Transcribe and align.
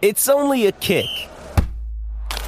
It's 0.00 0.28
only 0.28 0.66
a 0.66 0.72
kick, 0.72 1.08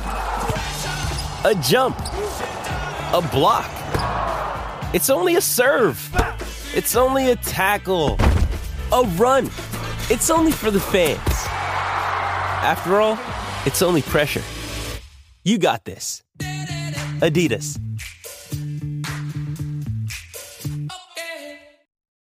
a 0.04 1.60
jump, 1.60 1.98
a 1.98 3.28
block. 3.32 3.68
It's 4.94 5.10
only 5.10 5.34
a 5.34 5.40
serve. 5.40 5.98
It's 6.76 6.94
only 6.94 7.32
a 7.32 7.34
tackle, 7.34 8.18
a 8.92 9.02
run. 9.16 9.46
It's 10.10 10.30
only 10.30 10.52
for 10.52 10.70
the 10.70 10.78
fans. 10.78 11.18
After 12.62 13.00
all, 13.00 13.18
it's 13.66 13.82
only 13.82 14.02
pressure. 14.02 14.44
You 15.42 15.58
got 15.58 15.84
this. 15.84 16.22
Adidas. 17.18 17.80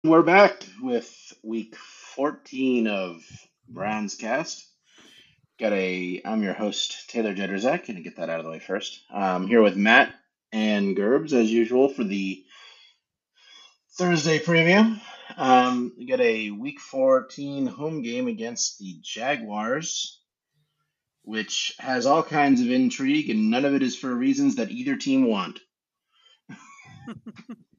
We're 0.02 0.24
back 0.24 0.66
with 0.82 1.32
week 1.44 1.76
14 1.76 2.88
of 2.88 3.22
Browns 3.68 4.16
Cast. 4.16 4.73
Got 5.60 5.72
a, 5.72 6.20
I'm 6.24 6.42
your 6.42 6.52
host, 6.52 7.08
Taylor 7.10 7.34
Jedrzak. 7.34 7.86
Gonna 7.86 8.00
get 8.00 8.16
that 8.16 8.28
out 8.28 8.40
of 8.40 8.44
the 8.44 8.50
way 8.50 8.58
first. 8.58 9.00
I'm 9.08 9.46
here 9.46 9.62
with 9.62 9.76
Matt 9.76 10.12
and 10.52 10.96
Gerbs, 10.96 11.32
as 11.32 11.50
usual, 11.50 11.88
for 11.88 12.02
the 12.02 12.44
Thursday 13.96 14.40
preview. 14.40 15.00
Um, 15.36 15.92
we 15.96 16.06
got 16.06 16.20
a 16.20 16.50
week 16.50 16.80
14 16.80 17.66
home 17.66 18.02
game 18.02 18.26
against 18.26 18.78
the 18.80 18.96
Jaguars, 19.00 20.20
which 21.22 21.74
has 21.78 22.04
all 22.04 22.24
kinds 22.24 22.60
of 22.60 22.70
intrigue, 22.70 23.30
and 23.30 23.48
none 23.50 23.64
of 23.64 23.74
it 23.74 23.82
is 23.82 23.96
for 23.96 24.12
reasons 24.12 24.56
that 24.56 24.72
either 24.72 24.96
team 24.96 25.26
want. 25.26 25.60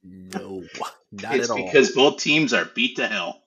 No, 0.04 0.64
not 1.12 1.36
it's 1.36 1.50
at 1.50 1.58
all. 1.58 1.66
because 1.66 1.92
both 1.92 2.18
teams 2.22 2.54
are 2.54 2.66
beat 2.74 2.96
to 2.98 3.08
hell. 3.08 3.42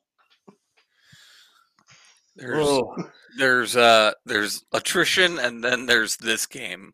There's 2.36 2.66
Oh, 2.66 2.94
there's 3.38 3.76
uh 3.76 4.12
there's 4.26 4.64
attrition 4.72 5.38
and 5.38 5.62
then 5.64 5.86
there's 5.86 6.16
this 6.16 6.46
game. 6.46 6.92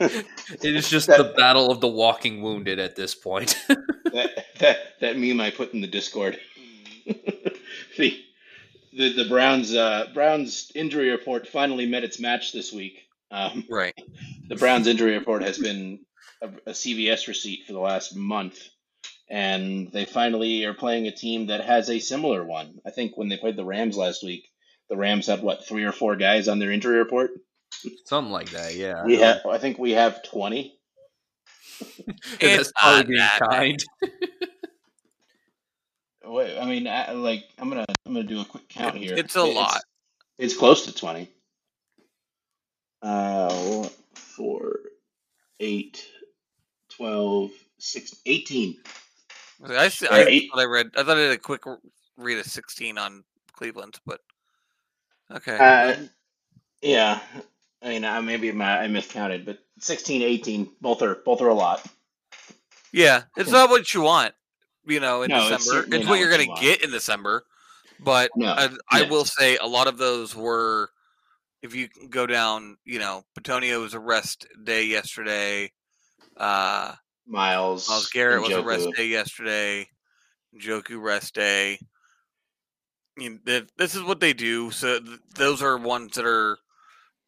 it 0.00 0.26
is 0.62 0.88
just 0.88 1.06
That- 1.08 1.18
the 1.18 1.32
battle 1.36 1.70
of 1.70 1.80
the 1.80 1.88
walking 1.88 2.42
wounded 2.42 2.78
at 2.78 2.96
this 2.96 3.14
point. 3.14 3.58
that 3.68 4.44
that 4.58 4.78
that 5.00 5.16
meme 5.18 5.40
I 5.40 5.50
put 5.50 5.72
in 5.74 5.80
the 5.80 5.86
Discord. 5.86 6.38
the, 7.06 8.20
the 8.92 9.12
the 9.12 9.26
Browns 9.28 9.74
uh, 9.74 10.06
Browns 10.14 10.70
injury 10.74 11.10
report 11.10 11.48
finally 11.48 11.86
met 11.86 12.04
its 12.04 12.18
match 12.20 12.52
this 12.52 12.72
week. 12.72 13.00
Um, 13.30 13.64
Right. 13.68 13.94
the 14.48 14.56
Browns 14.56 14.86
injury 14.86 15.16
report 15.18 15.42
has 15.42 15.58
been 15.58 16.00
a, 16.40 16.48
a 16.66 16.70
CVS 16.70 17.26
receipt 17.26 17.66
for 17.66 17.72
the 17.72 17.80
last 17.80 18.14
month, 18.16 18.58
and 19.28 19.90
they 19.92 20.04
finally 20.04 20.64
are 20.64 20.74
playing 20.74 21.06
a 21.06 21.12
team 21.12 21.46
that 21.46 21.64
has 21.64 21.88
a 21.90 21.98
similar 21.98 22.44
one. 22.44 22.80
I 22.86 22.90
think 22.90 23.16
when 23.16 23.28
they 23.28 23.36
played 23.36 23.56
the 23.56 23.64
Rams 23.64 23.96
last 23.96 24.22
week, 24.22 24.48
the 24.88 24.96
Rams 24.96 25.26
had 25.26 25.42
what 25.42 25.66
three 25.66 25.84
or 25.84 25.92
four 25.92 26.16
guys 26.16 26.48
on 26.48 26.58
their 26.58 26.70
injury 26.72 26.98
report. 26.98 27.30
Something 28.04 28.32
like 28.32 28.50
that, 28.50 28.74
yeah. 28.74 29.04
We 29.04 29.16
have, 29.16 29.44
I 29.46 29.58
think 29.58 29.78
we 29.78 29.92
have 29.92 30.22
twenty. 30.22 30.78
It's 32.40 32.72
that's 32.72 32.72
not 32.82 33.06
that 33.08 33.40
kind. 33.50 33.84
Wait, 36.24 36.58
I 36.58 36.64
mean, 36.66 36.86
I- 36.86 37.12
like 37.12 37.44
I'm 37.58 37.68
gonna 37.68 37.84
I'm 38.06 38.14
gonna 38.14 38.26
do 38.26 38.40
a 38.40 38.44
quick 38.44 38.68
count 38.68 38.96
here. 38.96 39.14
It's 39.16 39.34
a 39.36 39.44
lot. 39.44 39.80
It's 40.38 40.56
close 40.56 40.86
to 40.86 40.94
20. 40.94 41.28
Uh, 43.02 43.88
4, 44.14 44.78
8, 45.60 46.08
12, 46.96 47.50
6, 47.78 48.16
18. 48.26 48.76
I, 49.68 49.88
see- 49.88 50.08
I 50.08 50.24
eight. 50.24 50.50
thought 50.50 50.60
I 50.60 50.64
read 50.64 50.90
I 50.96 51.02
thought 51.02 51.16
I 51.16 51.20
did 51.22 51.32
a 51.32 51.38
quick 51.38 51.62
read 52.16 52.38
of 52.38 52.46
16 52.46 52.98
on 52.98 53.24
Cleveland, 53.52 53.98
but 54.06 54.20
okay. 55.32 55.56
Uh, 55.58 55.96
yeah. 56.82 57.20
I 57.82 57.88
mean, 57.88 58.04
uh, 58.04 58.22
maybe 58.22 58.50
my, 58.52 58.80
I 58.80 58.88
miscounted, 58.88 59.44
but 59.44 59.58
16, 59.80 60.22
18, 60.22 60.70
both 60.80 61.02
are 61.02 61.16
both 61.16 61.40
are 61.42 61.48
a 61.48 61.54
lot. 61.54 61.84
yeah, 62.92 63.22
it's 63.36 63.50
not 63.50 63.68
what 63.70 63.92
you 63.92 64.00
want, 64.02 64.32
you 64.86 65.00
know, 65.00 65.22
in 65.22 65.28
No, 65.28 65.36
it's 65.38 65.64
December. 65.64 65.64
certainly 65.80 65.98
It's 65.98 66.08
what 66.08 66.18
you're 66.18 66.30
going 66.30 66.54
to 66.54 66.60
get 66.62 66.82
in 66.82 66.90
December. 66.90 67.44
But 68.00 68.30
No, 68.36 68.48
I, 68.48 68.68
I 68.90 69.02
will 69.02 69.24
say 69.24 69.56
a 69.58 69.66
lot 69.66 69.86
of 69.86 69.98
those 69.98 70.34
were 70.34 70.90
if 71.62 71.74
you 71.74 71.88
go 72.10 72.26
down, 72.26 72.76
you 72.84 72.98
know, 72.98 73.24
Bitonio's 73.38 73.94
arrest 73.94 74.46
day 74.64 74.84
yesterday, 74.84 75.70
uh 76.36 76.94
Myles. 77.26 77.88
Myles 77.88 78.10
Garrett 78.10 78.42
was 78.42 78.50
a 78.52 78.62
rest 78.62 78.88
day 78.96 79.06
yesterday. 79.06 79.88
Njoku 80.54 81.00
rest 81.02 81.34
day. 81.34 81.78
I 83.16 83.20
mean, 83.20 83.40
th- 83.46 83.68
this 83.76 83.94
is 83.94 84.02
what 84.02 84.20
they 84.20 84.32
do. 84.32 84.70
So 84.70 85.00
th- 85.00 85.20
those 85.36 85.62
are 85.62 85.76
ones 85.78 86.14
that 86.16 86.24
are, 86.26 86.58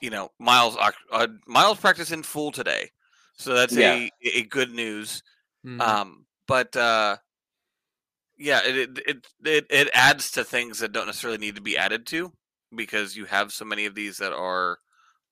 you 0.00 0.10
know, 0.10 0.30
Myles. 0.38 0.76
oc- 0.76 0.94
Uh, 1.10 1.28
Myles 1.46 1.78
practiced 1.78 2.12
in 2.12 2.22
full 2.22 2.50
today, 2.52 2.90
so 3.36 3.54
that's 3.54 3.74
a 3.96 4.10
a 4.22 4.42
good 4.44 4.72
news. 4.72 5.22
Mhm. 5.64 5.80
Um, 5.80 6.26
but 6.46 6.74
uh, 6.76 7.16
yeah, 8.36 8.62
it, 8.64 8.76
it 8.76 8.98
it 9.06 9.26
it 9.44 9.66
it 9.70 9.90
adds 9.94 10.30
to 10.32 10.44
things 10.44 10.78
that 10.80 10.92
don't 10.92 11.06
necessarily 11.06 11.38
need 11.38 11.54
to 11.56 11.60
be 11.62 11.78
added 11.78 12.06
to 12.08 12.32
because 12.74 13.16
you 13.16 13.24
have 13.24 13.52
so 13.52 13.64
many 13.64 13.86
of 13.86 13.94
these 13.94 14.18
that 14.18 14.32
are, 14.32 14.78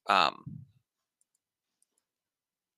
um, 0.07 0.45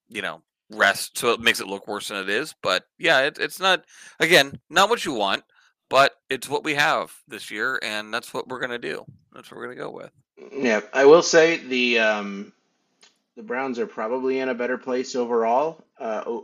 you 0.08 0.22
know, 0.22 0.42
rest. 0.70 1.18
So 1.18 1.32
it 1.32 1.40
makes 1.40 1.60
it 1.60 1.66
look 1.66 1.86
worse 1.86 2.08
than 2.08 2.18
it 2.18 2.28
is. 2.28 2.54
But 2.62 2.84
yeah, 2.98 3.20
it, 3.22 3.38
it's 3.38 3.60
not 3.60 3.84
again 4.20 4.60
not 4.70 4.90
what 4.90 5.04
you 5.04 5.12
want, 5.12 5.44
but 5.88 6.14
it's 6.30 6.48
what 6.48 6.64
we 6.64 6.74
have 6.74 7.12
this 7.28 7.50
year, 7.50 7.78
and 7.82 8.12
that's 8.12 8.34
what 8.34 8.48
we're 8.48 8.60
gonna 8.60 8.78
do. 8.78 9.04
That's 9.32 9.50
what 9.50 9.58
we're 9.58 9.66
gonna 9.66 9.76
go 9.76 9.90
with. 9.90 10.10
Yeah, 10.52 10.80
I 10.92 11.06
will 11.06 11.22
say 11.22 11.58
the 11.58 11.98
um, 12.00 12.52
the 13.36 13.42
Browns 13.42 13.78
are 13.78 13.86
probably 13.86 14.40
in 14.40 14.48
a 14.48 14.54
better 14.54 14.78
place 14.78 15.14
overall 15.14 15.84
uh, 15.98 16.40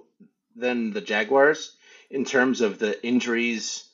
than 0.57 0.93
the 0.93 1.01
Jaguars 1.01 1.77
in 2.11 2.25
terms 2.25 2.61
of 2.61 2.79
the 2.79 3.05
injuries 3.05 3.85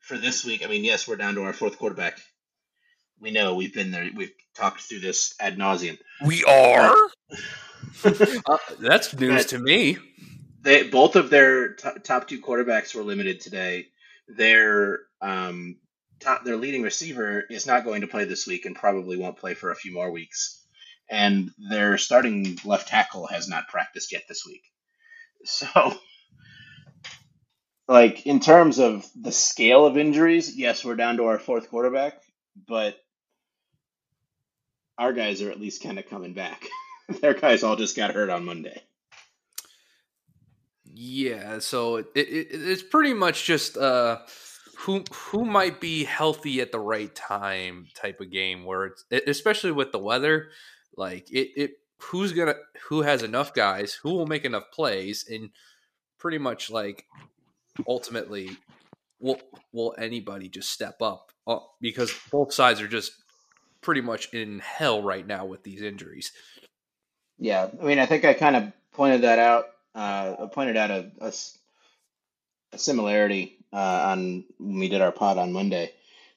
for 0.00 0.16
this 0.16 0.44
week. 0.44 0.64
I 0.64 0.68
mean, 0.68 0.84
yes, 0.84 1.06
we're 1.06 1.16
down 1.16 1.34
to 1.34 1.42
our 1.42 1.52
fourth 1.52 1.78
quarterback. 1.78 2.20
We 3.20 3.30
know 3.30 3.54
we've 3.54 3.74
been 3.74 3.90
there. 3.90 4.08
We've 4.14 4.32
talked 4.54 4.80
through 4.80 5.00
this 5.00 5.34
ad 5.38 5.58
nauseum. 5.58 5.98
We 6.24 6.44
are. 6.44 6.96
Uh, 8.04 8.58
that's 8.78 9.14
news 9.18 9.46
to 9.46 9.58
me. 9.58 9.98
They 10.62 10.84
both 10.84 11.16
of 11.16 11.30
their 11.30 11.74
t- 11.74 11.88
top 12.02 12.28
two 12.28 12.40
quarterbacks 12.40 12.94
were 12.94 13.02
limited 13.02 13.40
today. 13.40 13.88
Their 14.28 15.00
um, 15.20 15.76
top, 16.20 16.44
their 16.44 16.56
leading 16.56 16.82
receiver 16.82 17.44
is 17.50 17.66
not 17.66 17.84
going 17.84 18.02
to 18.02 18.06
play 18.06 18.24
this 18.24 18.46
week 18.46 18.66
and 18.66 18.76
probably 18.76 19.16
won't 19.16 19.38
play 19.38 19.54
for 19.54 19.70
a 19.70 19.76
few 19.76 19.92
more 19.92 20.10
weeks. 20.10 20.64
And 21.10 21.50
their 21.70 21.98
starting 21.98 22.58
left 22.64 22.88
tackle 22.88 23.26
has 23.26 23.48
not 23.48 23.68
practiced 23.68 24.12
yet 24.12 24.24
this 24.28 24.44
week. 24.46 24.62
So, 25.42 25.94
like 27.88 28.26
in 28.26 28.40
terms 28.40 28.78
of 28.78 29.06
the 29.18 29.32
scale 29.32 29.86
of 29.86 29.96
injuries, 29.96 30.54
yes, 30.54 30.84
we're 30.84 30.96
down 30.96 31.16
to 31.16 31.24
our 31.24 31.38
fourth 31.38 31.70
quarterback, 31.70 32.20
but 32.68 32.96
our 34.98 35.14
guys 35.14 35.40
are 35.40 35.50
at 35.50 35.58
least 35.58 35.82
kind 35.82 35.98
of 35.98 36.06
coming 36.10 36.34
back. 36.34 36.62
Their 37.22 37.34
guys 37.34 37.62
all 37.62 37.76
just 37.76 37.96
got 37.96 38.12
hurt 38.12 38.30
on 38.30 38.44
Monday. 38.44 38.82
Yeah, 40.84 41.60
so 41.60 41.96
it, 41.96 42.08
it, 42.14 42.48
it's 42.50 42.82
pretty 42.82 43.14
much 43.14 43.44
just 43.44 43.76
uh, 43.76 44.18
who 44.78 45.04
who 45.12 45.44
might 45.44 45.80
be 45.80 46.04
healthy 46.04 46.60
at 46.60 46.72
the 46.72 46.80
right 46.80 47.14
time 47.14 47.86
type 47.94 48.20
of 48.20 48.30
game 48.30 48.64
where 48.64 48.86
it's 48.86 49.04
especially 49.26 49.72
with 49.72 49.92
the 49.92 49.98
weather, 49.98 50.48
like 50.96 51.30
it, 51.30 51.50
it 51.56 51.70
who's 51.98 52.32
gonna 52.32 52.54
who 52.88 53.02
has 53.02 53.22
enough 53.22 53.54
guys 53.54 53.94
who 53.94 54.12
will 54.12 54.26
make 54.26 54.44
enough 54.44 54.70
plays 54.72 55.24
and 55.28 55.50
pretty 56.18 56.38
much 56.38 56.70
like 56.70 57.06
ultimately 57.86 58.50
will 59.20 59.40
will 59.72 59.94
anybody 59.98 60.48
just 60.48 60.70
step 60.70 61.00
up 61.00 61.30
uh, 61.46 61.58
because 61.80 62.12
both 62.30 62.52
sides 62.52 62.80
are 62.80 62.88
just 62.88 63.12
pretty 63.80 64.00
much 64.00 64.32
in 64.32 64.58
hell 64.58 65.02
right 65.02 65.26
now 65.26 65.44
with 65.44 65.62
these 65.62 65.82
injuries. 65.82 66.32
Yeah, 67.40 67.68
I 67.80 67.84
mean, 67.84 67.98
I 67.98 68.06
think 68.06 68.24
I 68.24 68.34
kind 68.34 68.54
of 68.54 68.72
pointed 68.92 69.22
that 69.22 69.38
out. 69.38 69.66
Uh, 69.94 70.36
I 70.42 70.46
pointed 70.52 70.76
out 70.76 70.90
a 70.92 71.32
similarity 72.76 73.56
uh, 73.72 73.76
on 74.12 74.44
when 74.58 74.78
we 74.78 74.88
did 74.88 75.00
our 75.00 75.10
pod 75.10 75.38
on 75.38 75.52
Monday 75.52 75.90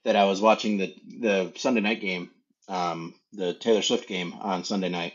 that 0.05 0.15
I 0.15 0.25
was 0.25 0.41
watching 0.41 0.77
the 0.77 0.95
the 1.19 1.53
Sunday 1.57 1.81
night 1.81 2.01
game, 2.01 2.31
um, 2.69 3.13
the 3.33 3.53
Taylor 3.53 3.81
Swift 3.81 4.07
game 4.07 4.33
on 4.33 4.63
Sunday 4.63 4.89
night, 4.89 5.13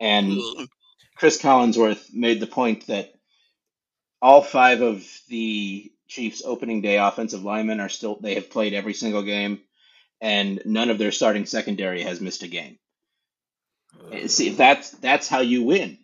and 0.00 0.38
Chris 1.16 1.40
Collinsworth 1.40 2.12
made 2.12 2.40
the 2.40 2.46
point 2.46 2.88
that 2.88 3.14
all 4.20 4.42
five 4.42 4.82
of 4.82 5.06
the 5.28 5.92
Chiefs' 6.08 6.42
opening 6.44 6.82
day 6.82 6.98
offensive 6.98 7.44
linemen 7.44 7.80
are 7.80 7.88
still 7.88 8.18
they 8.20 8.34
have 8.34 8.50
played 8.50 8.74
every 8.74 8.94
single 8.94 9.22
game, 9.22 9.60
and 10.20 10.60
none 10.64 10.90
of 10.90 10.98
their 10.98 11.12
starting 11.12 11.46
secondary 11.46 12.02
has 12.02 12.20
missed 12.20 12.42
a 12.42 12.48
game. 12.48 12.78
See, 14.26 14.50
that's 14.50 14.90
that's 14.90 15.28
how 15.28 15.40
you 15.40 15.62
win. 15.64 15.98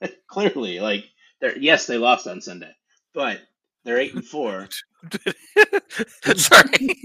Clearly, 0.28 0.80
like 0.80 1.04
they're 1.40 1.56
yes, 1.58 1.86
they 1.86 1.98
lost 1.98 2.26
on 2.26 2.40
Sunday, 2.40 2.72
but 3.14 3.40
they're 3.84 3.98
eight 3.98 4.14
and 4.14 4.24
four. 4.24 4.68
Sorry. 6.36 6.96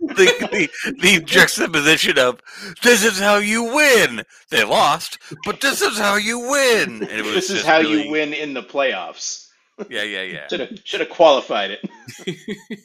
the, 0.00 0.26
the 0.50 0.68
the 1.00 1.22
juxtaposition 1.24 2.18
of 2.18 2.40
this 2.82 3.04
is 3.04 3.18
how 3.18 3.36
you 3.36 3.64
win. 3.74 4.22
They 4.50 4.64
lost, 4.64 5.18
but 5.44 5.60
this 5.60 5.82
is 5.82 5.98
how 5.98 6.16
you 6.16 6.38
win. 6.40 7.02
And 7.02 7.10
it 7.10 7.24
was 7.24 7.34
This 7.34 7.50
is 7.50 7.64
how 7.64 7.78
really- 7.80 8.04
you 8.06 8.10
win 8.10 8.32
in 8.32 8.54
the 8.54 8.62
playoffs. 8.62 9.42
Yeah, 9.90 10.04
yeah, 10.04 10.22
yeah. 10.22 10.46
Should 10.48 10.60
have 10.60 10.78
should 10.84 11.00
have 11.00 11.10
qualified 11.10 11.70
it. 11.70 11.86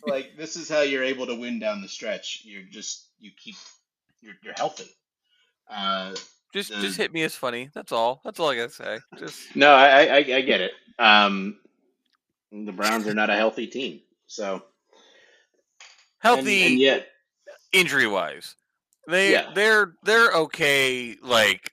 like 0.05 0.35
this 0.35 0.57
is 0.57 0.67
how 0.67 0.81
you're 0.81 1.05
able 1.05 1.25
to 1.27 1.35
win 1.35 1.57
down 1.57 1.81
the 1.81 1.87
stretch. 1.87 2.41
You're 2.43 2.63
just 2.69 3.07
you 3.17 3.31
keep 3.37 3.55
you're 4.19 4.33
you're 4.43 4.53
healthy. 4.57 4.89
Uh, 5.69 6.13
Just 6.53 6.71
just 6.81 6.97
hit 6.97 7.13
me 7.13 7.23
as 7.23 7.35
funny. 7.35 7.69
That's 7.73 7.91
all. 7.91 8.21
That's 8.25 8.39
all 8.39 8.49
I 8.49 8.57
gotta 8.57 8.69
say. 8.69 8.99
Just 9.17 9.55
no, 9.55 9.71
I, 9.71 10.05
I 10.05 10.17
I 10.17 10.41
get 10.41 10.61
it. 10.61 10.71
Um, 10.99 11.59
the 12.51 12.71
Browns 12.71 13.07
are 13.07 13.13
not 13.13 13.29
a 13.29 13.35
healthy 13.35 13.67
team, 13.67 14.01
so 14.27 14.63
healthy 16.19 16.63
and 16.63 16.79
yet 16.79 17.07
injury 17.71 18.07
wise. 18.07 18.55
They 19.07 19.31
Yeah. 19.31 19.51
they're 19.55 19.93
they're 20.03 20.31
okay. 20.33 21.15
Like 21.21 21.71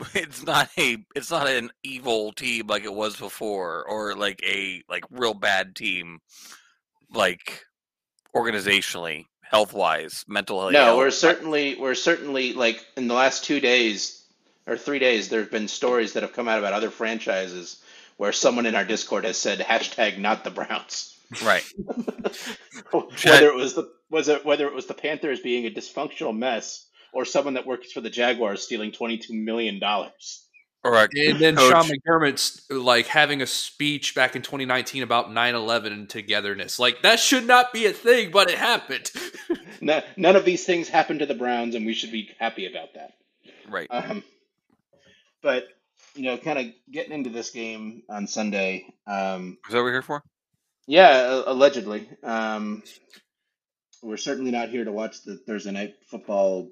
it's 0.14 0.44
not 0.44 0.68
a 0.78 0.98
it's 1.14 1.30
not 1.30 1.46
an 1.46 1.70
evil 1.82 2.32
team 2.32 2.66
like 2.66 2.84
it 2.84 2.92
was 2.92 3.16
before, 3.16 3.84
or 3.88 4.14
like 4.14 4.42
a 4.44 4.82
like 4.88 5.04
real 5.10 5.34
bad 5.34 5.76
team, 5.76 6.20
like 7.12 7.64
organizationally, 8.34 9.26
health 9.50 9.72
wise, 9.72 10.24
mental 10.28 10.60
health. 10.60 10.72
No, 10.72 10.96
we're 10.96 11.10
certainly 11.10 11.74
we're 11.74 11.94
certainly 11.94 12.52
like 12.52 12.84
in 12.96 13.08
the 13.08 13.14
last 13.14 13.44
two 13.44 13.60
days 13.60 14.20
or 14.66 14.76
three 14.76 15.00
days, 15.00 15.28
there 15.28 15.40
have 15.40 15.50
been 15.50 15.68
stories 15.68 16.12
that 16.12 16.22
have 16.22 16.32
come 16.32 16.48
out 16.48 16.58
about 16.58 16.72
other 16.72 16.90
franchises 16.90 17.82
where 18.16 18.32
someone 18.32 18.66
in 18.66 18.76
our 18.76 18.84
Discord 18.84 19.24
has 19.24 19.36
said 19.36 19.58
hashtag 19.58 20.18
not 20.18 20.44
the 20.44 20.50
Browns. 20.50 21.18
right. 21.42 21.64
whether 22.92 23.48
it 23.48 23.54
was 23.54 23.74
the 23.74 23.90
was 24.10 24.28
it 24.28 24.44
whether 24.44 24.66
it 24.66 24.74
was 24.74 24.86
the 24.86 24.94
Panthers 24.94 25.40
being 25.40 25.66
a 25.66 25.70
dysfunctional 25.70 26.36
mess 26.36 26.86
or 27.12 27.24
someone 27.24 27.54
that 27.54 27.66
works 27.66 27.92
for 27.92 28.00
the 28.00 28.10
Jaguars 28.10 28.62
stealing 28.62 28.92
twenty 28.92 29.18
two 29.18 29.34
million 29.34 29.80
dollars. 29.80 30.46
Or 30.82 30.94
a 30.94 31.08
And 31.14 31.38
then 31.38 31.56
coach. 31.56 31.70
Sean 31.70 31.84
McDermott's 31.84 32.62
like 32.70 33.06
having 33.06 33.42
a 33.42 33.46
speech 33.46 34.14
back 34.14 34.34
in 34.34 34.40
2019 34.42 35.02
about 35.02 35.28
9/11 35.30 35.86
and 35.92 36.08
togetherness. 36.08 36.78
Like 36.78 37.02
that 37.02 37.20
should 37.20 37.46
not 37.46 37.72
be 37.72 37.84
a 37.86 37.92
thing, 37.92 38.30
but 38.30 38.50
it 38.50 38.58
happened. 38.58 39.10
No, 39.82 40.02
none 40.18 40.36
of 40.36 40.44
these 40.44 40.66
things 40.66 40.90
happened 40.90 41.20
to 41.20 41.26
the 41.26 41.32
Browns, 41.34 41.74
and 41.74 41.86
we 41.86 41.94
should 41.94 42.12
be 42.12 42.28
happy 42.38 42.66
about 42.66 42.92
that. 42.96 43.12
right. 43.66 43.86
Um, 43.90 44.22
but 45.42 45.64
you 46.14 46.24
know, 46.24 46.36
kind 46.36 46.58
of 46.58 46.66
getting 46.92 47.12
into 47.12 47.30
this 47.30 47.48
game 47.48 48.02
on 48.10 48.26
Sunday. 48.26 48.84
Um, 49.06 49.56
Is 49.66 49.72
that 49.72 49.78
what 49.78 49.84
we're 49.84 49.92
here 49.92 50.02
for? 50.02 50.22
Yeah, 50.86 51.42
allegedly. 51.46 52.10
Um, 52.22 52.82
we're 54.02 54.18
certainly 54.18 54.50
not 54.50 54.68
here 54.68 54.84
to 54.84 54.92
watch 54.92 55.22
the 55.24 55.36
Thursday 55.38 55.70
night 55.70 55.94
football 56.10 56.68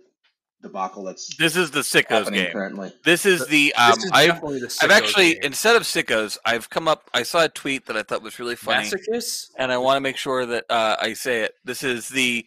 debacle 0.63 1.05
that's 1.05 1.35
This 1.37 1.57
is 1.57 1.71
the 1.71 1.81
sickos 1.81 2.31
game. 2.33 2.51
currently. 2.53 2.93
This 3.05 3.25
is 3.27 3.47
the 3.47 3.75
um. 3.75 3.93
this 3.95 4.05
is 4.05 4.11
I've 4.13 4.41
the 4.41 4.79
I've 4.83 4.91
actually 4.91 5.33
game. 5.35 5.43
instead 5.45 5.77
of 5.77 5.83
sickos, 5.83 6.39
I've 6.45 6.69
come 6.71 6.89
up. 6.89 7.09
I 7.15 7.23
saw 7.23 7.45
a 7.45 7.49
tweet 7.49 7.87
that 7.87 7.97
I 7.97 8.03
thought 8.03 8.23
was 8.23 8.39
really 8.39 8.57
funny. 8.57 8.89
masochists. 8.89 9.51
and 9.59 9.71
I 9.73 9.79
want 9.79 9.97
to 9.97 10.01
make 10.01 10.17
sure 10.17 10.47
that 10.47 10.65
uh, 10.71 10.97
I 11.01 11.13
say 11.13 11.43
it. 11.43 11.55
This 11.65 11.83
is 11.83 12.09
the 12.09 12.47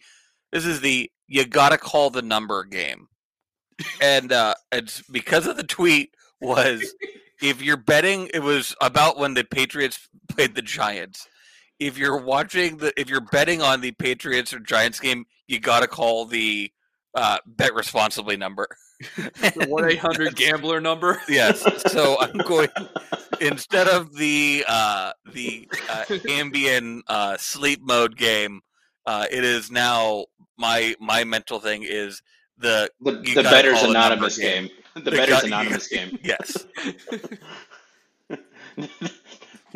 this 0.50 0.66
is 0.66 0.80
the 0.80 1.10
you 1.28 1.44
gotta 1.46 1.78
call 1.78 2.10
the 2.10 2.22
number 2.22 2.64
game, 2.64 3.08
and 4.00 4.32
uh, 4.32 4.54
it's 4.70 5.02
because 5.10 5.46
of 5.46 5.56
the 5.56 5.64
tweet 5.64 6.14
was 6.40 6.94
if 7.40 7.62
you're 7.62 7.76
betting, 7.76 8.30
it 8.34 8.42
was 8.42 8.74
about 8.80 9.18
when 9.18 9.34
the 9.34 9.44
Patriots 9.44 10.08
played 10.28 10.54
the 10.54 10.62
Giants. 10.62 11.26
If 11.78 11.98
you're 11.98 12.22
watching 12.22 12.76
the, 12.76 12.92
if 13.00 13.08
you're 13.10 13.20
betting 13.32 13.60
on 13.62 13.80
the 13.80 13.90
Patriots 13.92 14.52
or 14.52 14.60
Giants 14.60 15.00
game, 15.00 15.24
you 15.48 15.58
gotta 15.58 15.88
call 15.88 16.26
the 16.26 16.70
uh, 17.14 17.38
bet 17.46 17.74
responsibly 17.74 18.36
number. 18.36 18.68
The 19.16 19.66
one 19.68 19.90
eight 19.90 19.98
hundred 19.98 20.36
gambler 20.36 20.80
number. 20.80 21.20
Yes. 21.28 21.64
So 21.92 22.16
I'm 22.20 22.36
going 22.46 22.68
instead 23.40 23.88
of 23.88 24.14
the 24.14 24.64
uh, 24.68 25.12
the 25.32 25.68
uh, 25.90 26.04
Ambien 26.08 27.00
uh, 27.08 27.36
sleep 27.36 27.80
mode 27.82 28.16
game. 28.16 28.60
Uh, 29.04 29.26
it 29.28 29.42
is 29.42 29.72
now 29.72 30.26
my 30.56 30.94
my 31.00 31.24
mental 31.24 31.58
thing 31.58 31.82
is 31.82 32.22
the 32.58 32.90
The, 33.00 33.20
You 33.24 33.34
the 33.34 33.42
Betters 33.42 33.82
Anonymous 33.82 34.38
number 34.38 34.52
game. 34.60 34.70
The 34.94 35.00
The 35.00 35.10
Betters 35.10 35.40
gu- 35.40 35.46
Anonymous 35.48 35.88
game. 35.88 36.18
yes 36.22 36.64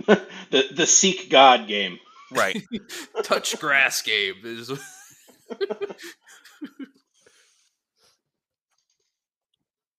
the 0.07 0.65
the 0.73 0.87
Seek 0.87 1.31
God 1.31 1.67
game. 1.67 1.99
right 2.33 2.63
Touch 3.25 3.59
grass 3.59 4.03
game 4.03 4.35
is. 4.45 4.71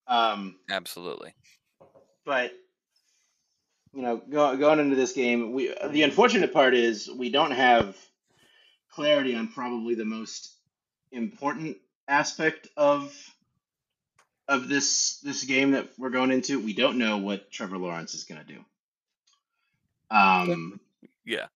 Um, 0.07 0.55
absolutely 0.69 1.33
but 2.27 2.51
you 3.93 4.03
know, 4.03 4.17
go, 4.17 4.55
going 4.57 4.79
into 4.79 4.95
this 4.95 5.13
game, 5.13 5.53
we 5.53 5.73
the 5.89 6.03
unfortunate 6.03 6.53
part 6.53 6.75
is 6.75 7.09
we 7.09 7.31
don't 7.31 7.51
have 7.51 7.97
clarity 8.91 9.33
on 9.33 9.47
probably 9.47 9.95
the 9.95 10.05
most 10.05 10.53
important 11.11 11.77
aspect 12.07 12.67
of 12.77 13.15
of 14.47 14.67
this 14.67 15.19
this 15.23 15.45
game 15.45 15.71
that 15.71 15.87
we're 15.97 16.11
going 16.11 16.31
into. 16.31 16.59
We 16.59 16.73
don't 16.73 16.99
know 16.99 17.17
what 17.17 17.49
Trevor 17.49 17.77
Lawrence 17.77 18.13
is 18.13 18.25
going 18.25 18.45
to 18.45 18.53
do. 18.53 18.59
Um, 20.11 20.79
yeah 21.25 21.47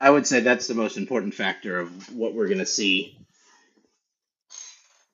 I 0.00 0.10
would 0.10 0.26
say 0.26 0.40
that's 0.40 0.66
the 0.66 0.74
most 0.74 0.96
important 0.96 1.34
factor 1.34 1.78
of 1.78 2.16
what 2.16 2.34
we're 2.34 2.48
going 2.48 2.58
to 2.58 2.66
see 2.66 3.18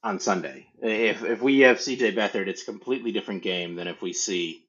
on 0.03 0.21
Sunday. 0.21 0.67
If 0.81 1.25
if 1.25 1.43
we 1.43 1.61
have 1.61 1.79
CJ 1.79 2.15
Beathard, 2.15 2.49
it's 2.49 2.63
a 2.63 2.67
completely 2.67 3.13
different 3.13 3.43
game 3.43 3.75
than 3.75 3.89
if 3.89 4.01
we 4.03 4.13
see 4.13 4.65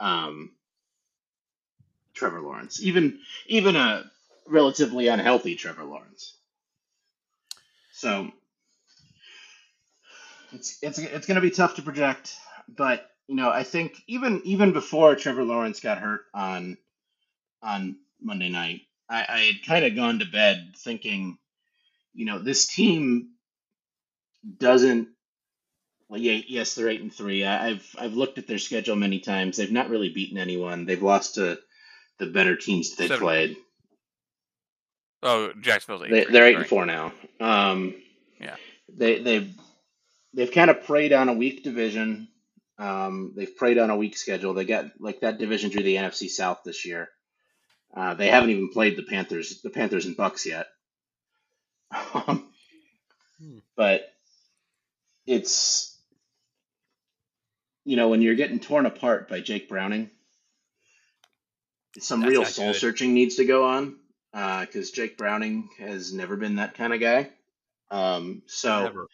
um, 0.00 0.50
Trevor 2.14 2.40
Lawrence, 2.40 2.82
even 2.82 3.20
even 3.46 3.76
a 3.76 4.04
relatively 4.46 5.08
unhealthy 5.08 5.54
Trevor 5.54 5.84
Lawrence. 5.84 6.36
So 7.92 8.30
it's 10.52 10.78
it's 10.82 10.98
it's 10.98 11.26
going 11.26 11.36
to 11.36 11.40
be 11.40 11.50
tough 11.50 11.76
to 11.76 11.82
project, 11.82 12.34
but 12.68 13.10
you 13.28 13.36
know 13.36 13.50
I 13.50 13.64
think 13.64 14.02
even 14.06 14.42
even 14.44 14.72
before 14.72 15.14
Trevor 15.14 15.44
Lawrence 15.44 15.80
got 15.80 15.98
hurt 15.98 16.22
on 16.34 16.78
on 17.62 17.96
Monday 18.20 18.48
night, 18.48 18.82
I, 19.08 19.26
I 19.28 19.40
had 19.40 19.66
kind 19.66 19.84
of 19.84 19.94
gone 19.94 20.18
to 20.20 20.24
bed 20.24 20.72
thinking, 20.76 21.38
you 22.14 22.24
know, 22.24 22.38
this 22.38 22.66
team 22.66 23.31
doesn't. 24.58 25.08
Well, 26.08 26.20
yeah, 26.20 26.40
yes, 26.46 26.74
they're 26.74 26.88
eight 26.88 27.00
and 27.00 27.12
three. 27.12 27.44
I, 27.44 27.68
I've 27.70 27.96
I've 27.98 28.14
looked 28.14 28.38
at 28.38 28.46
their 28.46 28.58
schedule 28.58 28.96
many 28.96 29.20
times. 29.20 29.56
They've 29.56 29.70
not 29.72 29.88
really 29.90 30.10
beaten 30.10 30.38
anyone. 30.38 30.84
They've 30.86 31.02
lost 31.02 31.36
to 31.36 31.58
the 32.18 32.26
better 32.26 32.56
teams 32.56 32.90
that 32.90 32.98
they've 32.98 33.08
Seven. 33.08 33.22
played. 33.24 33.56
oh 35.22 35.52
Jacksonville's 35.60 36.04
eight 36.04 36.10
They, 36.10 36.24
three, 36.24 36.32
they're 36.32 36.46
eight 36.46 36.54
right. 36.56 36.60
and 36.60 36.66
four 36.68 36.86
now. 36.86 37.12
Um, 37.40 37.94
Yeah. 38.40 38.56
They 38.94 39.20
they've 39.22 39.54
they've 40.34 40.52
kind 40.52 40.70
of 40.70 40.84
preyed 40.84 41.12
on 41.12 41.28
a 41.28 41.34
weak 41.34 41.64
division. 41.64 42.28
Um, 42.78 43.32
they've 43.36 43.56
preyed 43.56 43.78
on 43.78 43.90
a 43.90 43.96
weak 43.96 44.16
schedule. 44.16 44.54
They 44.54 44.64
got 44.64 44.86
like 45.00 45.20
that 45.20 45.38
division 45.38 45.70
drew 45.70 45.82
the 45.82 45.96
NFC 45.96 46.28
South 46.28 46.60
this 46.64 46.84
year. 46.84 47.08
Uh, 47.94 48.14
they 48.14 48.28
haven't 48.28 48.50
even 48.50 48.70
played 48.70 48.96
the 48.96 49.02
Panthers, 49.02 49.60
the 49.62 49.70
Panthers 49.70 50.06
and 50.06 50.16
Bucs 50.16 50.44
yet. 50.46 50.66
Um, 52.14 52.48
Hmm. 53.40 53.58
But 53.76 54.11
it's 55.26 55.96
you 57.84 57.96
know 57.96 58.08
when 58.08 58.22
you're 58.22 58.34
getting 58.34 58.60
torn 58.60 58.86
apart 58.86 59.28
by 59.28 59.40
Jake 59.40 59.68
Browning, 59.68 60.10
some 61.98 62.20
That's 62.20 62.30
real 62.30 62.44
soul 62.44 62.72
good. 62.72 62.76
searching 62.76 63.14
needs 63.14 63.36
to 63.36 63.44
go 63.44 63.64
on 63.66 63.96
Uh, 64.34 64.60
because 64.62 64.90
Jake 64.92 65.18
Browning 65.18 65.68
has 65.78 66.12
never 66.12 66.36
been 66.36 66.56
that 66.56 66.74
kind 66.74 66.94
of 66.94 67.00
guy. 67.00 67.30
Um, 67.90 68.42
so 68.46 68.84
Never. 68.84 69.08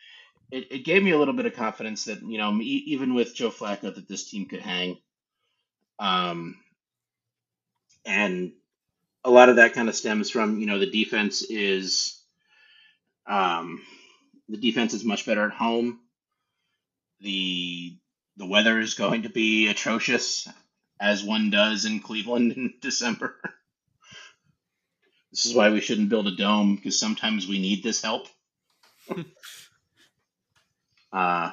it, 0.53 0.73
it 0.73 0.85
gave 0.85 1.03
me 1.03 1.11
a 1.11 1.19
little 1.19 1.35
bit 1.35 1.47
of 1.47 1.55
confidence 1.55 2.05
that 2.05 2.23
you 2.23 2.39
know 2.39 2.59
even 2.61 3.15
with 3.15 3.35
Joe 3.35 3.51
Flacco 3.51 3.95
that 3.95 4.09
this 4.09 4.31
team 4.31 4.47
could 4.47 4.61
hang. 4.63 4.99
Um, 5.99 6.57
and 8.07 8.53
a 9.25 9.31
lot 9.31 9.49
of 9.49 9.57
that 9.57 9.75
kind 9.75 9.89
of 9.89 9.97
stems 9.97 10.31
from 10.31 10.61
you 10.61 10.67
know 10.67 10.79
the 10.79 10.91
defense 10.91 11.43
is 11.43 12.23
um, 13.27 13.83
the 14.49 14.57
defense 14.57 14.95
is 14.95 15.05
much 15.05 15.27
better 15.27 15.45
at 15.45 15.53
home. 15.53 16.01
The 17.21 17.97
the 18.37 18.47
weather 18.47 18.79
is 18.79 18.95
going 18.95 19.23
to 19.23 19.29
be 19.29 19.69
atrocious 19.69 20.49
as 21.01 21.25
one 21.25 21.51
does 21.51 21.85
in 21.85 22.01
Cleveland 22.01 22.53
in 22.53 22.75
December. 22.81 23.37
This 25.31 25.47
is 25.47 25.55
why 25.55 25.71
we 25.71 25.81
shouldn't 25.81 26.09
build 26.09 26.27
a 26.27 26.37
dome 26.37 26.77
because 26.77 26.99
sometimes 26.99 27.47
we 27.47 27.59
need 27.59 27.83
this 27.83 28.03
help. 28.03 28.29
uh, 31.13 31.53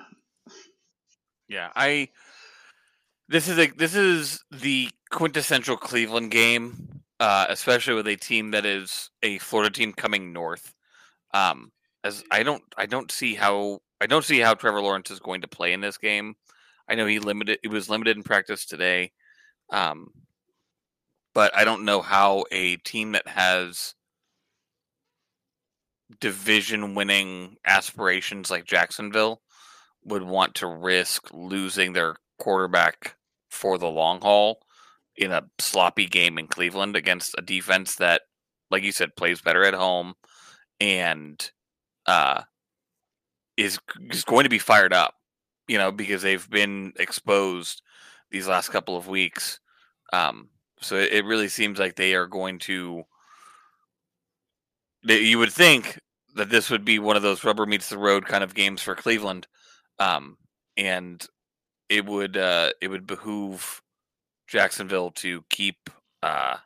Yeah, 1.48 1.70
I. 1.76 2.10
This 3.28 3.48
is 3.48 3.58
a 3.58 3.68
this 3.68 3.96
is 3.96 4.44
the 4.52 4.90
quintessential 5.10 5.78
Cleveland 5.78 6.32
game, 6.32 7.02
uh, 7.20 7.48
especially 7.50 7.96
with 7.96 8.08
a 8.08 8.16
team 8.16 8.52
that 8.52 8.66
is 8.66 9.10
a 9.24 9.40
Florida 9.40 9.74
team 9.74 9.94
coming 9.94 10.32
north. 10.32 10.74
Um, 11.34 11.72
as 12.06 12.24
I 12.32 12.44
don't 12.44 12.64
I 12.78 12.86
don't 12.86 13.12
see 13.12 13.34
how 13.34 13.80
I 14.00 14.06
don't 14.06 14.24
see 14.24 14.40
how 14.40 14.54
Trevor 14.54 14.82
Lawrence 14.82 15.12
is 15.12 15.20
going 15.20 15.42
to 15.42 15.48
play 15.48 15.74
in 15.74 15.82
this 15.82 15.98
game. 15.98 16.36
I 16.88 16.96
know 16.96 17.08
he 17.08 17.20
limited 17.20 17.60
he 17.64 17.68
was 17.68 17.90
limited 17.90 18.16
in 18.16 18.24
practice 18.24 18.66
today. 18.66 19.12
Um, 19.72 20.12
but 21.34 21.54
I 21.58 21.66
don't 21.66 21.84
know 21.84 22.02
how 22.02 22.46
a 22.52 22.78
team 22.78 23.14
that 23.14 23.28
has 23.28 23.96
division 26.22 26.94
winning 26.94 27.58
aspirations 27.66 28.52
like 28.52 28.66
Jacksonville 28.66 29.42
would 30.04 30.22
want 30.22 30.54
to 30.56 30.68
risk 30.68 31.28
losing 31.34 31.94
their 31.94 32.16
quarterback 32.38 33.16
for 33.50 33.80
the 33.80 33.88
long 33.88 34.22
haul 34.22 34.60
in 35.18 35.32
a 35.32 35.44
sloppy 35.60 36.06
game 36.06 36.38
in 36.38 36.48
Cleveland 36.48 36.96
against 36.96 37.34
a 37.38 37.42
defense 37.42 37.96
that, 37.96 38.22
like 38.70 38.84
you 38.84 38.92
said, 38.92 39.16
plays 39.16 39.42
better 39.42 39.64
at 39.64 39.74
home 39.74 40.14
and 40.80 41.52
uh, 42.08 42.44
is 43.58 43.80
is 44.12 44.24
going 44.24 44.44
to 44.44 44.50
be 44.50 44.60
fired 44.60 44.94
up. 44.94 45.16
You 45.68 45.80
know, 45.80 45.92
because 45.92 46.22
they've 46.22 46.48
been 46.50 46.94
exposed 47.00 47.82
these 48.30 48.48
last 48.48 48.70
couple 48.70 48.96
of 48.96 49.08
weeks. 49.08 49.60
Um, 50.14 50.50
so 50.80 50.98
it, 50.98 51.12
it 51.12 51.26
really 51.26 51.48
seems 51.48 51.80
like 51.80 51.96
they 51.96 52.14
are 52.14 52.28
going 52.28 52.60
to. 52.60 53.04
They, 55.04 55.22
you 55.22 55.40
would 55.40 55.52
think 55.52 56.00
that 56.36 56.50
this 56.50 56.70
would 56.70 56.86
be 56.86 57.00
one 57.00 57.16
of 57.16 57.24
those 57.24 57.44
rubber 57.44 57.66
meets 57.66 57.90
the 57.90 57.98
road 57.98 58.26
kind 58.26 58.44
of 58.44 58.54
games 58.54 58.82
for 58.82 58.94
Cleveland, 58.94 59.48
um, 60.00 60.38
and 60.78 61.26
it 61.90 62.06
would 62.06 62.38
uh, 62.38 62.72
it 62.82 62.90
would 62.90 63.08
behoove 63.08 63.82
Jacksonville 64.48 65.12
to 65.12 65.44
keep 65.50 65.90
uh, 66.22 66.58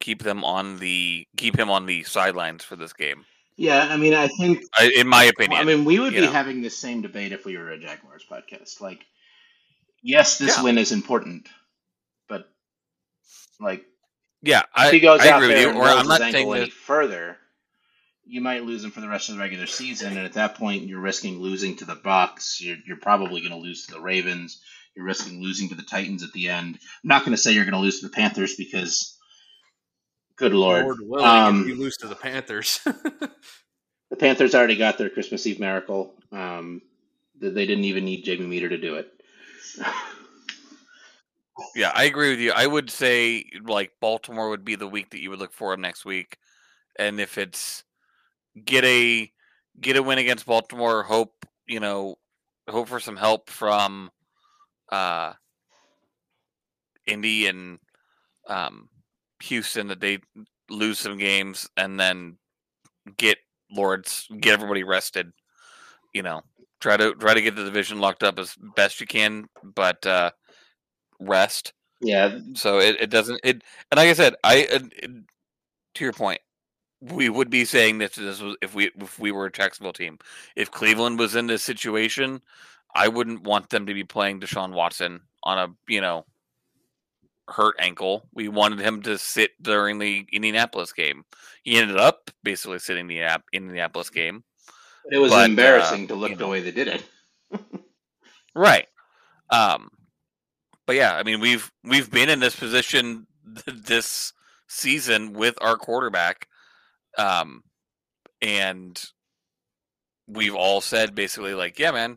keep 0.00 0.22
them 0.22 0.44
on 0.44 0.78
the 0.78 1.26
keep 1.36 1.58
him 1.58 1.70
on 1.70 1.86
the 1.86 2.02
sidelines 2.04 2.64
for 2.64 2.76
this 2.76 2.92
game. 2.92 3.24
Yeah, 3.56 3.86
I 3.90 3.96
mean, 3.96 4.14
I 4.14 4.28
think, 4.28 4.62
I, 4.74 4.90
in 4.96 5.08
my 5.08 5.24
opinion. 5.24 5.60
I 5.60 5.64
mean, 5.64 5.84
we 5.84 5.98
would 5.98 6.12
be 6.12 6.20
know. 6.20 6.30
having 6.30 6.60
the 6.62 6.70
same 6.70 7.02
debate 7.02 7.32
if 7.32 7.44
we 7.46 7.56
were 7.56 7.70
a 7.70 7.78
Jaguars 7.78 8.24
podcast. 8.30 8.80
Like, 8.80 9.04
yes, 10.02 10.38
this 10.38 10.58
Yeah. 10.58 10.64
win 10.64 10.78
is 10.78 10.92
important, 10.92 11.48
but 12.28 12.48
like, 13.58 13.84
yeah, 14.42 14.62
I, 14.74 14.88
if 14.88 14.92
he 14.92 15.00
goes 15.00 15.20
I 15.20 15.30
out 15.30 15.42
agree 15.42 15.48
with 15.48 15.56
there 15.56 15.62
you. 15.64 15.68
and 15.70 15.78
Or 15.78 15.86
rolls 15.86 16.00
I'm 16.00 16.08
not 16.08 16.20
his 16.20 16.32
saying 16.32 16.36
ankle 16.36 16.54
any 16.54 16.70
further, 16.70 17.38
you 18.26 18.40
might 18.42 18.64
lose 18.64 18.84
him 18.84 18.90
for 18.90 19.00
the 19.00 19.08
rest 19.08 19.30
of 19.30 19.36
the 19.36 19.40
regular 19.40 19.66
season, 19.66 20.16
and 20.16 20.26
at 20.26 20.34
that 20.34 20.56
point, 20.56 20.84
you're 20.84 21.00
risking 21.00 21.38
losing 21.38 21.76
to 21.76 21.84
the 21.86 21.96
Bucs. 21.96 22.60
You're, 22.60 22.76
you're 22.86 22.96
probably 22.98 23.40
going 23.40 23.52
to 23.52 23.58
lose 23.58 23.86
to 23.86 23.94
the 23.94 24.00
Ravens. 24.00 24.60
You're 24.94 25.06
risking 25.06 25.42
losing 25.42 25.70
to 25.70 25.74
the 25.74 25.82
Titans 25.82 26.22
at 26.22 26.32
the 26.32 26.48
end. 26.48 26.74
I'm 26.76 27.08
not 27.08 27.20
going 27.24 27.32
to 27.32 27.38
say 27.38 27.52
you're 27.52 27.64
going 27.64 27.74
to 27.74 27.80
lose 27.80 28.00
to 28.00 28.08
the 28.08 28.12
Panthers 28.14 28.56
because, 28.56 29.15
good 30.36 30.52
lord, 30.52 30.84
Lord 30.84 31.00
willing, 31.02 31.26
Um, 31.26 31.60
if 31.62 31.68
you 31.68 31.74
lose 31.76 31.96
to 31.98 32.08
the 32.08 32.16
Panthers. 32.16 32.80
The 34.10 34.16
Panthers 34.16 34.54
already 34.54 34.76
got 34.76 34.98
their 34.98 35.10
Christmas 35.10 35.46
Eve 35.46 35.58
miracle. 35.58 36.14
Um, 36.30 36.80
they 37.38 37.66
didn't 37.66 37.84
even 37.84 38.04
need 38.04 38.24
Jamie 38.24 38.46
Meter 38.46 38.68
to 38.68 38.78
do 38.78 38.96
it. 38.96 39.12
Yeah, 41.74 41.90
I 41.94 42.04
agree 42.04 42.28
with 42.28 42.40
you. 42.40 42.52
I 42.54 42.66
would 42.66 42.90
say 42.90 43.46
like 43.64 43.90
Baltimore 43.98 44.50
would 44.50 44.62
be 44.62 44.74
the 44.74 44.86
week 44.86 45.08
that 45.10 45.22
you 45.22 45.30
would 45.30 45.38
look 45.38 45.54
for 45.54 45.72
him 45.72 45.80
next 45.80 46.04
week, 46.04 46.36
and 46.98 47.18
if 47.18 47.38
it's 47.38 47.82
get 48.62 48.84
a 48.84 49.32
get 49.80 49.96
a 49.96 50.02
win 50.02 50.18
against 50.18 50.44
Baltimore, 50.44 51.02
hope 51.02 51.46
you 51.66 51.80
know 51.80 52.16
hope 52.68 52.88
for 52.88 53.00
some 53.00 53.16
help 53.16 53.48
from 53.48 54.10
uh 54.92 55.32
Indy 57.06 57.46
and 57.46 57.78
um 58.48 58.90
Houston 59.42 59.88
that 59.88 60.00
they 60.00 60.18
lose 60.70 60.98
some 60.98 61.18
games 61.18 61.68
and 61.76 61.98
then 61.98 62.38
get 63.16 63.38
Lords 63.70 64.28
get 64.40 64.54
everybody 64.54 64.84
rested. 64.84 65.32
You 66.12 66.22
know, 66.22 66.42
try 66.80 66.96
to 66.96 67.14
try 67.14 67.34
to 67.34 67.42
get 67.42 67.56
the 67.56 67.64
division 67.64 68.00
locked 68.00 68.22
up 68.22 68.38
as 68.38 68.56
best 68.74 69.00
you 69.00 69.06
can, 69.06 69.46
but 69.62 70.04
uh 70.06 70.30
rest. 71.20 71.72
yeah, 72.00 72.38
So 72.54 72.78
it, 72.78 72.96
it 73.00 73.10
doesn't 73.10 73.40
it 73.44 73.62
and 73.90 73.98
like 73.98 74.08
I 74.08 74.12
said, 74.14 74.34
I 74.44 74.66
it, 74.70 74.82
to 75.94 76.04
your 76.04 76.12
point, 76.12 76.40
we 77.00 77.28
would 77.28 77.50
be 77.50 77.64
saying 77.64 77.98
that 77.98 78.12
this 78.12 78.40
was 78.40 78.56
if 78.62 78.74
we 78.74 78.90
if 78.96 79.18
we 79.18 79.32
were 79.32 79.46
a 79.46 79.52
Jacksonville 79.52 79.92
team. 79.92 80.18
If 80.54 80.70
Cleveland 80.70 81.18
was 81.18 81.36
in 81.36 81.46
this 81.46 81.62
situation, 81.62 82.40
I 82.94 83.08
wouldn't 83.08 83.42
want 83.42 83.70
them 83.70 83.86
to 83.86 83.94
be 83.94 84.04
playing 84.04 84.40
Deshaun 84.40 84.72
Watson 84.72 85.20
on 85.42 85.58
a 85.58 85.68
you 85.92 86.00
know 86.00 86.24
hurt 87.48 87.76
ankle. 87.78 88.28
We 88.34 88.48
wanted 88.48 88.80
him 88.80 89.02
to 89.02 89.18
sit 89.18 89.50
during 89.62 89.98
the 89.98 90.26
Indianapolis 90.32 90.92
game. 90.92 91.24
He 91.62 91.76
ended 91.76 91.96
up 91.96 92.30
basically 92.42 92.78
sitting 92.78 93.06
the 93.06 93.18
Indianap- 93.18 93.42
Indianapolis 93.52 94.10
game. 94.10 94.42
it 95.10 95.18
was 95.18 95.30
But, 95.30 95.42
uh, 95.42 95.44
embarrassing 95.44 96.08
to 96.08 96.14
look 96.14 96.30
you 96.30 96.36
the 96.36 96.44
know. 96.44 96.50
way 96.50 96.60
they 96.60 96.70
did 96.72 96.88
it. 96.88 97.02
Right. 98.54 98.86
Um 99.50 99.90
but 100.86 100.96
yeah, 100.96 101.14
I 101.14 101.22
mean 101.24 101.40
we've 101.40 101.70
we've 101.84 102.10
been 102.10 102.28
in 102.30 102.40
this 102.40 102.56
position 102.56 103.26
this 103.66 104.32
season 104.66 105.34
with 105.34 105.58
our 105.60 105.76
quarterback 105.76 106.48
um 107.18 107.62
and 108.40 109.00
we've 110.26 110.54
all 110.54 110.80
said 110.80 111.14
basically 111.14 111.52
like, 111.54 111.78
yeah 111.78 111.90
man, 111.90 112.16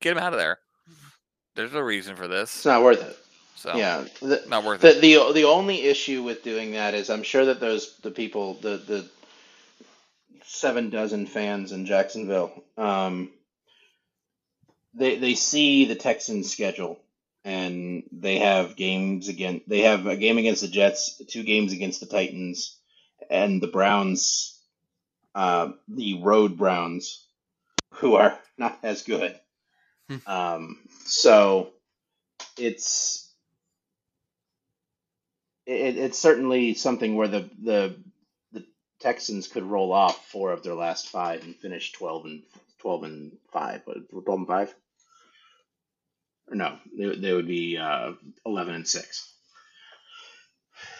get 0.00 0.12
him 0.16 0.22
out 0.22 0.32
of 0.32 0.38
there. 0.40 0.58
There's 1.54 1.72
no 1.72 1.80
reason 1.80 2.16
for 2.16 2.26
this. 2.28 2.54
It's 2.56 2.64
not 2.66 2.82
worth 2.82 3.00
it. 3.02 3.16
So 3.56 3.72
Yeah, 3.74 4.06
the, 4.20 4.42
not 4.46 4.64
worth 4.64 4.82
the 4.82 4.92
it. 4.92 4.98
the 5.00 5.32
the 5.32 5.44
only 5.44 5.82
issue 5.82 6.22
with 6.22 6.42
doing 6.44 6.72
that 6.72 6.94
is 6.94 7.10
I'm 7.10 7.22
sure 7.24 7.46
that 7.46 7.60
those 7.60 7.96
the 7.98 8.10
people 8.12 8.54
the 8.54 8.78
the 8.78 9.10
seven 10.44 10.90
dozen 10.90 11.26
fans 11.26 11.72
in 11.72 11.86
Jacksonville 11.86 12.64
um, 12.78 13.30
they 14.94 15.18
they 15.18 15.34
see 15.34 15.86
the 15.86 15.96
Texans 15.96 16.52
schedule 16.52 17.00
and 17.44 18.04
they 18.12 18.38
have 18.40 18.76
games 18.76 19.28
again 19.28 19.62
they 19.66 19.80
have 19.82 20.06
a 20.06 20.16
game 20.16 20.38
against 20.38 20.62
the 20.62 20.68
Jets 20.68 21.20
two 21.28 21.44
games 21.44 21.72
against 21.72 22.00
the 22.00 22.06
Titans 22.06 22.78
and 23.30 23.62
the 23.62 23.68
Browns 23.68 24.58
uh, 25.34 25.72
the 25.88 26.22
road 26.22 26.58
Browns 26.58 27.26
who 27.94 28.16
are 28.16 28.38
not 28.58 28.78
as 28.82 29.02
good 29.04 29.38
Hmm. 30.08 30.18
um, 30.26 30.78
so 31.06 31.70
it's 32.58 33.29
it, 35.70 35.96
it's 35.98 36.18
certainly 36.18 36.74
something 36.74 37.16
where 37.16 37.28
the, 37.28 37.50
the 37.62 37.96
the 38.52 38.66
Texans 39.00 39.48
could 39.48 39.62
roll 39.62 39.92
off 39.92 40.26
four 40.26 40.52
of 40.52 40.62
their 40.62 40.74
last 40.74 41.08
five 41.08 41.44
and 41.44 41.56
finish 41.56 41.92
twelve 41.92 42.24
and 42.24 42.42
twelve 42.78 43.04
and 43.04 43.32
five. 43.52 43.82
Twelve 43.84 44.38
and 44.40 44.46
five? 44.48 44.74
Or 46.48 46.56
no, 46.56 46.76
they, 46.98 47.16
they 47.16 47.32
would 47.32 47.46
be 47.46 47.78
uh, 47.78 48.12
eleven 48.44 48.74
and 48.74 48.88
six. 48.88 49.26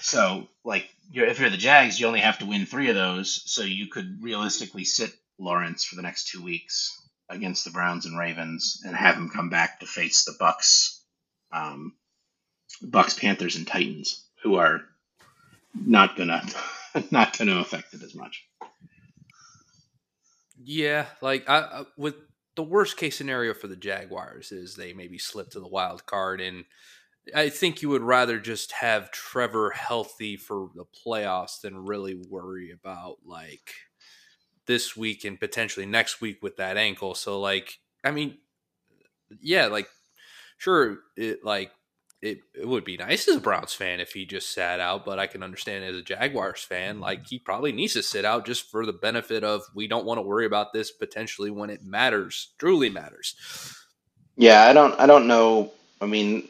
So, 0.01 0.47
like, 0.65 0.89
you're, 1.11 1.27
if 1.27 1.41
you're 1.41 1.51
the 1.51 1.57
Jags, 1.57 1.99
you 1.99 2.07
only 2.07 2.21
have 2.21 2.39
to 2.39 2.47
win 2.47 2.67
three 2.67 2.91
of 2.91 2.95
those, 2.95 3.43
so 3.51 3.63
you 3.63 3.87
could 3.87 4.23
realistically 4.23 4.85
sit 4.85 5.11
Lawrence 5.39 5.85
for 5.85 5.97
the 5.97 6.03
next 6.03 6.29
two 6.29 6.43
weeks 6.43 6.97
against 7.31 7.65
the 7.65 7.71
Browns 7.71 8.07
and 8.07 8.19
Ravens, 8.19 8.83
and 8.85 8.95
have 8.95 9.17
him 9.17 9.31
come 9.31 9.49
back 9.49 9.81
to 9.81 9.87
face 9.87 10.25
the 10.25 10.37
Bucs, 10.39 11.01
um, 11.53 11.95
Bucs, 12.85 13.19
Panthers, 13.19 13.57
and 13.57 13.67
Titans, 13.67 14.27
who 14.43 14.57
are 14.57 14.81
not 15.75 16.17
gonna 16.17 16.43
not 17.11 17.37
gonna 17.39 17.59
affect 17.59 17.95
it 17.95 18.03
as 18.03 18.15
much. 18.15 18.47
Yeah, 20.63 21.07
like 21.23 21.49
I, 21.49 21.59
I 21.59 21.83
with 21.97 22.17
the 22.57 22.63
worst 22.63 22.97
case 22.97 23.17
scenario 23.17 23.55
for 23.55 23.69
the 23.69 23.77
Jaguars 23.77 24.53
is 24.53 24.75
they 24.75 24.93
maybe 24.93 25.19
slip 25.19 25.51
to 25.51 25.61
the 25.61 25.69
wild 25.69 26.05
card, 26.07 26.41
and 26.41 26.65
I 27.35 27.49
think 27.49 27.83
you 27.83 27.89
would 27.91 28.03
rather 28.03 28.39
just 28.39 28.73
have 28.73 29.11
Trevor 29.11 29.71
healthy 29.71 30.37
for 30.37 30.69
the 30.75 30.85
playoffs 30.85 31.61
than 31.63 31.85
really 31.85 32.21
worry 32.29 32.71
about 32.73 33.19
like 33.25 33.73
this 34.67 34.97
week 34.97 35.25
and 35.25 35.39
potentially 35.39 35.87
next 35.87 36.21
week 36.21 36.39
with 36.43 36.57
that 36.57 36.77
ankle. 36.77 37.15
So, 37.15 37.41
like, 37.41 37.79
I 38.05 38.11
mean, 38.11 38.39
yeah, 39.41 39.67
like, 39.67 39.89
sure, 40.59 40.99
it 41.17 41.45
like 41.45 41.71
it, 42.23 42.41
it 42.55 42.69
would 42.69 42.85
be 42.85 42.97
nice 42.97 43.27
as 43.29 43.37
a 43.37 43.41
Browns 43.41 43.73
fan 43.73 43.99
if 43.99 44.13
he 44.13 44.27
just 44.27 44.53
sat 44.53 44.79
out, 44.79 45.05
but 45.05 45.19
I 45.19 45.27
can 45.27 45.43
understand 45.43 45.85
as 45.85 45.97
a 45.97 46.03
Jaguars 46.03 46.63
fan, 46.63 47.01
like 47.01 47.27
he 47.27 47.39
probably 47.39 47.73
needs 47.73 47.95
to 47.95 48.03
sit 48.03 48.25
out 48.25 48.45
just 48.45 48.71
for 48.71 48.85
the 48.85 48.93
benefit 48.93 49.43
of 49.43 49.63
we 49.75 49.89
don't 49.89 50.05
want 50.05 50.19
to 50.19 50.23
worry 50.23 50.45
about 50.45 50.73
this 50.73 50.91
potentially 50.91 51.51
when 51.51 51.71
it 51.71 51.83
matters, 51.83 52.53
truly 52.59 52.91
matters. 52.91 53.35
Yeah, 54.37 54.63
I 54.63 54.73
don't 54.73 54.99
I 55.01 55.07
don't 55.07 55.29
know. 55.29 55.73
I 56.01 56.07
mean, 56.07 56.49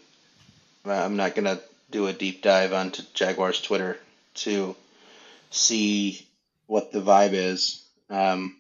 I'm 0.85 1.17
not 1.17 1.35
gonna 1.35 1.61
do 1.91 2.09
a 2.09 2.13
deep 2.13 2.43
dive 2.43 2.73
onto 2.73 3.03
Jaguars 3.15 3.61
Twitter 3.61 3.99
to 4.35 4.75
see 5.51 6.27
what 6.67 6.93
the 6.93 7.01
vibe 7.01 7.33
is. 7.33 7.85
Um, 8.09 8.57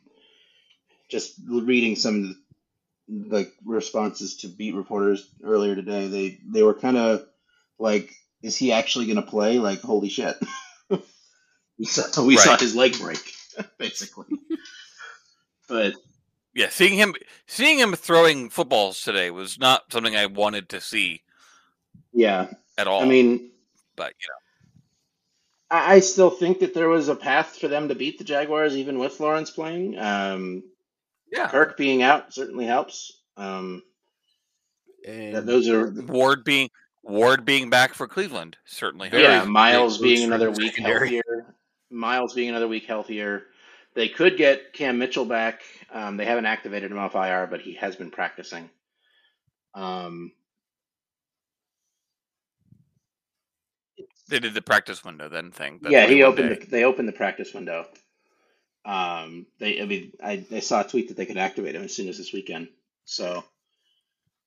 just 1.08 1.34
reading 1.48 1.96
some 1.96 2.16
of 2.16 2.22
the 2.22 2.39
like 3.10 3.52
responses 3.64 4.36
to 4.38 4.48
beat 4.48 4.74
reporters 4.74 5.28
earlier 5.42 5.74
today, 5.74 6.08
they 6.08 6.40
they 6.46 6.62
were 6.62 6.74
kind 6.74 6.96
of 6.96 7.26
like, 7.78 8.12
"Is 8.42 8.56
he 8.56 8.72
actually 8.72 9.06
gonna 9.06 9.22
play?" 9.22 9.58
Like, 9.58 9.80
holy 9.80 10.08
shit, 10.08 10.36
we 11.78 11.84
saw 11.84 12.24
we 12.24 12.36
saw 12.36 12.56
his 12.56 12.76
leg 12.76 12.98
break. 12.98 13.22
basically. 13.78 14.26
But 15.68 15.94
Yeah, 16.54 16.68
seeing 16.68 16.94
him 16.94 17.14
seeing 17.46 17.78
him 17.78 17.94
throwing 17.94 18.50
footballs 18.50 19.02
today 19.02 19.30
was 19.30 19.58
not 19.58 19.92
something 19.92 20.16
I 20.16 20.26
wanted 20.26 20.68
to 20.70 20.80
see 20.80 21.22
yeah, 22.12 22.48
at 22.76 22.86
all. 22.86 23.02
I 23.02 23.06
mean, 23.06 23.50
but 23.96 24.12
you 24.20 24.28
know, 24.28 25.76
I, 25.78 25.94
I 25.94 26.00
still 26.00 26.30
think 26.30 26.60
that 26.60 26.74
there 26.74 26.88
was 26.88 27.08
a 27.08 27.14
path 27.14 27.56
for 27.58 27.68
them 27.68 27.88
to 27.88 27.94
beat 27.94 28.18
the 28.18 28.24
Jaguars, 28.24 28.76
even 28.76 28.98
with 28.98 29.20
Lawrence 29.20 29.50
playing. 29.50 29.98
Um, 29.98 30.64
Yeah. 31.30 31.48
Kirk 31.48 31.76
being 31.76 32.02
out 32.02 32.32
certainly 32.34 32.66
helps. 32.66 33.22
Um, 33.36 33.82
And 35.06 35.34
that- 35.34 35.46
those 35.46 35.68
are 35.68 35.90
Ward 35.90 36.44
being 36.44 36.68
Ward 37.02 37.44
being 37.46 37.70
back 37.70 37.94
for 37.94 38.06
Cleveland 38.06 38.58
certainly 38.66 39.08
helped. 39.08 39.22
yeah, 39.22 39.38
Very 39.40 39.50
Myles 39.50 39.98
big 39.98 40.16
being 40.16 40.26
another 40.26 40.50
week 40.50 40.72
secondary. 40.74 40.98
healthier. 41.14 41.54
Myles 41.90 42.34
being 42.34 42.50
another 42.50 42.68
week 42.68 42.84
healthier. 42.86 43.46
They 43.94 44.08
could 44.08 44.36
get 44.36 44.72
Cam 44.74 44.98
Mitchell 44.98 45.24
back. 45.24 45.62
Um, 45.90 46.16
they 46.16 46.24
haven't 46.26 46.46
activated 46.46 46.90
him 46.92 46.98
off 46.98 47.14
IR, 47.16 47.46
but 47.46 47.60
he 47.62 47.74
has 47.74 47.96
been 47.96 48.10
practicing. 48.10 48.68
Um, 49.74 50.32
They 54.28 54.38
did 54.38 54.54
the 54.54 54.62
practice 54.62 55.04
window 55.04 55.28
then 55.28 55.50
thing. 55.50 55.80
the 55.82 55.90
yeah, 55.90 56.06
he 56.06 56.22
opened. 56.22 56.50
The, 56.62 56.66
they 56.66 56.84
opened 56.84 57.08
the 57.08 57.12
practice 57.12 57.52
window. 57.52 57.86
Um, 58.84 59.46
they, 59.58 59.80
I 59.82 59.84
mean, 59.86 60.12
I, 60.22 60.44
I 60.52 60.60
saw 60.60 60.80
a 60.80 60.88
tweet 60.88 61.08
that 61.08 61.16
they 61.16 61.26
could 61.26 61.36
activate 61.36 61.74
him 61.74 61.82
as 61.82 61.94
soon 61.94 62.08
as 62.08 62.18
this 62.18 62.32
weekend. 62.32 62.68
So 63.04 63.44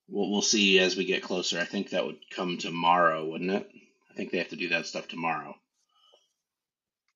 we'll 0.10 0.32
we'll 0.32 0.42
see 0.42 0.80
as 0.80 0.96
we 0.98 1.06
get 1.06 1.24
closer. 1.24 1.60
I 1.60 1.66
think 1.66 1.92
that 1.92 2.06
would 2.06 2.20
come 2.32 2.58
tomorrow, 2.58 3.25
wouldn't 3.25 3.52
it? 3.52 3.70
I 4.12 4.16
think 4.16 4.32
they 4.32 4.40
have 4.40 4.50
to 4.50 4.56
do 4.56 4.70
that 4.70 4.86
stuff 4.88 5.08
tomorrow. 5.08 5.56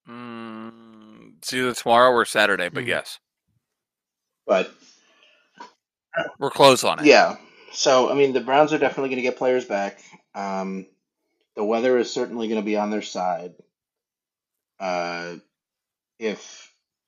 Mm, 0.09 1.37
it's 1.37 1.53
either 1.53 1.73
tomorrow 1.73 2.11
or 2.11 2.25
Saturday, 2.25 2.69
but 2.69 2.85
Mhm. 2.85 2.87
yes, 2.87 3.19
But 4.45 4.71
we're 6.39 6.51
close 6.51 6.83
on 6.83 6.99
it. 6.99 7.05
Yeah. 7.05 7.37
So 7.73 8.09
I 8.09 8.15
mean, 8.15 8.33
the 8.33 8.41
Browns 8.41 8.73
are 8.73 8.77
definitely 8.79 9.09
going 9.09 9.17
to 9.17 9.29
get 9.29 9.37
players 9.37 9.65
back. 9.65 9.99
Um, 10.35 10.87
the 11.55 11.63
weather 11.65 11.97
is 11.97 12.11
certainly 12.13 12.47
going 12.47 12.61
to 12.61 12.65
be 12.65 12.77
on 12.77 12.91
their 12.91 13.01
side. 13.01 13.55
Uh, 14.79 15.35
if 16.19 16.66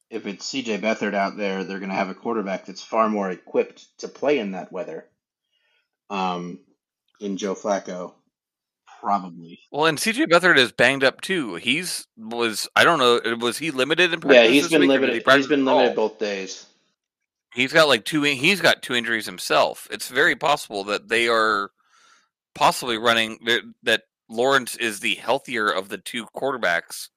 if 0.09 0.25
it's 0.25 0.45
C.J. 0.45 0.79
Beathard 0.79 1.13
out 1.13 1.37
there, 1.37 1.63
they're 1.63 1.79
going 1.79 1.89
to 1.89 1.95
have 1.95 2.09
a 2.09 2.15
quarterback 2.15 2.65
that's 2.65 2.81
far 2.81 3.09
more 3.09 3.29
equipped 3.29 3.97
to 3.99 4.07
play 4.07 4.39
in 4.39 4.51
that 4.51 4.71
weather. 4.71 5.05
Um, 6.09 6.59
in 7.19 7.37
Joe 7.37 7.53
Flacco, 7.53 8.13
probably. 8.99 9.59
Well, 9.71 9.85
and 9.85 9.97
CJ 9.97 10.25
Beathard 10.27 10.57
is 10.57 10.71
banged 10.71 11.03
up 11.03 11.21
too. 11.21 11.55
He's 11.55 12.07
was 12.17 12.67
I 12.75 12.83
don't 12.83 12.99
know 12.99 13.35
was 13.37 13.57
he 13.57 13.71
limited 13.71 14.13
in 14.13 14.19
practice? 14.19 14.43
Yeah, 14.43 14.49
he's 14.49 14.63
this 14.63 14.71
been 14.71 14.81
week, 14.81 14.89
limited. 14.89 15.09
he 15.13 15.15
He's 15.17 15.23
practice 15.23 15.47
been 15.47 15.65
limited 15.65 15.95
both 15.95 16.17
days. 16.19 16.65
He's 17.53 17.73
got 17.73 17.87
like 17.87 18.05
two. 18.05 18.23
He's 18.23 18.61
got 18.61 18.81
two 18.81 18.93
injuries 18.95 19.25
himself. 19.25 19.87
It's 19.91 20.07
very 20.09 20.35
possible 20.35 20.83
that 20.85 21.09
they 21.09 21.27
are 21.27 21.71
possibly 22.55 22.97
running 22.97 23.39
that- 23.45 23.73
that 23.83 24.03
Lawrence 24.29 24.75
is 24.75 24.99
the 24.99 25.15
healthier 25.15 25.69
of 25.69 25.89
the 25.89 25.97
two 25.97 26.25
quarterbacks 26.35 27.09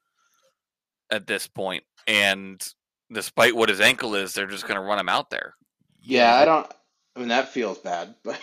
at 1.10 1.26
this 1.26 1.46
point, 1.46 1.84
and 2.06 2.62
despite 3.12 3.56
what 3.56 3.68
his 3.68 3.80
ankle 3.80 4.14
is, 4.14 4.32
they're 4.34 4.46
just 4.46 4.66
going 4.66 4.76
to 4.80 4.86
run 4.86 4.98
him 4.98 5.08
out 5.08 5.30
there. 5.30 5.54
Yeah, 6.00 6.34
I 6.34 6.44
don't. 6.44 6.70
I 7.16 7.20
mean, 7.20 7.28
that 7.28 7.48
feels 7.50 7.78
bad, 7.78 8.14
but 8.24 8.40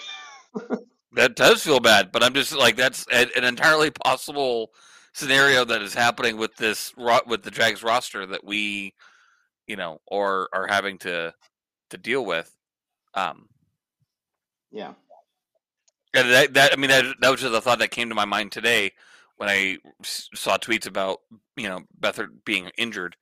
That 1.13 1.35
does 1.35 1.63
feel 1.63 1.79
bad, 1.79 2.11
but 2.11 2.23
I'm 2.23 2.33
just 2.35 2.55
like 2.55 2.75
that's 2.75 3.05
a- 3.11 3.35
an 3.35 3.43
entirely 3.43 3.89
possible 3.89 4.71
scenario 5.13 5.65
that 5.65 5.81
is 5.81 5.93
happening 5.93 6.37
with 6.37 6.55
this 6.55 6.93
with 7.25 7.41
the 7.43 7.51
Jags 7.51 7.81
roster 7.81 8.27
that 8.27 8.43
we, 8.43 8.93
you 9.67 9.75
know, 9.75 9.99
are 10.11 10.47
are 10.53 10.67
having 10.67 10.99
to 10.99 11.33
to 11.89 11.97
deal 11.97 12.23
with. 12.25 12.55
Um, 13.15 13.47
yeah. 14.71 14.93
and 16.13 16.29
that, 16.29 16.53
that 16.53 16.73
I 16.73 16.75
mean 16.75 16.91
that 16.91 17.05
that 17.21 17.31
was 17.31 17.41
just 17.41 17.55
a 17.55 17.61
thought 17.61 17.79
that 17.79 17.89
came 17.91 18.09
to 18.09 18.15
my 18.15 18.25
mind 18.25 18.51
today 18.51 18.91
when 19.37 19.49
I 19.49 19.77
saw 20.03 20.57
tweets 20.57 20.85
about 20.85 21.21
you 21.57 21.67
know 21.69 21.81
Beathard 21.99 22.43
being 22.45 22.69
injured, 22.77 23.15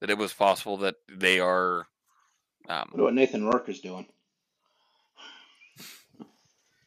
that 0.00 0.10
it 0.10 0.18
was 0.18 0.32
possible 0.32 0.78
that 0.78 0.96
they 1.08 1.40
are. 1.40 1.86
Um, 2.68 2.90
What 2.92 3.04
what 3.04 3.14
Nathan 3.14 3.44
Rourke 3.44 3.68
is 3.68 3.80
doing? 3.80 4.06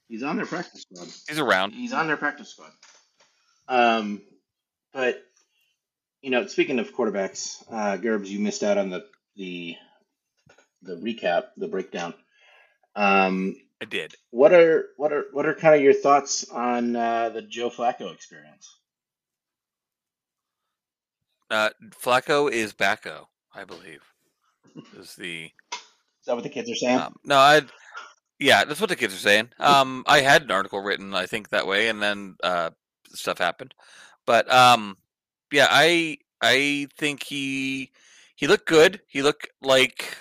He's 0.08 0.24
on 0.24 0.36
their 0.38 0.46
practice 0.46 0.82
squad. 0.82 1.08
he's 1.28 1.40
around. 1.40 1.72
He's 1.72 1.94
on 1.94 2.08
their 2.08 2.18
practice 2.18 2.50
squad. 2.50 2.72
Um, 3.68 4.22
but 4.94 5.24
you 6.22 6.30
know, 6.30 6.46
speaking 6.48 6.80
of 6.80 6.94
quarterbacks, 6.94 7.64
uh, 7.72 7.98
Gerbs, 7.98 8.30
you 8.30 8.40
missed 8.40 8.64
out 8.64 8.78
on 8.78 8.90
the 8.90 9.06
the 9.36 9.76
the 10.84 10.96
recap, 10.96 11.46
the 11.58 11.68
breakdown. 11.68 12.14
Um, 12.96 13.56
I 13.82 13.86
did. 13.86 14.14
what 14.30 14.54
are 14.54 14.86
what 14.98 15.12
are 15.12 15.26
what 15.32 15.46
are 15.46 15.56
kind 15.56 15.76
of 15.76 15.82
your 15.82 15.94
thoughts 15.94 16.48
on 16.50 16.96
uh, 16.96 17.30
the 17.30 17.42
Joe 17.42 17.70
Flacco 17.70 18.14
experience? 18.14 18.78
Uh, 21.54 21.70
Flacco 21.92 22.52
is 22.52 22.74
Backo, 22.74 23.28
I 23.54 23.64
believe. 23.64 24.02
Is 24.98 25.14
the 25.16 25.52
Is 25.72 26.26
that 26.26 26.34
what 26.34 26.44
the 26.44 26.50
kids 26.50 26.70
are 26.72 26.76
saying? 26.76 26.98
Um, 27.00 27.16
no, 27.24 27.38
I. 27.38 27.62
Yeah, 28.40 28.66
that's 28.66 28.82
what 28.82 28.90
the 28.90 28.96
kids 28.96 29.14
are 29.14 29.18
saying. 29.20 29.50
Um, 29.60 30.04
I 30.08 30.22
had 30.22 30.42
an 30.42 30.52
article 30.52 30.82
written, 30.82 31.14
I 31.14 31.28
think, 31.28 31.50
that 31.50 31.68
way, 31.68 31.90
and 31.90 32.02
then 32.02 32.36
uh, 32.44 32.72
stuff 33.14 33.38
happened. 33.38 33.76
But 34.26 34.52
um, 34.52 34.98
yeah, 35.52 35.68
I 35.70 36.18
I 36.42 36.88
think 36.98 37.22
he 37.22 37.92
he 38.36 38.48
looked 38.48 38.68
good. 38.68 39.02
He 39.08 39.22
looked 39.22 39.48
like 39.62 40.18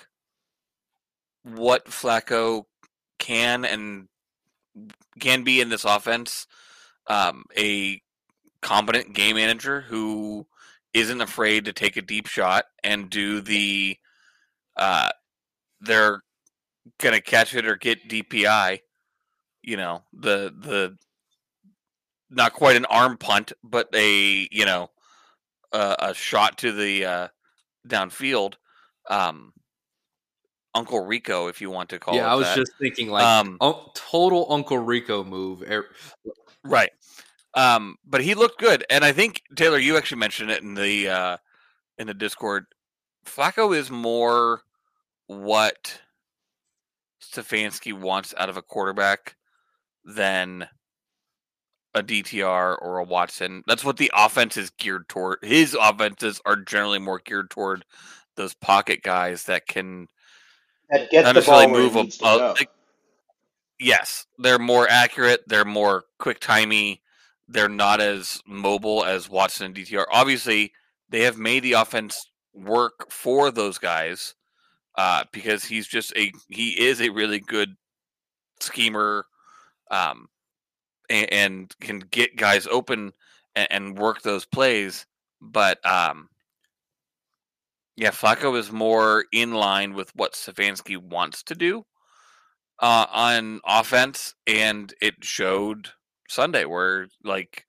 what 1.41 1.85
Flacco 1.85 2.65
can 3.17 3.65
and 3.65 4.07
can 5.19 5.43
be 5.43 5.61
in 5.61 5.69
this 5.69 5.83
offense. 5.83 6.45
Um, 7.07 7.45
a 7.57 8.01
competent 8.61 9.13
game 9.13 9.35
manager 9.35 9.81
who 9.81 10.45
isn't 10.93 11.21
afraid 11.21 11.65
to 11.65 11.73
take 11.73 11.97
a 11.97 12.01
deep 12.01 12.27
shot 12.27 12.65
and 12.83 13.09
do 13.09 13.41
the 13.41 13.97
uh, 14.77 15.09
they're 15.81 16.21
gonna 16.99 17.21
catch 17.21 17.55
it 17.55 17.65
or 17.65 17.75
get 17.75 18.07
DPI. 18.09 18.79
You 19.61 19.77
know, 19.77 20.03
the 20.13 20.53
the 20.57 20.97
not 22.29 22.53
quite 22.53 22.75
an 22.75 22.85
arm 22.85 23.17
punt, 23.17 23.53
but 23.63 23.87
a 23.93 24.47
you 24.51 24.65
know 24.65 24.89
a, 25.71 25.95
a 25.99 26.13
shot 26.13 26.57
to 26.59 26.71
the 26.71 27.05
uh, 27.05 27.27
downfield. 27.87 28.55
Um, 29.09 29.53
Uncle 30.75 31.05
Rico, 31.05 31.47
if 31.47 31.61
you 31.61 31.69
want 31.69 31.89
to 31.89 31.99
call 31.99 32.15
it. 32.15 32.17
yeah, 32.17 32.31
I 32.31 32.35
was 32.35 32.47
that. 32.47 32.55
just 32.57 32.71
thinking 32.79 33.07
like 33.09 33.23
Um, 33.23 33.57
un- 33.61 33.75
total 33.93 34.47
Uncle 34.51 34.79
Rico 34.79 35.23
move. 35.23 35.61
Er- 35.61 35.89
Right. 36.63 36.89
Um, 37.55 37.97
but 38.05 38.21
he 38.21 38.33
looked 38.33 38.59
good, 38.59 38.83
and 38.89 39.05
I 39.05 39.11
think 39.11 39.41
Taylor, 39.55 39.77
you 39.77 39.95
actually 39.97 40.17
mentioned 40.19 40.49
it 40.49 40.63
in 40.63 40.73
the 40.73 41.07
uh, 41.09 41.37
in 41.97 42.07
the 42.07 42.13
Discord. 42.13 42.65
Flacco 43.25 43.75
is 43.75 43.91
more 43.91 44.61
what 45.27 45.99
Stefanski 47.21 47.93
wants 47.93 48.33
out 48.37 48.49
of 48.49 48.57
a 48.57 48.61
quarterback 48.61 49.35
than 50.03 50.67
a 51.95 52.01
DTR 52.01 52.77
or 52.81 52.97
a 52.97 53.03
Watson. 53.03 53.63
That's 53.67 53.85
what 53.85 53.97
the 53.97 54.11
offense 54.15 54.57
is 54.57 54.71
geared 54.71 55.07
toward. 55.07 55.37
His 55.43 55.77
offenses 55.79 56.41
are 56.45 56.55
generally 56.55 56.99
more 56.99 57.21
geared 57.23 57.51
toward 57.51 57.85
those 58.35 58.55
pocket 58.55 59.03
guys 59.03 59.43
that 59.43 59.67
can 59.67 60.07
That 60.89 61.09
gets 61.11 61.25
not 61.25 61.35
the 61.35 61.41
ball 61.41 61.67
necessarily 61.67 61.83
move 61.83 62.13
a, 62.21 62.25
a- 62.25 62.53
like, 62.53 62.69
yes, 63.79 64.25
they're 64.39 64.57
more 64.59 64.87
accurate. 64.89 65.41
They're 65.47 65.65
more 65.65 66.05
quick 66.17 66.39
timey. 66.39 67.01
They're 67.47 67.69
not 67.69 68.01
as 68.01 68.41
mobile 68.45 69.03
as 69.03 69.29
Watson 69.29 69.67
and 69.67 69.75
DTR. 69.75 70.05
Obviously, 70.11 70.71
they 71.09 71.21
have 71.21 71.37
made 71.37 71.63
the 71.63 71.73
offense 71.73 72.29
work 72.53 73.11
for 73.11 73.51
those 73.51 73.77
guys 73.77 74.35
uh, 74.95 75.25
because 75.31 75.65
he's 75.65 75.87
just 75.87 76.15
a 76.15 76.31
he 76.49 76.85
is 76.85 77.01
a 77.01 77.09
really 77.09 77.39
good 77.39 77.75
schemer, 78.59 79.25
um, 79.91 80.27
and, 81.09 81.33
and 81.33 81.79
can 81.79 81.99
get 81.99 82.35
guys 82.35 82.67
open 82.67 83.11
and, 83.55 83.67
and 83.71 83.97
work 83.97 84.21
those 84.21 84.45
plays. 84.45 85.05
But 85.41 85.85
um, 85.85 86.29
yeah, 87.95 88.11
Flacco 88.11 88.57
is 88.57 88.71
more 88.71 89.25
in 89.31 89.53
line 89.53 89.93
with 89.93 90.11
what 90.15 90.33
Stefanski 90.33 90.97
wants 90.97 91.43
to 91.43 91.55
do 91.55 91.85
uh, 92.79 93.05
on 93.11 93.61
offense, 93.65 94.35
and 94.47 94.93
it 95.01 95.15
showed 95.21 95.91
Sunday 96.27 96.65
where 96.65 97.07
like 97.23 97.65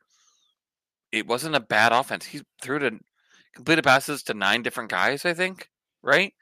it 1.13 1.27
wasn't 1.27 1.55
a 1.55 1.61
bad 1.61 1.93
offense. 1.93 2.27
He 2.27 2.43
threw 2.61 2.79
to 2.81 2.99
completed 3.55 3.85
passes 3.85 4.23
to 4.25 4.35
nine 4.35 4.63
different 4.63 4.91
guys, 4.91 5.25
I 5.25 5.35
think, 5.35 5.69
right? 6.03 6.33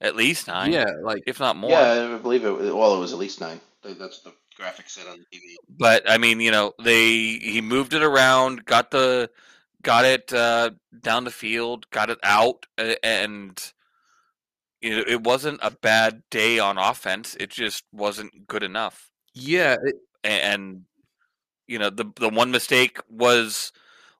At 0.00 0.16
least 0.16 0.48
nine, 0.48 0.72
yeah, 0.72 0.86
like 1.02 1.22
if 1.26 1.40
not 1.40 1.56
more. 1.56 1.70
Yeah, 1.70 2.14
I 2.14 2.18
believe 2.18 2.44
it. 2.44 2.52
Well, 2.74 2.94
it 2.94 3.00
was 3.00 3.12
at 3.12 3.18
least 3.18 3.40
nine. 3.40 3.60
That's 3.82 3.98
what 3.98 4.24
the 4.24 4.32
graphic 4.56 4.88
said 4.88 5.06
on 5.06 5.18
the 5.18 5.38
TV. 5.38 5.56
But 5.68 6.08
I 6.10 6.18
mean, 6.18 6.40
you 6.40 6.50
know, 6.50 6.72
they 6.82 7.08
he 7.38 7.60
moved 7.60 7.94
it 7.94 8.02
around, 8.02 8.64
got 8.64 8.90
the 8.90 9.30
got 9.82 10.04
it 10.04 10.32
uh, 10.32 10.70
down 11.00 11.24
the 11.24 11.30
field, 11.30 11.88
got 11.90 12.10
it 12.10 12.18
out, 12.22 12.66
a- 12.78 13.02
and 13.04 13.72
it, 14.82 15.08
it 15.08 15.24
wasn't 15.24 15.60
a 15.62 15.70
bad 15.70 16.22
day 16.30 16.58
on 16.58 16.76
offense. 16.76 17.36
It 17.38 17.50
just 17.50 17.84
wasn't 17.92 18.46
good 18.46 18.62
enough. 18.62 19.10
Yeah, 19.32 19.76
it, 19.82 19.96
and 20.24 20.84
you 21.66 21.78
know 21.78 21.90
the 21.90 22.10
the 22.16 22.28
one 22.28 22.50
mistake 22.50 22.98
was 23.08 23.72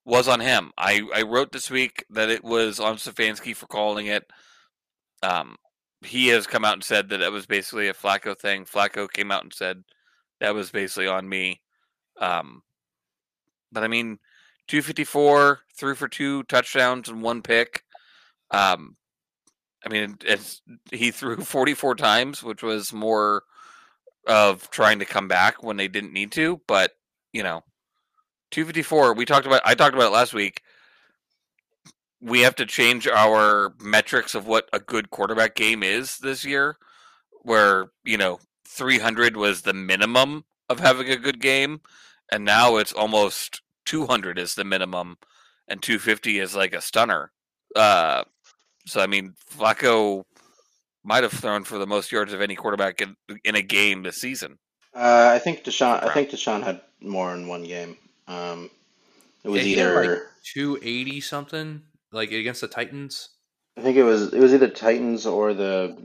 was 0.04 0.28
on 0.28 0.40
him. 0.40 0.72
I 0.78 1.02
I 1.14 1.22
wrote 1.22 1.52
this 1.52 1.70
week 1.70 2.04
that 2.10 2.30
it 2.30 2.44
was 2.44 2.80
on 2.80 2.96
Stefanski 2.96 3.54
for 3.54 3.66
calling 3.66 4.06
it. 4.06 4.30
Um, 5.22 5.56
he 6.04 6.28
has 6.28 6.46
come 6.46 6.64
out 6.64 6.74
and 6.74 6.84
said 6.84 7.08
that 7.08 7.20
it 7.20 7.32
was 7.32 7.46
basically 7.46 7.88
a 7.88 7.94
Flacco 7.94 8.38
thing. 8.38 8.64
Flacco 8.64 9.10
came 9.10 9.30
out 9.32 9.42
and 9.42 9.52
said 9.52 9.82
that 10.40 10.54
was 10.54 10.70
basically 10.70 11.08
on 11.08 11.28
me. 11.28 11.60
Um, 12.20 12.62
but 13.72 13.82
I 13.82 13.88
mean, 13.88 14.18
254, 14.68 15.60
threw 15.76 15.94
for 15.94 16.08
two 16.08 16.42
touchdowns 16.44 17.08
and 17.08 17.22
one 17.22 17.42
pick. 17.42 17.82
Um, 18.50 18.96
I 19.84 19.88
mean, 19.88 20.18
he 20.90 21.10
threw 21.10 21.36
44 21.42 21.94
times, 21.94 22.42
which 22.42 22.62
was 22.62 22.92
more 22.92 23.44
of 24.26 24.70
trying 24.70 24.98
to 24.98 25.04
come 25.04 25.28
back 25.28 25.62
when 25.62 25.76
they 25.76 25.88
didn't 25.88 26.12
need 26.12 26.32
to. 26.32 26.60
But 26.66 26.92
you 27.36 27.42
know, 27.42 27.62
254. 28.50 29.12
We 29.14 29.26
talked 29.26 29.46
about. 29.46 29.60
I 29.64 29.74
talked 29.74 29.94
about 29.94 30.06
it 30.06 30.14
last 30.14 30.32
week. 30.32 30.62
We 32.20 32.40
have 32.40 32.54
to 32.56 32.66
change 32.66 33.06
our 33.06 33.74
metrics 33.78 34.34
of 34.34 34.46
what 34.46 34.68
a 34.72 34.80
good 34.80 35.10
quarterback 35.10 35.54
game 35.54 35.82
is 35.82 36.16
this 36.18 36.44
year. 36.44 36.76
Where 37.42 37.88
you 38.04 38.16
know, 38.16 38.40
300 38.66 39.36
was 39.36 39.62
the 39.62 39.74
minimum 39.74 40.44
of 40.70 40.80
having 40.80 41.10
a 41.10 41.16
good 41.16 41.40
game, 41.40 41.80
and 42.32 42.44
now 42.44 42.76
it's 42.76 42.92
almost 42.92 43.60
200 43.84 44.38
is 44.38 44.54
the 44.54 44.64
minimum, 44.64 45.18
and 45.68 45.82
250 45.82 46.38
is 46.38 46.56
like 46.56 46.74
a 46.74 46.80
stunner. 46.80 47.32
Uh, 47.76 48.24
so 48.86 49.02
I 49.02 49.06
mean, 49.06 49.34
Flacco 49.54 50.24
might 51.04 51.22
have 51.22 51.32
thrown 51.32 51.64
for 51.64 51.76
the 51.76 51.86
most 51.86 52.10
yards 52.10 52.32
of 52.32 52.40
any 52.40 52.56
quarterback 52.56 53.02
in, 53.02 53.14
in 53.44 53.54
a 53.54 53.62
game 53.62 54.02
this 54.02 54.16
season. 54.16 54.58
Uh, 54.94 55.32
I 55.34 55.38
think 55.38 55.62
Deshaun. 55.62 56.02
I 56.02 56.14
think 56.14 56.30
Deshaun 56.30 56.62
had 56.62 56.80
more 57.00 57.34
in 57.34 57.48
one 57.48 57.64
game. 57.64 57.96
Um, 58.28 58.70
it 59.44 59.48
was 59.48 59.66
yeah, 59.66 59.84
either 59.84 60.12
like 60.12 60.22
280 60.54 61.20
something, 61.20 61.82
like 62.12 62.32
against 62.32 62.60
the 62.60 62.68
Titans. 62.68 63.30
I 63.76 63.82
think 63.82 63.96
it 63.96 64.02
was 64.02 64.32
it 64.32 64.40
was 64.40 64.54
either 64.54 64.68
Titans 64.68 65.26
or 65.26 65.54
the. 65.54 65.96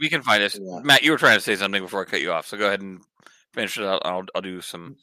We 0.00 0.08
can 0.08 0.22
find 0.22 0.42
this. 0.42 0.58
Yeah. 0.60 0.80
Matt, 0.82 1.02
you 1.02 1.10
were 1.10 1.18
trying 1.18 1.36
to 1.36 1.44
say 1.44 1.56
something 1.56 1.82
before 1.82 2.02
I 2.02 2.04
cut 2.04 2.22
you 2.22 2.32
off, 2.32 2.46
so 2.46 2.56
go 2.56 2.66
ahead 2.66 2.80
and 2.80 3.00
finish 3.52 3.78
it 3.78 3.84
out. 3.84 4.02
I'll 4.04 4.24
I'll 4.34 4.42
do 4.42 4.60
some 4.60 4.96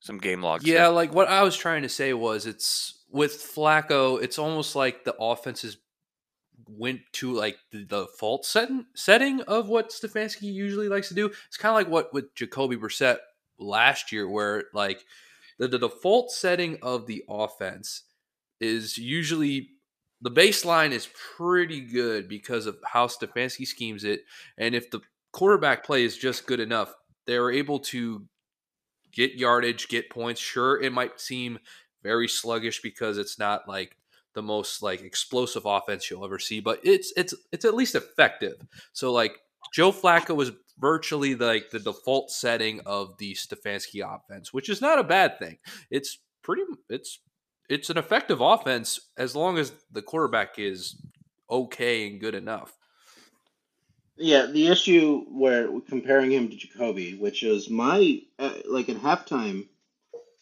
some 0.00 0.18
game 0.18 0.42
logs. 0.42 0.66
Yeah, 0.66 0.84
here. 0.84 0.88
like 0.88 1.12
what 1.14 1.28
I 1.28 1.42
was 1.42 1.56
trying 1.56 1.82
to 1.82 1.88
say 1.88 2.12
was 2.12 2.46
it's 2.46 3.04
with 3.10 3.32
Flacco, 3.32 4.22
it's 4.22 4.38
almost 4.38 4.74
like 4.74 5.04
the 5.04 5.14
offense 5.20 5.64
is 5.64 5.78
went 6.68 7.00
to 7.12 7.32
like 7.32 7.56
the 7.70 7.84
default 7.84 8.44
setting 8.44 8.86
setting 8.94 9.40
of 9.42 9.68
what 9.68 9.90
Stefanski 9.90 10.52
usually 10.52 10.88
likes 10.88 11.08
to 11.08 11.14
do. 11.14 11.26
It's 11.46 11.56
kind 11.56 11.70
of 11.70 11.76
like 11.76 11.88
what 11.88 12.12
with 12.12 12.34
Jacoby 12.34 12.76
Brissett 12.76 13.18
last 13.58 14.12
year, 14.12 14.28
where 14.28 14.64
like 14.72 15.04
the, 15.58 15.68
the 15.68 15.78
default 15.78 16.30
setting 16.30 16.78
of 16.82 17.06
the 17.06 17.24
offense 17.28 18.04
is 18.60 18.98
usually 18.98 19.70
the 20.20 20.30
baseline 20.30 20.90
is 20.90 21.08
pretty 21.36 21.80
good 21.80 22.28
because 22.28 22.66
of 22.66 22.76
how 22.84 23.06
Stefanski 23.06 23.66
schemes 23.66 24.04
it, 24.04 24.24
and 24.56 24.74
if 24.74 24.90
the 24.90 25.00
quarterback 25.32 25.84
play 25.84 26.04
is 26.04 26.16
just 26.16 26.46
good 26.46 26.60
enough, 26.60 26.94
they're 27.26 27.50
able 27.50 27.78
to 27.78 28.24
get 29.12 29.34
yardage, 29.34 29.88
get 29.88 30.10
points. 30.10 30.40
Sure, 30.40 30.80
it 30.82 30.92
might 30.92 31.20
seem 31.20 31.58
very 32.02 32.28
sluggish 32.28 32.80
because 32.82 33.18
it's 33.18 33.38
not 33.38 33.68
like 33.68 33.96
the 34.34 34.42
most 34.42 34.82
like 34.82 35.02
explosive 35.02 35.66
offense 35.66 36.10
you'll 36.10 36.24
ever 36.24 36.38
see, 36.38 36.60
but 36.60 36.80
it's 36.84 37.12
it's 37.16 37.34
it's 37.52 37.64
at 37.64 37.74
least 37.74 37.94
effective. 37.94 38.54
So 38.92 39.12
like 39.12 39.38
Joe 39.72 39.92
Flacco 39.92 40.34
was 40.36 40.52
virtually 40.78 41.34
like 41.34 41.70
the 41.70 41.78
default 41.78 42.30
setting 42.30 42.80
of 42.86 43.16
the 43.18 43.34
Stefanski 43.34 44.02
offense, 44.04 44.52
which 44.52 44.68
is 44.68 44.80
not 44.80 44.98
a 44.98 45.04
bad 45.04 45.38
thing. 45.38 45.58
It's 45.90 46.18
pretty 46.42 46.62
it's 46.88 47.20
it's 47.68 47.90
an 47.90 47.98
effective 47.98 48.40
offense 48.40 49.00
as 49.16 49.36
long 49.36 49.58
as 49.58 49.72
the 49.90 50.02
quarterback 50.02 50.58
is 50.58 51.00
okay 51.50 52.06
and 52.06 52.20
good 52.20 52.34
enough. 52.34 52.74
Yeah, 54.16 54.46
the 54.46 54.66
issue 54.66 55.24
where 55.28 55.68
comparing 55.88 56.32
him 56.32 56.48
to 56.48 56.56
Jacoby, 56.56 57.14
which 57.14 57.42
is 57.42 57.70
my 57.70 58.20
uh, 58.38 58.54
like 58.66 58.88
at 58.88 58.96
halftime, 58.96 59.68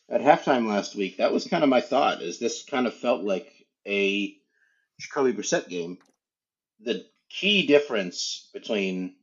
at 0.09 0.23
halftime 0.23 0.67
last 0.67 0.95
week, 0.95 1.19
that 1.19 1.33
was 1.33 1.47
kind 1.47 1.63
of 1.63 1.69
my 1.69 1.83
thought. 1.83 2.23
Is 2.23 2.39
this 2.39 2.65
kind 2.65 2.87
of 2.87 2.95
felt 2.95 3.23
like 3.23 3.53
a 3.87 4.37
Jacoby 4.99 5.33
Brissett 5.33 5.69
game. 5.69 5.99
The 6.81 7.07
key 7.29 7.67
difference 7.67 8.49
between 8.53 9.17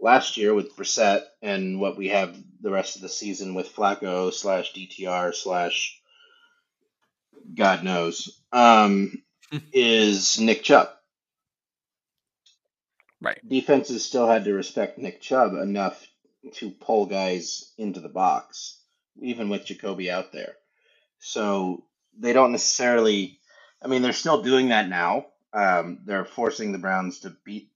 last 0.00 0.36
year 0.36 0.54
with 0.54 0.76
Brissett 0.76 1.22
and 1.42 1.80
what 1.80 1.96
we 1.96 2.08
have 2.08 2.36
the 2.60 2.70
rest 2.70 2.96
of 2.96 3.02
the 3.02 3.08
season 3.08 3.54
with 3.54 3.74
Flacco 3.74 4.32
slash 4.32 4.72
DTR 4.72 5.34
slash 5.34 6.00
God 7.54 7.84
knows 7.84 8.40
um, 8.52 9.22
is 9.72 10.40
Nick 10.40 10.62
Chubb. 10.62 10.90
Right. 13.20 13.40
Defenses 13.46 14.04
still 14.04 14.28
had 14.28 14.44
to 14.44 14.52
respect 14.54 14.98
Nick 14.98 15.20
Chubb 15.20 15.54
enough 15.54 16.06
to 16.54 16.70
pull 16.70 17.06
guys 17.06 17.72
into 17.76 18.00
the 18.00 18.08
box, 18.08 18.80
even 19.20 19.48
with 19.48 19.66
Jacoby 19.66 20.10
out 20.10 20.32
there. 20.32 20.54
So 21.18 21.84
they 22.16 22.32
don't 22.32 22.52
necessarily 22.52 23.38
I 23.82 23.86
mean, 23.88 24.02
they're 24.02 24.12
still 24.12 24.42
doing 24.42 24.68
that 24.68 24.88
now. 24.88 25.26
Um, 25.52 26.00
they're 26.04 26.24
forcing 26.24 26.72
the 26.72 26.78
Browns 26.78 27.20
to 27.20 27.36
beat 27.44 27.70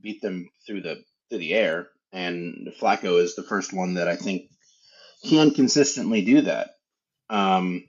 beat 0.00 0.20
them 0.20 0.50
through 0.66 0.82
the 0.82 1.04
through 1.32 1.38
the 1.38 1.54
air, 1.54 1.88
and 2.12 2.70
Flacco 2.78 3.18
is 3.18 3.34
the 3.34 3.42
first 3.42 3.72
one 3.72 3.94
that 3.94 4.06
I 4.06 4.16
think 4.16 4.50
can 5.24 5.52
consistently 5.52 6.22
do 6.22 6.42
that. 6.42 6.76
Um, 7.30 7.88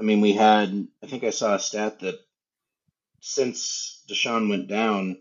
I 0.00 0.02
mean, 0.02 0.22
we 0.22 0.32
had 0.32 0.88
I 1.02 1.06
think 1.06 1.22
I 1.22 1.30
saw 1.30 1.54
a 1.54 1.60
stat 1.60 2.00
that 2.00 2.18
since 3.20 4.02
Deshaun 4.08 4.48
went 4.48 4.68
down, 4.68 5.18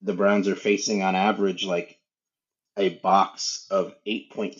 the 0.00 0.14
Browns 0.14 0.48
are 0.48 0.56
facing 0.56 1.02
on 1.02 1.14
average 1.14 1.64
like 1.64 1.98
a 2.78 2.88
box 2.88 3.66
of 3.70 3.94
eight 4.06 4.30
point 4.30 4.56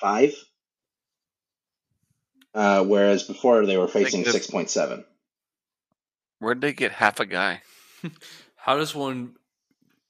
five 0.00 0.34
uh, 2.54 2.84
whereas 2.84 3.24
before 3.24 3.66
they 3.66 3.76
were 3.76 3.88
facing 3.88 4.24
six 4.24 4.46
point 4.46 4.70
seven. 4.70 5.04
Where'd 6.38 6.60
they 6.60 6.72
get 6.72 6.92
half 6.92 7.20
a 7.20 7.26
guy? 7.26 7.62
how 8.56 8.76
does 8.76 8.94
one? 8.94 9.34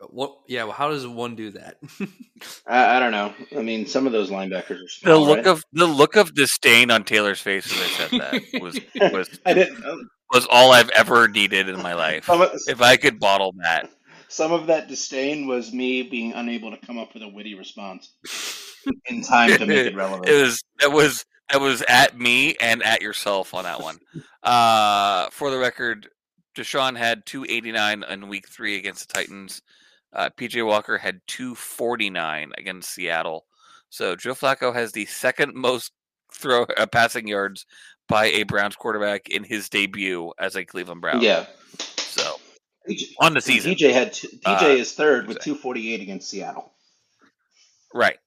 What? 0.01 0.39
Yeah. 0.49 0.65
Well, 0.65 0.73
how 0.73 0.91
does 0.91 1.07
one 1.07 1.37
do 1.37 1.51
that? 1.53 1.77
I, 2.67 2.97
I, 2.97 3.01
don't 3.01 3.13
know. 3.13 3.33
I 3.57 3.63
mean, 3.63 3.87
some 3.87 4.07
of 4.07 4.13
those 4.13 4.31
linebackers 4.31 4.85
are 4.85 4.89
small, 4.89 5.15
the 5.15 5.21
look 5.21 5.37
right? 5.39 5.47
of 5.47 5.65
the 5.73 5.87
look 5.87 6.17
of 6.17 6.35
disdain 6.35 6.91
on 6.91 7.05
Taylor's 7.05 7.41
face 7.41 7.71
when 7.73 7.83
I 7.83 7.91
said 7.91 8.11
that 8.21 8.63
was 8.63 8.81
was 9.13 9.41
I 9.47 9.55
didn't. 9.55 9.83
Was 10.33 10.47
all 10.51 10.73
I've 10.73 10.91
ever 10.91 11.29
needed 11.29 11.69
in 11.69 11.81
my 11.83 11.95
life. 11.95 12.29
Of, 12.29 12.61
if 12.67 12.81
I 12.81 12.97
could 12.97 13.21
bottle 13.21 13.55
that. 13.63 13.91
Some 14.29 14.53
of 14.53 14.67
that 14.67 14.89
disdain 14.89 15.47
was 15.47 15.73
me 15.73 16.03
being 16.03 16.33
unable 16.33 16.73
to 16.73 16.87
come 16.87 16.99
up 16.99 17.15
with 17.15 17.23
a 17.23 17.29
witty 17.29 17.55
response 17.55 18.13
in 19.07 19.23
time 19.23 19.57
to 19.59 19.67
make 19.67 19.87
it 19.87 19.95
relevant. 19.95 20.29
It 20.29 20.43
was 20.43 20.63
it 20.83 20.91
was 20.91 21.25
that 21.51 21.61
was 21.61 21.83
at 21.87 22.19
me 22.19 22.57
and 22.61 22.83
at 22.83 23.03
yourself 23.03 23.55
on 23.55 23.65
that 23.65 23.81
one. 23.81 23.99
uh, 24.43 25.29
for 25.31 25.51
the 25.51 25.59
record, 25.59 26.09
Deshaun 26.55 26.97
had 26.97 27.27
289 27.27 28.05
in 28.05 28.29
week 28.29 28.49
three 28.49 28.77
against 28.77 29.09
the 29.09 29.15
Titans. 29.15 29.63
Uh, 30.15 30.31
PJ 30.37 30.65
Walker 30.65 30.99
had 30.99 31.21
249 31.27 32.53
against 32.57 32.91
Seattle. 32.91 33.47
So 33.91 34.17
Joe 34.17 34.35
Flacco 34.35 34.75
has 34.75 34.93
the 34.93 35.07
second 35.07 35.55
most 35.55 35.93
throw 36.33 36.63
uh, 36.77 36.87
passing 36.87 37.29
yards 37.29 37.67
by 38.09 38.27
a 38.27 38.43
Browns 38.45 38.77
quarterback 38.77 39.29
in 39.29 39.45
his 39.45 39.69
debut 39.69 40.33
as 40.39 40.57
a 40.57 40.65
Cleveland 40.65 41.01
Brown. 41.01 41.21
Yeah. 41.21 41.47
So 41.97 42.37
on 43.21 43.35
the 43.35 43.41
season, 43.41 43.75
PJ 43.75 43.93
had 43.93 44.13
two, 44.13 44.29
PJ 44.29 44.63
uh, 44.63 44.67
is 44.67 44.93
third 44.93 45.27
with 45.27 45.41
248 45.41 46.01
against 46.01 46.29
Seattle. 46.29 46.73
Right 47.93 48.19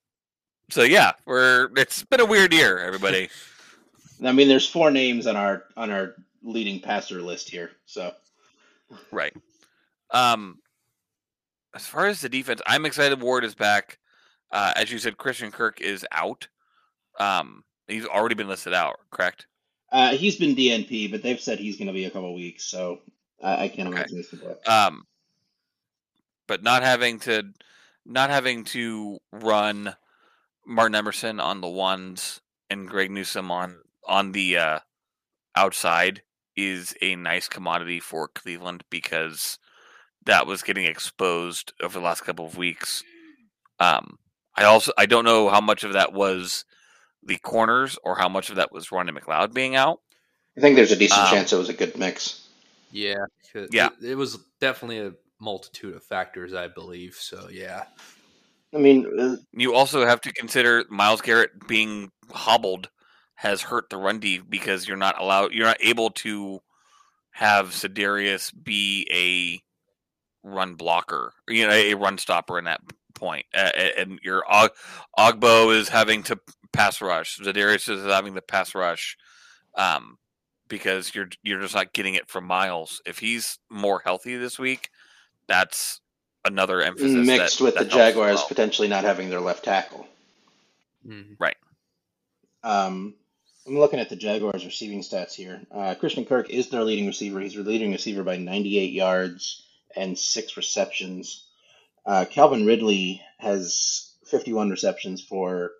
so 0.69 0.83
yeah, 0.83 1.13
we're 1.25 1.69
it's 1.77 2.03
been 2.03 2.19
a 2.19 2.25
weird 2.25 2.53
year, 2.53 2.79
everybody. 2.79 3.29
I 4.23 4.31
mean, 4.31 4.47
there's 4.47 4.67
four 4.67 4.91
names 4.91 5.27
on 5.27 5.35
our 5.35 5.63
on 5.75 5.91
our 5.91 6.15
leading 6.43 6.79
passer 6.79 7.21
list 7.21 7.49
here, 7.49 7.71
so 7.85 8.13
right. 9.11 9.33
Um, 10.11 10.59
as 11.75 11.85
far 11.85 12.07
as 12.07 12.21
the 12.21 12.29
defense, 12.29 12.61
I'm 12.65 12.85
excited. 12.85 13.21
Ward 13.21 13.43
is 13.43 13.55
back. 13.55 13.99
Uh, 14.51 14.73
as 14.75 14.91
you 14.91 14.97
said, 14.97 15.17
Christian 15.17 15.51
Kirk 15.51 15.81
is 15.81 16.05
out. 16.11 16.47
Um, 17.19 17.63
he's 17.87 18.05
already 18.05 18.35
been 18.35 18.47
listed 18.47 18.73
out, 18.73 18.97
correct? 19.11 19.47
Uh, 19.91 20.09
he's 20.11 20.37
been 20.37 20.55
DNP, 20.55 21.11
but 21.11 21.23
they've 21.23 21.39
said 21.39 21.59
he's 21.59 21.77
going 21.77 21.87
to 21.87 21.93
be 21.93 22.05
a 22.05 22.11
couple 22.11 22.33
weeks, 22.33 22.65
so 22.65 22.99
I, 23.41 23.65
I 23.65 23.67
can't 23.67 23.87
okay. 23.89 23.97
imagine 23.97 24.17
this 24.17 24.29
to 24.29 24.71
Um, 24.71 25.05
but 26.47 26.63
not 26.63 26.83
having 26.83 27.19
to, 27.19 27.43
not 28.05 28.29
having 28.29 28.63
to 28.65 29.19
run 29.31 29.95
Martin 30.65 30.95
Emerson 30.95 31.39
on 31.39 31.61
the 31.61 31.69
ones 31.69 32.41
and 32.69 32.87
Greg 32.87 33.11
Newsome 33.11 33.51
on 33.51 33.77
on 34.05 34.31
the 34.31 34.57
uh, 34.57 34.79
outside 35.55 36.21
is 36.55 36.95
a 37.01 37.15
nice 37.15 37.47
commodity 37.47 37.99
for 37.99 38.29
Cleveland 38.29 38.83
because 38.89 39.59
that 40.27 40.47
was 40.47 40.61
getting 40.61 40.85
exposed 40.85 41.73
over 41.81 41.97
the 41.99 42.05
last 42.05 42.21
couple 42.21 42.45
of 42.45 42.57
weeks. 42.57 43.03
Um, 43.79 44.17
I 44.55 44.63
also 44.63 44.91
I 44.97 45.05
don't 45.05 45.25
know 45.25 45.49
how 45.49 45.61
much 45.61 45.83
of 45.83 45.93
that 45.93 46.13
was 46.13 46.65
the 47.23 47.37
corners 47.37 47.97
or 48.03 48.15
how 48.15 48.29
much 48.29 48.49
of 48.49 48.55
that 48.55 48.71
was 48.71 48.91
Rodney 48.91 49.11
McLeod 49.11 49.53
being 49.53 49.75
out. 49.75 49.99
I 50.57 50.61
think 50.61 50.75
there's 50.75 50.91
a 50.91 50.95
decent 50.95 51.21
Um, 51.21 51.29
chance 51.29 51.51
it 51.53 51.57
was 51.57 51.69
a 51.69 51.73
good 51.73 51.97
mix. 51.97 52.47
Yeah, 52.91 53.25
'cause 53.51 53.69
Yeah. 53.71 53.89
It, 54.01 54.11
it 54.11 54.15
was 54.15 54.37
definitely 54.61 54.99
a 54.99 55.13
multitude 55.39 55.95
of 55.95 56.03
factors, 56.03 56.53
I 56.53 56.67
believe. 56.67 57.15
So 57.15 57.49
yeah, 57.51 57.85
I 58.73 58.77
mean, 58.77 59.19
uh, 59.19 59.37
You 59.51 59.73
also 59.75 60.05
have 60.05 60.21
to 60.21 60.33
consider 60.33 60.85
Myles 60.89 61.21
Garrett 61.21 61.67
being 61.67 62.11
hobbled 62.31 62.89
has 63.35 63.61
hurt 63.61 63.89
the 63.89 63.97
run 63.97 64.19
D 64.19 64.39
because 64.39 64.87
you're 64.87 64.97
not 64.97 65.21
allowed, 65.21 65.53
you're 65.53 65.67
not 65.67 65.77
able 65.81 66.09
to 66.09 66.59
have 67.31 67.67
Za'Darius 67.69 68.51
be 68.63 69.07
a 69.11 69.61
run 70.47 70.75
blocker, 70.75 71.33
you 71.47 71.65
know, 71.67 71.73
a 71.73 71.93
run 71.95 72.17
stopper 72.17 72.57
in 72.57 72.65
that 72.65 72.81
point. 73.13 73.45
Uh, 73.53 73.71
and 73.97 74.19
your 74.23 74.43
Og- 74.51 74.71
Ogbo 75.17 75.75
is 75.75 75.89
having 75.89 76.23
to 76.23 76.39
pass 76.71 77.01
rush. 77.01 77.37
Za'Darius 77.39 77.89
is 77.89 78.03
having 78.05 78.35
to 78.35 78.41
pass 78.41 78.73
rush. 78.75 79.17
Um, 79.75 80.17
because 80.69 81.15
you're 81.15 81.29
you're 81.43 81.61
just 81.61 81.75
not 81.75 81.93
getting 81.93 82.15
it 82.15 82.27
from 82.27 82.45
Myles. 82.45 83.01
If 83.05 83.19
he's 83.19 83.57
more 83.69 84.01
healthy 84.03 84.35
this 84.35 84.59
week, 84.59 84.89
that's 85.47 86.01
another 86.43 86.81
emphasis. 86.81 87.25
mixed 87.25 87.59
that- 87.59 87.63
with 87.63 87.75
that 87.75 87.85
the 87.85 87.89
Jaguars 87.89 88.35
well. 88.37 88.47
potentially 88.47 88.87
not 88.87 89.03
having 89.03 89.29
their 89.29 89.39
left 89.39 89.63
tackle. 89.63 90.07
Mhm. 91.07 91.37
Um, 92.63 93.15
I'm 93.65 93.77
looking 93.79 93.99
at 93.99 94.09
the 94.09 94.15
Jaguars 94.15 94.65
receiving 94.65 95.01
stats 95.01 95.33
here. 95.33 95.61
Uh, 95.71 95.95
Christian 95.95 96.25
Kirk 96.25 96.49
is 96.49 96.69
their 96.69 96.83
leading 96.83 97.07
receiver. 97.07 97.39
He's 97.39 97.53
their 97.53 97.63
leading 97.63 97.91
receiver 97.91 98.23
by 98.23 98.37
98 98.37 98.91
yards 98.91 99.63
and 99.95 100.17
six 100.17 100.57
receptions. 100.57 101.47
Uh, 102.05 102.25
Calvin 102.25 102.65
Ridley 102.65 103.21
has 103.39 104.13
51 104.27 104.69
receptions 104.69 105.21
for 105.21 105.71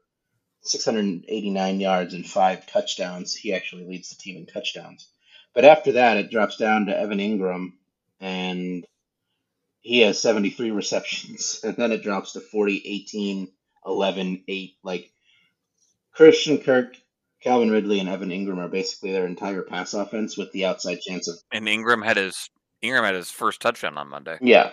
689 0.61 1.79
yards 1.79 2.13
and 2.13 2.25
five 2.25 2.67
touchdowns. 2.67 3.35
He 3.35 3.53
actually 3.53 3.85
leads 3.85 4.09
the 4.09 4.15
team 4.15 4.37
in 4.37 4.45
touchdowns. 4.45 5.09
But 5.53 5.65
after 5.65 5.93
that, 5.93 6.17
it 6.17 6.29
drops 6.29 6.57
down 6.57 6.85
to 6.85 6.97
Evan 6.97 7.19
Engram, 7.19 7.73
and 8.19 8.85
he 9.81 10.01
has 10.01 10.21
73 10.21 10.71
receptions. 10.71 11.61
And 11.63 11.75
then 11.77 11.91
it 11.91 12.03
drops 12.03 12.33
to 12.33 12.41
40, 12.41 12.81
18, 12.85 13.47
11, 13.85 14.43
8. 14.47 14.75
Like, 14.83 15.11
Christian 16.13 16.59
Kirk, 16.59 16.95
Calvin 17.41 17.71
Ridley, 17.71 17.99
and 17.99 18.09
Evan 18.09 18.29
Engram 18.29 18.57
are 18.57 18.67
basically 18.67 19.11
their 19.11 19.27
entire 19.27 19.61
pass 19.61 19.93
offense 19.93 20.37
with 20.37 20.51
the 20.51 20.65
outside 20.65 20.99
chance 20.99 21.27
of. 21.27 21.35
And 21.51 21.67
Engram 21.67 22.03
had 22.03 22.17
his 22.17 22.49
Engram 22.83 23.03
had 23.03 23.15
his 23.15 23.31
first 23.31 23.61
touchdown 23.61 23.97
on 23.97 24.09
Monday. 24.09 24.37
Yeah. 24.41 24.71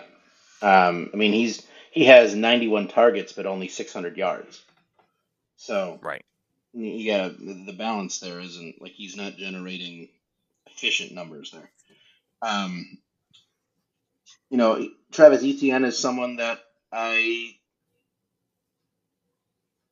Um, 0.61 1.09
I 1.13 1.17
mean, 1.17 1.33
he's 1.33 1.65
he 1.91 2.05
has 2.05 2.35
91 2.35 2.89
targets, 2.89 3.33
but 3.33 3.45
only 3.45 3.67
600 3.67 4.17
yards. 4.17 4.61
So 5.57 5.99
Right. 6.01 6.23
yeah, 6.73 7.29
the 7.29 7.75
balance 7.77 8.19
there 8.19 8.39
isn't 8.39 8.81
like 8.81 8.91
he's 8.91 9.15
not 9.15 9.37
generating 9.37 10.09
efficient 10.67 11.13
numbers 11.13 11.51
there. 11.51 11.71
Um, 12.41 12.97
you 14.49 14.57
know, 14.57 14.87
Travis 15.11 15.43
Etienne 15.43 15.85
is 15.85 15.97
someone 15.97 16.37
that 16.37 16.59
I 16.91 17.55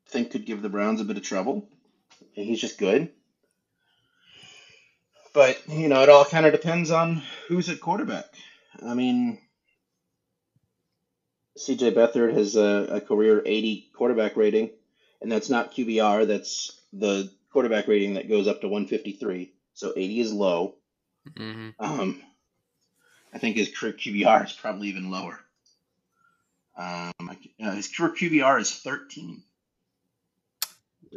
think 0.08 0.32
could 0.32 0.46
give 0.46 0.62
the 0.62 0.70
Browns 0.70 1.02
a 1.02 1.06
bit 1.06 1.18
of 1.18 1.24
trouble. 1.24 1.68
And 2.36 2.46
he's 2.46 2.62
just 2.62 2.78
good. 2.78 3.12
But, 5.34 5.68
you 5.68 5.88
know, 5.88 6.04
it 6.04 6.10
all 6.10 6.26
kind 6.26 6.46
of 6.46 6.52
depends 6.52 6.92
on 6.92 7.24
who's 7.48 7.70
at 7.70 7.80
quarterback. 7.82 8.26
I 8.86 8.94
mean, 8.94 9.40
CJ 11.58 11.94
Beathard 11.94 12.34
has 12.34 12.56
a, 12.56 12.88
a 12.92 13.02
career 13.02 13.42
80 13.46 13.90
quarterback 13.96 14.36
rating, 14.36 14.70
and 15.22 15.32
that's 15.32 15.50
not 15.50 15.74
QBR, 15.74 16.28
that's 16.28 16.80
the 16.94 17.32
quarterback 17.52 17.88
rating 17.88 18.16
that 18.16 18.30
goes 18.30 18.48
up 18.48 18.62
to 18.62 18.68
153. 18.68 19.52
So 19.74 19.94
80 19.96 20.20
is 20.20 20.34
low. 20.34 20.76
Mhm. 21.36 21.74
Um, 21.80 22.22
I 23.34 23.40
think 23.40 23.56
his 23.56 23.76
career 23.76 23.94
QBR 23.94 24.46
is 24.46 24.54
probably 24.54 24.90
even 24.90 25.10
lower. 25.10 25.40
Um, 26.78 27.12
uh, 27.20 27.72
his 27.72 27.88
career 27.88 28.12
QBR 28.12 28.60
is 28.62 28.72
13. 28.72 29.44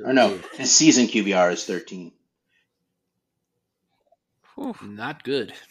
Or 0.05 0.13
no, 0.13 0.39
his 0.55 0.75
season 0.75 1.07
QBR 1.07 1.53
is 1.53 1.65
13. 1.65 2.13
Whew. 4.57 4.75
not 4.83 5.23
good. 5.23 5.53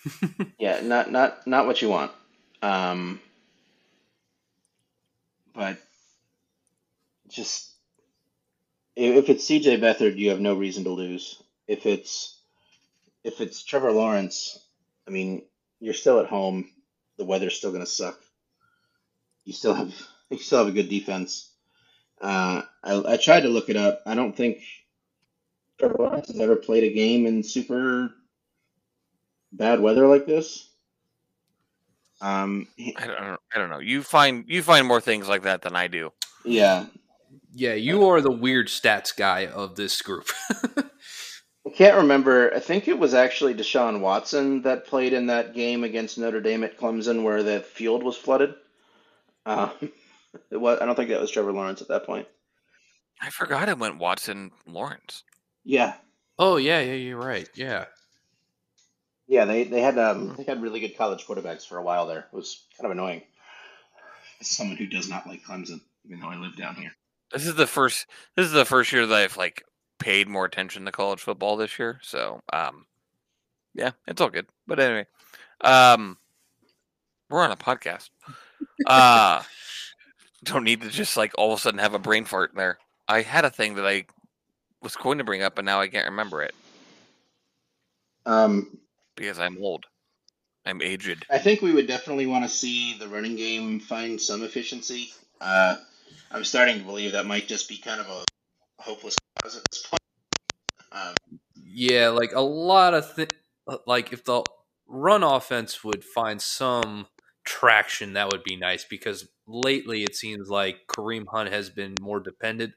Yeah, 0.60 0.82
not 0.82 1.12
not 1.12 1.46
not 1.46 1.68
what 1.68 1.82
you 1.82 1.90
want. 1.90 2.12
Um, 2.62 3.20
but 5.54 5.78
just 7.28 7.72
if 8.96 9.16
if 9.16 9.30
it's 9.30 9.46
CJ 9.46 9.80
Beathard, 9.80 10.18
you 10.18 10.30
have 10.30 10.40
no 10.40 10.56
reason 10.56 10.86
to 10.86 10.92
lose. 10.92 11.42
If 11.68 11.86
it's 11.86 12.40
if 13.24 13.42
it's 13.42 13.64
Trevor 13.64 13.92
Lawrence, 13.92 14.60
I 15.08 15.12
mean, 15.12 15.44
you're 15.80 15.94
still 15.94 16.20
at 16.20 16.28
home. 16.28 16.70
The 17.18 17.26
weather's 17.26 17.58
still 17.58 17.72
going 17.72 17.84
to 17.84 17.90
suck. 17.90 18.20
You 19.44 19.54
still 19.54 19.74
have 19.74 19.94
you 20.30 20.38
still 20.38 20.60
have 20.60 20.68
a 20.68 20.72
good 20.72 20.90
defense. 20.90 21.52
Uh, 22.22 22.62
I, 22.84 23.14
I 23.14 23.18
tried 23.18 23.42
to 23.42 23.50
look 23.50 23.70
it 23.70 23.76
up. 23.76 24.02
I 24.06 24.16
don't 24.16 24.36
think 24.36 24.64
Trevor 25.78 25.96
Lawrence 26.00 26.28
has 26.28 26.40
ever 26.40 26.56
played 26.56 26.84
a 26.84 26.94
game 26.94 27.26
in 27.26 27.44
super 27.44 28.12
bad 29.58 29.80
weather 29.80 30.08
like 30.08 30.26
this. 30.26 30.70
Um, 32.22 32.68
he- 32.76 32.96
I 32.98 33.08
don't, 33.08 33.40
I 33.54 33.58
don't- 33.58 33.70
know. 33.70 33.80
You 33.80 34.02
find 34.04 34.46
you 34.48 34.64
find 34.64 34.88
more 34.88 35.02
things 35.02 35.28
like 35.28 35.44
that 35.44 35.62
than 35.62 35.76
I 35.76 35.88
do. 35.88 36.12
yeah, 36.46 36.86
Yeah, 37.54 37.74
you 37.74 38.08
are 38.08 38.22
the 38.22 38.32
weird 38.32 38.68
stats 38.68 39.16
guy 39.16 39.48
of 39.48 39.76
this 39.76 40.02
group. 40.02 40.30
I 41.68 41.72
can't 41.74 41.98
remember. 41.98 42.54
I 42.54 42.60
think 42.60 42.88
it 42.88 42.98
was 43.00 43.14
actually 43.16 43.54
Deshaun 43.56 44.00
Watson 44.00 44.62
that 44.62 44.86
played 44.86 45.14
in 45.14 45.28
that 45.28 45.54
game 45.56 45.84
against 45.84 46.18
Notre 46.18 46.40
Dame 46.42 46.64
at 46.64 46.78
Clemson 46.78 47.24
where 47.24 47.42
the 47.44 47.60
field 47.62 48.04
was 48.04 48.16
flooded. 48.16 48.54
Um, 49.48 49.72
it 50.52 50.58
was, 50.58 50.80
I 50.80 50.86
don't 50.86 50.96
think 50.96 51.10
that 51.10 51.20
was 51.22 51.32
Trevor 51.32 51.52
Lawrence 51.54 51.82
at 51.82 51.88
that 51.90 52.06
point. 52.06 52.28
I 53.22 53.30
forgot 53.30 53.68
it 53.70 53.80
went 53.80 53.98
Watson 53.98 54.52
Lawrence. 54.68 55.24
Yeah, 55.64 55.96
oh 56.38 56.58
yeah, 56.58 56.80
yeah, 56.82 56.94
you're 56.94 57.18
right. 57.18 57.50
Yeah. 57.56 57.86
Yeah. 59.28 59.46
They 59.46 59.64
they 59.64 59.82
had 59.82 59.98
um 59.98 60.36
they 60.38 60.44
had 60.44 60.62
really 60.62 60.80
good 60.80 60.98
college 60.98 61.26
quarterbacks 61.26 61.66
for 61.66 61.78
a 61.78 61.84
while 61.84 62.08
there. 62.08 62.20
It 62.32 62.34
was 62.34 62.66
kind 62.78 62.86
of 62.86 62.92
annoying. 62.92 63.22
As 64.42 64.50
someone 64.50 64.78
who 64.78 64.88
does 64.88 65.10
not 65.10 65.28
like 65.28 65.44
Clemson, 65.44 65.80
even 66.06 66.20
though 66.20 66.30
I 66.30 66.36
live 66.36 66.58
down 66.58 66.76
here. 66.76 66.92
This 67.32 67.46
is 67.46 67.56
the 67.56 67.68
first. 67.68 68.08
This 68.36 68.46
is 68.46 68.52
the 68.52 68.66
first 68.66 68.92
year 68.92 69.06
that 69.06 69.16
I've 69.16 69.38
like 69.38 69.64
paid 70.00 70.28
more 70.28 70.46
attention 70.46 70.86
to 70.86 70.92
college 70.92 71.22
football 71.22 71.58
this 71.58 71.80
year. 71.80 72.00
So, 72.04 72.42
um, 72.52 72.86
yeah, 73.74 73.92
it's 74.08 74.22
all 74.22 74.30
good. 74.30 74.48
But 74.68 74.80
anyway, 74.80 75.06
um, 75.62 76.18
we're 77.30 77.44
on 77.44 77.52
a 77.52 77.58
podcast. 77.58 78.10
Uh, 78.86 79.42
don't 80.44 80.64
need 80.64 80.82
to 80.82 80.90
just 80.90 81.18
like 81.18 81.34
all 81.38 81.54
of 81.54 81.60
a 81.60 81.62
sudden 81.62 81.80
have 81.80 81.94
a 81.94 82.00
brain 82.00 82.26
fart 82.26 82.52
there. 82.56 82.78
I 83.08 83.22
had 83.22 83.46
a 83.46 83.50
thing 83.50 83.76
that 83.76 83.86
I 83.86 84.06
was 84.82 84.96
going 84.96 85.18
to 85.18 85.24
bring 85.24 85.42
up, 85.42 85.58
and 85.58 85.66
now 85.66 85.82
I 85.82 85.88
can't 85.88 86.06
remember 86.06 86.42
it 86.42 86.54
Um, 88.26 88.78
because 89.16 89.40
I'm 89.40 89.58
old. 89.60 89.86
I'm 90.66 90.82
aged. 90.82 91.26
I 91.30 91.38
think 91.38 91.62
we 91.62 91.74
would 91.74 91.88
definitely 91.88 92.26
want 92.26 92.44
to 92.44 92.50
see 92.50 92.98
the 92.98 93.08
running 93.08 93.36
game 93.36 93.80
find 93.80 94.20
some 94.20 94.44
efficiency. 94.44 95.14
Uh, 95.40 95.78
I'm 96.32 96.44
starting 96.44 96.80
to 96.80 96.84
believe 96.84 97.12
that 97.12 97.26
might 97.26 97.48
just 97.48 97.70
be 97.70 97.78
kind 97.78 98.02
of 98.02 98.08
a 98.08 98.26
hopeless 98.82 99.16
cause 99.42 99.58
at 99.58 99.64
this 99.70 99.86
point. 99.86 100.02
Um, 100.92 101.40
Yeah, 101.56 102.10
like 102.10 102.32
a 102.34 102.42
lot 102.42 102.94
of 102.94 103.16
th- 103.16 103.30
like 103.86 104.12
if 104.12 104.24
the 104.24 104.44
run 104.88 105.24
offense 105.24 105.84
would 105.84 106.04
find 106.04 106.42
some 106.42 107.08
traction, 107.44 108.14
that 108.14 108.32
would 108.32 108.44
be 108.44 108.56
nice 108.56 108.86
because 108.86 109.28
lately 109.48 110.04
it 110.04 110.16
seems 110.16 110.50
like 110.50 110.78
Kareem 110.88 111.26
Hunt 111.32 111.52
has 111.52 111.70
been 111.70 111.96
more 112.02 112.20
dependent 112.20 112.74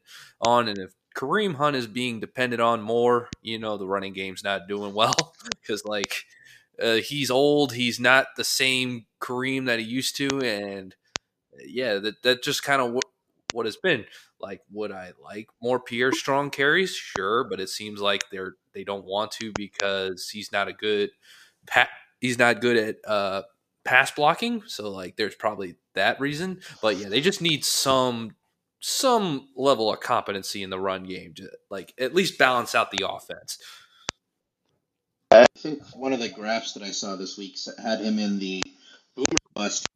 on, 0.46 0.68
and 0.68 0.78
if 0.78 0.92
Kareem 1.18 1.56
Hunt 1.56 1.74
is 1.74 1.88
being 1.88 2.20
depended 2.20 2.60
on 2.60 2.80
more, 2.80 3.28
you 3.42 3.58
know 3.58 3.76
the 3.76 3.88
running 3.88 4.12
game's 4.12 4.44
not 4.44 4.68
doing 4.68 4.94
well 4.94 5.34
because 5.60 5.84
like 5.84 6.14
uh, 6.80 6.94
he's 6.96 7.30
old, 7.30 7.72
he's 7.72 7.98
not 7.98 8.28
the 8.36 8.44
same 8.44 9.06
Kareem 9.20 9.66
that 9.66 9.80
he 9.80 9.84
used 9.84 10.16
to, 10.18 10.28
and 10.40 10.94
yeah, 11.66 11.94
that 11.98 12.22
that 12.22 12.42
just 12.44 12.62
kind 12.62 12.80
of 12.80 12.92
what 12.92 13.04
what 13.52 13.66
it's 13.66 13.76
been. 13.76 14.04
Like, 14.40 14.60
would 14.70 14.92
I 14.92 15.12
like 15.20 15.48
more 15.60 15.80
Pierre 15.80 16.12
Strong 16.12 16.50
carries? 16.50 16.94
Sure, 16.94 17.42
but 17.42 17.58
it 17.58 17.68
seems 17.68 18.00
like 18.00 18.22
they're 18.30 18.54
they 18.72 18.84
don't 18.84 19.04
want 19.04 19.32
to 19.32 19.52
because 19.56 20.28
he's 20.28 20.52
not 20.52 20.68
a 20.68 20.72
good 20.72 21.10
he's 22.20 22.38
not 22.38 22.60
good 22.60 22.76
at 22.76 22.96
uh, 23.06 23.42
pass 23.84 24.10
blocking. 24.10 24.62
So 24.66 24.90
like, 24.90 25.16
there's 25.16 25.34
probably 25.34 25.74
that 25.94 26.20
reason. 26.20 26.60
But 26.80 26.96
yeah, 26.96 27.08
they 27.08 27.20
just 27.20 27.42
need 27.42 27.64
some 27.64 28.36
some 28.80 29.48
level 29.56 29.92
of 29.92 30.00
competency 30.00 30.62
in 30.62 30.70
the 30.70 30.78
run 30.78 31.04
game 31.04 31.34
to 31.34 31.50
like 31.70 31.92
at 31.98 32.14
least 32.14 32.38
balance 32.38 32.74
out 32.74 32.90
the 32.90 33.06
offense. 33.08 33.58
I 35.30 35.46
think 35.56 35.82
one 35.94 36.12
of 36.12 36.20
the 36.20 36.28
graphs 36.28 36.72
that 36.72 36.82
I 36.82 36.90
saw 36.90 37.16
this 37.16 37.36
week 37.36 37.58
had 37.82 38.00
him 38.00 38.18
in 38.18 38.38
the 38.38 38.62
boomer 39.14 39.38
bust 39.54 39.86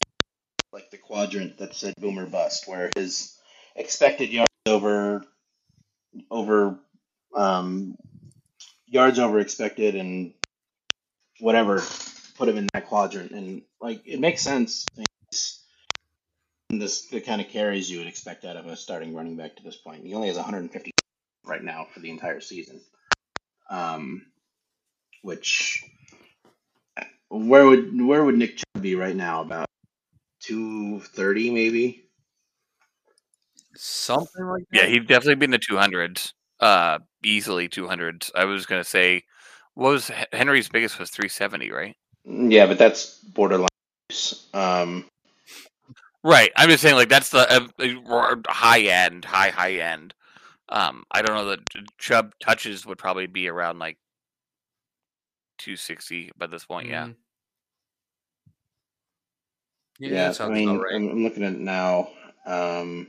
like 0.73 0.91
the 0.91 0.99
quadrant 0.99 1.59
that 1.59 1.75
said 1.75 1.95
boomer 1.99 2.27
bust, 2.27 2.67
where 2.67 2.91
his 2.97 3.37
expected 3.77 4.31
yards 4.31 4.51
over 4.67 5.25
over 6.31 6.79
um, 7.35 7.97
yards 8.87 9.19
over 9.19 9.39
expected 9.39 9.95
and 9.95 10.33
whatever 11.41 11.83
put 12.37 12.49
him 12.49 12.57
in 12.57 12.69
that 12.73 12.87
quadrant, 12.87 13.33
and 13.33 13.63
like 13.81 14.03
it 14.07 14.21
makes 14.21 14.43
sense. 14.43 14.87
It's 14.97 15.07
this 16.81 17.07
the 17.07 17.21
kind 17.21 17.41
of 17.41 17.49
carries 17.49 17.91
you 17.91 17.99
would 17.99 18.07
expect 18.07 18.45
out 18.45 18.57
of 18.57 18.67
a 18.67 18.77
starting 18.77 19.15
running 19.15 19.37
back 19.37 19.57
to 19.57 19.63
this 19.63 19.77
point. 19.77 20.05
He 20.05 20.15
only 20.15 20.29
has 20.29 20.37
150 20.37 20.91
right 21.45 21.63
now 21.63 21.87
for 21.93 22.01
the 22.01 22.11
entire 22.11 22.41
season, 22.41 22.81
um, 23.71 24.27
which 25.23 25.85
where 27.29 27.67
would 27.67 28.01
where 28.01 28.25
would 28.25 28.37
Nick 28.37 28.57
Chubb 28.57 28.83
be 28.83 28.95
right 28.95 29.17
now? 29.17 29.43
About 29.43 29.67
230 30.41 31.51
maybe. 31.51 32.05
Something 33.75 34.45
like 34.47 34.65
that. 34.71 34.83
Yeah, 34.83 34.87
he'd 34.87 35.07
definitely 35.07 35.37
be 35.37 35.45
in 35.47 35.51
the 35.51 35.59
two 35.59 35.77
hundreds. 35.77 36.35
Uh, 36.61 36.99
easily 37.25 37.69
two 37.69 37.89
hundreds. 37.89 38.31
I 38.35 38.45
was 38.45 38.67
gonna 38.67 38.85
say, 38.85 39.25
what 39.75 39.91
was 39.91 40.11
Henry's 40.33 40.69
biggest 40.69 40.99
was 40.99 41.11
three 41.11 41.29
seventy, 41.29 41.71
right? 41.71 41.97
Yeah, 42.25 42.67
but 42.67 42.79
that's 42.79 43.19
borderline. 43.19 43.69
Um, 44.53 45.07
Right. 46.25 46.53
I'm 46.57 46.69
just 46.69 46.83
saying, 46.83 46.95
like 46.97 47.09
that's 47.09 47.31
the 47.31 47.51
uh, 47.51 47.69
uh, 48.09 48.37
high 48.49 48.83
end, 48.83 49.25
high 49.25 49.51
high 49.51 49.75
end. 49.75 50.15
Um, 50.69 51.05
I 51.11 51.23
don't 51.23 51.37
know 51.37 51.47
that 51.47 51.61
Chubb 51.99 52.33
touches 52.41 52.87
would 52.87 52.99
probably 52.99 53.27
be 53.27 53.49
around 53.49 53.79
like 53.79 53.99
260 55.59 56.31
by 56.37 56.47
this 56.47 56.65
point. 56.65 56.89
Yeah. 56.89 57.07
Mhm. 57.07 57.17
Yeah, 59.99 60.09
yeah, 60.09 60.29
that 60.31 60.41
I 60.41 60.49
mean, 60.49 60.69
right. 60.79 60.95
I'm, 60.95 61.09
I'm 61.11 61.23
looking 61.25 61.45
at 61.45 61.53
it 61.53 61.59
now. 61.61 62.09
Um, 62.47 63.09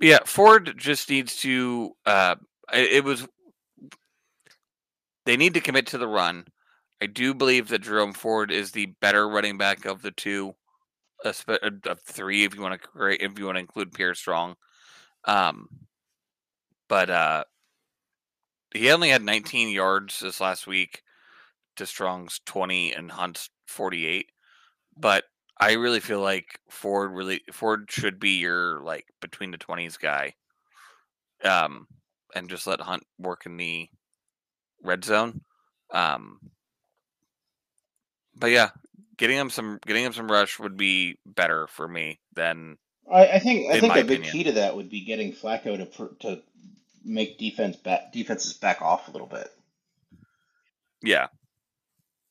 Yeah. 0.00 0.18
Ford 0.24 0.74
just 0.76 1.10
needs 1.10 1.36
to. 1.36 1.92
Uh, 2.06 2.36
it, 2.72 3.04
was. 3.04 3.26
They 5.26 5.36
need 5.36 5.54
to 5.54 5.60
commit 5.60 5.86
to 5.88 5.98
the 5.98 6.08
run. 6.08 6.46
I 7.02 7.06
do 7.06 7.34
believe 7.34 7.68
that 7.68 7.82
Jerome 7.82 8.12
Ford 8.12 8.50
is 8.50 8.72
the 8.72 8.86
better 9.00 9.28
running 9.28 9.56
back 9.56 9.84
of 9.86 10.02
the 10.02 10.10
two, 10.10 10.54
of 11.24 12.00
three, 12.06 12.44
if 12.44 12.54
you 12.54 12.60
want 12.60 12.80
to 12.82 13.24
if 13.24 13.38
you 13.38 13.46
want 13.46 13.56
to 13.56 13.60
include 13.60 13.92
Pierre 13.92 14.14
Strong. 14.14 14.56
Um, 15.24 15.68
but 16.88 17.10
uh, 17.10 17.44
he 18.74 18.90
only 18.90 19.10
had 19.10 19.22
19 19.22 19.68
yards 19.68 20.20
this 20.20 20.40
last 20.40 20.66
week 20.66 21.02
to 21.76 21.86
Strong's 21.86 22.40
20 22.46 22.92
and 22.92 23.10
Hunt's 23.10 23.50
48. 23.66 24.26
But 24.96 25.24
I 25.60 25.72
really 25.74 26.00
feel 26.00 26.20
like 26.20 26.58
Ford 26.70 27.12
really 27.12 27.42
Ford 27.52 27.86
should 27.90 28.18
be 28.18 28.38
your 28.38 28.80
like 28.80 29.04
between 29.20 29.50
the 29.50 29.58
20s 29.58 29.98
guy. 29.98 30.34
Um, 31.44 31.86
and 32.34 32.48
just 32.48 32.66
let 32.66 32.80
Hunt 32.80 33.02
work 33.18 33.46
in 33.46 33.56
the 33.56 33.88
red 34.82 35.04
zone. 35.04 35.42
Um, 35.92 36.38
but 38.34 38.50
yeah, 38.50 38.70
getting 39.16 39.36
him 39.36 39.50
some 39.50 39.78
getting 39.86 40.04
him 40.04 40.12
some 40.12 40.30
rush 40.30 40.58
would 40.58 40.76
be 40.76 41.18
better 41.26 41.66
for 41.66 41.86
me 41.86 42.20
than 42.34 42.78
I, 43.10 43.26
I 43.32 43.38
think 43.38 43.70
I 43.70 43.80
think 43.80 43.96
a 43.96 44.04
big 44.04 44.24
key 44.24 44.44
to 44.44 44.52
that 44.52 44.76
would 44.76 44.88
be 44.88 45.04
getting 45.04 45.32
Flacco 45.32 45.76
to 45.76 46.08
to 46.20 46.42
make 47.04 47.38
defense 47.38 47.76
back 47.76 48.12
defenses 48.12 48.54
back 48.54 48.80
off 48.80 49.08
a 49.08 49.10
little 49.10 49.26
bit. 49.26 49.48
yeah. 51.02 51.26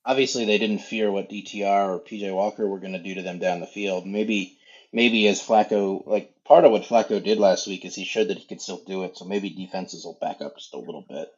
Obviously, 0.10 0.46
they 0.46 0.58
didn't 0.58 0.80
fear 0.80 1.12
what 1.12 1.30
DTR 1.30 1.96
or 1.96 2.00
PJ 2.00 2.34
Walker 2.34 2.68
were 2.68 2.80
going 2.80 2.94
to 2.94 3.04
do 3.04 3.14
to 3.14 3.22
them 3.22 3.38
down 3.38 3.60
the 3.60 3.68
field. 3.68 4.08
Maybe 4.08 4.58
maybe 4.92 5.28
as 5.28 5.40
Flacco 5.40 6.06
like 6.08 6.34
part 6.44 6.66
of 6.66 6.72
what 6.72 6.82
Flacco 6.82 7.24
did 7.24 7.38
last 7.38 7.68
week 7.68 7.86
is 7.86 7.94
he 7.94 8.06
showed 8.06 8.30
that 8.30 8.40
he 8.40 8.48
could 8.48 8.60
still 8.60 8.82
do 8.88 9.04
it. 9.04 9.16
So 9.18 9.26
maybe 9.26 9.52
defenses 9.52 10.06
will 10.06 10.18
back 10.20 10.42
up 10.42 10.58
just 10.58 10.74
a 10.74 10.80
little 10.80 11.06
bit. 11.08 11.30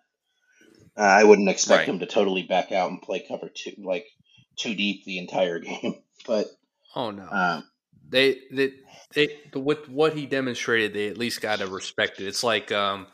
Uh, 0.97 1.01
I 1.01 1.25
wouldn't 1.25 1.49
expect 1.49 1.81
Right. 1.81 1.89
him 1.89 1.99
to 1.99 2.05
totally 2.05 2.43
back 2.43 2.71
out 2.71 2.89
and 2.91 3.01
play 3.01 3.19
cover 3.27 3.49
two 3.53 3.73
like 3.79 4.07
too 4.55 4.73
deep 4.73 5.03
the 5.03 5.17
entire 5.19 5.59
game, 5.67 5.95
but 6.25 6.47
Oh 6.95 7.11
no. 7.11 7.27
um, 7.29 7.63
they 8.09 8.39
they 8.51 8.71
they 9.13 9.37
with 9.53 9.89
what 9.89 10.13
he 10.13 10.25
demonstrated, 10.25 10.93
they 10.93 11.09
at 11.09 11.17
least 11.17 11.41
got 11.41 11.59
to 11.59 11.67
respect 11.67 12.21
it. 12.21 12.27
It's 12.27 12.43
like 12.43 12.71
um, 12.71 13.07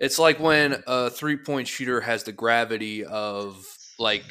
it's 0.00 0.18
like 0.18 0.40
when 0.40 0.82
a 0.86 1.10
three 1.10 1.36
point 1.36 1.68
shooter 1.68 2.00
has 2.00 2.24
the 2.24 2.32
gravity 2.32 3.04
of 3.04 3.64
like 3.98 4.24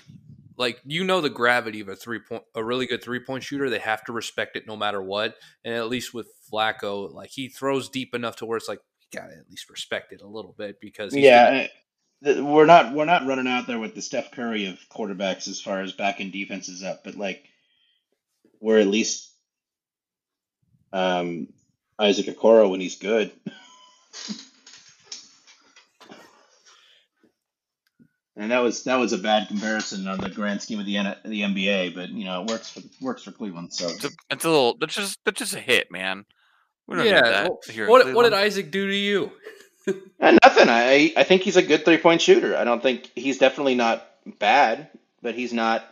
like 0.57 0.79
you 0.85 1.03
know 1.03 1.21
the 1.21 1.29
gravity 1.29 1.81
of 1.81 1.89
a 1.89 1.95
three 1.95 2.19
point 2.19 2.43
a 2.55 2.63
really 2.63 2.85
good 2.87 3.03
three 3.03 3.19
point 3.19 3.43
shooter. 3.43 3.69
They 3.69 3.79
have 3.79 4.03
to 4.05 4.13
respect 4.13 4.55
it 4.55 4.67
no 4.67 4.75
matter 4.75 5.01
what. 5.01 5.35
And 5.63 5.75
at 5.75 5.87
least 5.89 6.13
with 6.13 6.27
Flacco, 6.51 7.13
like 7.13 7.29
he 7.29 7.47
throws 7.49 7.89
deep 7.89 8.15
enough 8.15 8.37
to 8.37 8.45
where 8.45 8.57
it's 8.57 8.67
like 8.67 8.79
you 9.11 9.19
got 9.19 9.27
to 9.27 9.33
at 9.33 9.49
least 9.49 9.69
respect 9.69 10.11
it 10.13 10.21
a 10.21 10.27
little 10.27 10.55
bit 10.57 10.79
because 10.81 11.13
he's 11.13 11.23
yeah, 11.23 11.67
gonna- 12.23 12.43
we're 12.43 12.65
not 12.65 12.93
we're 12.93 13.05
not 13.05 13.27
running 13.27 13.47
out 13.47 13.67
there 13.67 13.79
with 13.79 13.93
the 13.93 14.01
Steph 14.01 14.31
Curry 14.31 14.65
of 14.65 14.79
quarterbacks 14.91 15.47
as 15.47 15.61
far 15.61 15.81
as 15.81 15.93
back 15.93 16.19
end 16.19 16.31
defense 16.31 16.67
is 16.67 16.81
up, 16.83 17.03
but 17.03 17.13
like 17.15 17.45
we're 18.59 18.79
at 18.79 18.87
least 18.87 19.31
um, 20.91 21.49
Isaac 21.99 22.25
Okoro 22.25 22.71
when 22.71 22.79
he's 22.79 22.97
good. 22.97 23.31
And 28.39 28.51
that 28.51 28.59
was 28.59 28.83
that 28.83 28.97
was 28.97 29.13
a 29.13 29.17
bad 29.17 29.47
comparison 29.47 30.07
on 30.07 30.19
the 30.19 30.29
grand 30.29 30.61
scheme 30.61 30.79
of 30.79 30.85
the 30.85 30.97
N- 30.97 31.15
the 31.25 31.41
NBA, 31.41 31.95
but 31.95 32.09
you 32.09 32.23
know 32.25 32.43
it 32.43 32.49
works 32.49 32.69
for 32.69 32.81
works 33.01 33.23
for 33.23 33.31
Cleveland. 33.31 33.73
So 33.73 33.87
It's 33.89 34.05
a, 34.05 34.09
it's 34.29 34.45
a 34.45 34.49
little 34.49 34.77
that's 34.79 34.93
just 34.93 35.19
that's 35.25 35.39
just 35.39 35.55
a 35.55 35.59
hit, 35.59 35.91
man. 35.91 36.23
We 36.87 36.95
don't 36.97 37.05
yeah. 37.07 37.21
that 37.21 37.49
well, 37.49 37.89
what 37.89 38.13
what 38.13 38.23
did 38.23 38.33
Isaac 38.33 38.71
do 38.71 38.87
to 38.87 38.95
you? 38.95 39.31
Uh, 40.19 40.37
nothing. 40.43 40.67
I 40.67 41.13
I 41.15 41.23
think 41.23 41.43
he's 41.43 41.55
a 41.55 41.61
good 41.61 41.85
three 41.85 41.97
point 41.97 42.21
shooter. 42.21 42.57
I 42.57 42.65
don't 42.65 42.83
think 42.83 43.09
he's 43.15 43.37
definitely 43.37 43.75
not 43.75 44.05
bad, 44.37 44.89
but 45.21 45.33
he's 45.33 45.53
not. 45.53 45.85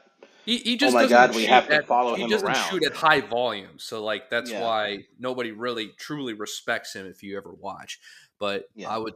He, 0.45 0.57
he 0.57 0.75
just 0.75 0.93
my 0.93 1.03
doesn't 1.03 1.15
God, 1.15 1.33
we 1.35 1.43
shoot 1.43 1.49
have 1.49 1.67
to 1.69 1.75
at- 1.75 1.87
follow 1.87 2.15
he 2.15 2.23
him 2.23 2.29
doesn't 2.29 2.45
around. 2.45 2.69
shoot 2.69 2.83
at 2.83 2.93
high 2.93 3.21
volume, 3.21 3.77
so 3.79 4.03
like 4.03 4.29
that's 4.29 4.51
Yeah. 4.51 4.61
why 4.61 5.05
nobody 5.17 5.51
really 5.51 5.93
truly 5.97 6.33
respects 6.33 6.93
him 6.93 7.05
if 7.05 7.23
you 7.23 7.37
ever 7.37 7.53
watch. 7.53 7.99
But 8.37 8.65
Yeah. 8.75 8.89
I 8.89 8.97
would 8.97 9.13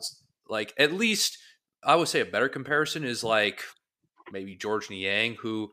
like 0.47 0.73
at 0.77 0.93
least 0.93 1.39
I 1.83 1.95
would 1.95 2.07
say 2.07 2.21
a 2.21 2.25
better 2.25 2.49
comparison 2.49 3.03
is 3.03 3.23
like 3.23 3.63
maybe 4.31 4.55
Georges 4.55 4.89
Niang, 4.89 5.35
who 5.35 5.71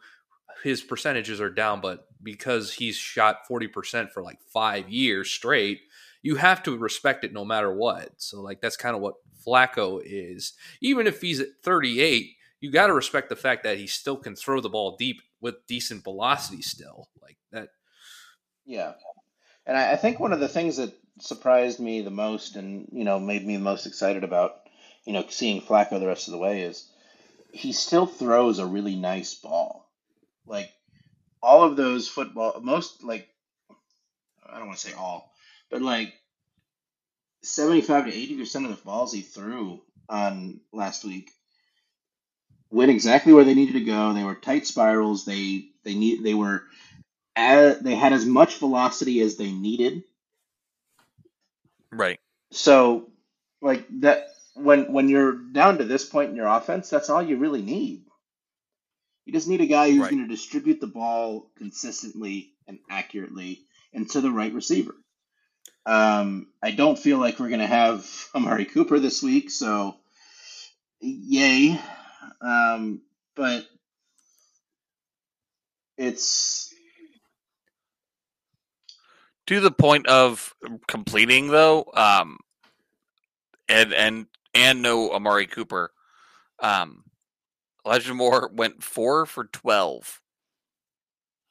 his 0.63 0.83
percentages 0.83 1.41
are 1.41 1.51
down, 1.51 1.81
but 1.81 2.07
because 2.23 2.73
he's 2.73 2.97
shot 2.97 3.47
forty 3.47 3.69
percent 3.69 4.13
for 4.13 4.23
like 4.23 4.39
five 4.53 4.89
years 4.89 5.31
straight, 5.31 5.81
you 6.23 6.37
have 6.37 6.63
to 6.65 6.77
respect 6.77 7.25
it 7.25 7.33
no 7.33 7.45
matter 7.45 7.73
what. 7.75 8.11
So 8.17 8.41
like 8.41 8.61
that's 8.61 8.77
kind 8.77 8.95
of 8.95 9.03
what 9.03 9.15
Flacco 9.47 10.01
is. 10.05 10.55
Even 10.81 11.07
if 11.07 11.21
he's 11.21 11.41
at 11.41 11.49
thirty 11.63 12.01
eight, 12.01 12.33
you 12.61 12.71
got 12.71 12.87
to 12.87 12.95
respect 12.95 13.29
the 13.29 13.37
fact 13.37 13.65
that 13.65 13.79
he 13.79 13.87
still 13.87 14.17
can 14.17 14.37
throw 14.37 14.61
the 14.61 14.69
ball 14.69 14.97
deep 14.97 15.17
with 15.41 15.67
decent 15.67 16.03
velocity 16.03 16.63
still 16.63 17.09
like 17.23 17.37
that 17.53 17.69
Yeah, 18.65 18.95
and 19.67 19.77
I, 19.77 19.97
think 19.97 20.19
one 20.19 20.33
of 20.33 20.41
the 20.41 20.49
things 20.49 20.77
that 20.77 20.95
surprised 21.21 21.81
me 21.81 22.01
the 22.01 22.11
most, 22.11 22.57
and 22.57 22.89
you 22.93 23.05
know, 23.05 23.19
made 23.19 23.47
me 23.47 23.59
most 23.59 23.87
excited 23.87 24.25
about, 24.25 24.66
you 25.07 25.13
know, 25.13 25.25
seeing 25.29 25.63
Flacco 25.63 25.99
the 25.99 26.07
rest 26.07 26.29
of 26.29 26.33
the 26.33 26.39
way 26.39 26.63
is 26.63 26.87
he 27.53 27.73
still 27.73 28.07
throws 28.07 28.59
a 28.59 28.67
really 28.67 28.97
nice 28.97 29.35
ball. 29.35 29.89
Like 30.47 30.71
all 31.43 31.63
of 31.63 31.77
those 31.77 32.09
football, 32.09 32.61
most 32.61 33.03
like 33.03 33.27
I 34.47 34.59
don't 34.59 34.67
want 34.67 34.79
to 34.79 34.89
say 34.89 34.95
all, 34.95 35.33
but 35.71 35.81
like 35.81 36.13
seventy-five 37.43 38.07
to 38.07 38.15
eighty 38.15 38.37
percent 38.37 38.67
of 38.67 38.77
the 38.77 38.85
balls 38.85 39.13
he 39.13 39.23
threw 39.23 39.81
on 40.09 40.61
last 40.73 41.05
week 41.05 41.31
went 42.71 42.91
exactly 42.91 43.33
where 43.33 43.45
they 43.45 43.55
needed 43.55 43.75
to 43.75 43.85
go. 43.85 44.13
They 44.13 44.25
were 44.25 44.35
tight 44.35 44.67
spirals. 44.67 45.25
They 45.25 45.69
they 45.85 45.95
need 45.95 46.23
they 46.23 46.35
were 46.35 46.65
as, 47.35 47.81
they 47.81 47.95
had 47.95 48.13
as 48.13 48.27
much 48.27 48.59
velocity 48.59 49.21
as 49.21 49.37
they 49.37 49.51
needed. 49.51 50.03
Right. 51.91 52.19
So 52.51 53.11
like 53.63 53.87
that 54.01 54.29
when 54.57 54.93
when 54.93 55.09
you're 55.11 55.35
down 55.53 55.79
to 55.79 55.85
this 55.85 56.07
point 56.07 56.31
in 56.31 56.37
your 56.37 56.49
offense, 56.49 56.91
that's 56.91 57.11
all 57.11 57.23
you 57.23 57.39
really 57.39 57.63
need. 57.63 58.05
You 59.27 59.33
just 59.35 59.49
need 59.49 59.63
a 59.63 59.67
guy 59.67 59.91
who's 59.91 60.09
Right. 60.09 60.11
going 60.11 60.23
to 60.23 60.29
distribute 60.29 60.81
the 60.81 60.89
ball 60.89 61.51
consistently 61.59 62.53
and 62.69 62.79
accurately 62.91 63.61
and 63.95 64.11
to 64.11 64.21
the 64.23 64.33
right 64.33 64.53
receiver. 64.55 64.95
Um, 65.87 66.49
I 66.63 66.73
don't 66.73 66.99
feel 66.99 67.19
like 67.19 67.41
we're 67.41 67.49
going 67.49 67.61
to 67.61 67.67
have 67.67 68.09
Amari 68.35 68.67
Cooper 68.67 68.99
this 69.01 69.23
week, 69.23 69.51
so 69.51 69.97
yay. 71.01 71.79
Um, 72.43 73.03
but 73.37 73.67
it's 75.99 76.75
to 79.47 79.61
the 79.61 79.71
point 79.73 80.07
of 80.09 80.55
completing 80.89 81.49
though 81.49 81.87
um 81.95 82.39
and 83.69 83.95
and 83.95 84.27
and 84.57 84.83
no 84.83 85.13
amari 85.13 85.47
cooper 85.47 85.93
um 86.61 87.05
elijah 87.85 88.15
moore 88.15 88.51
went 88.53 88.83
four 88.83 89.27
for 89.27 89.45
12 89.45 90.21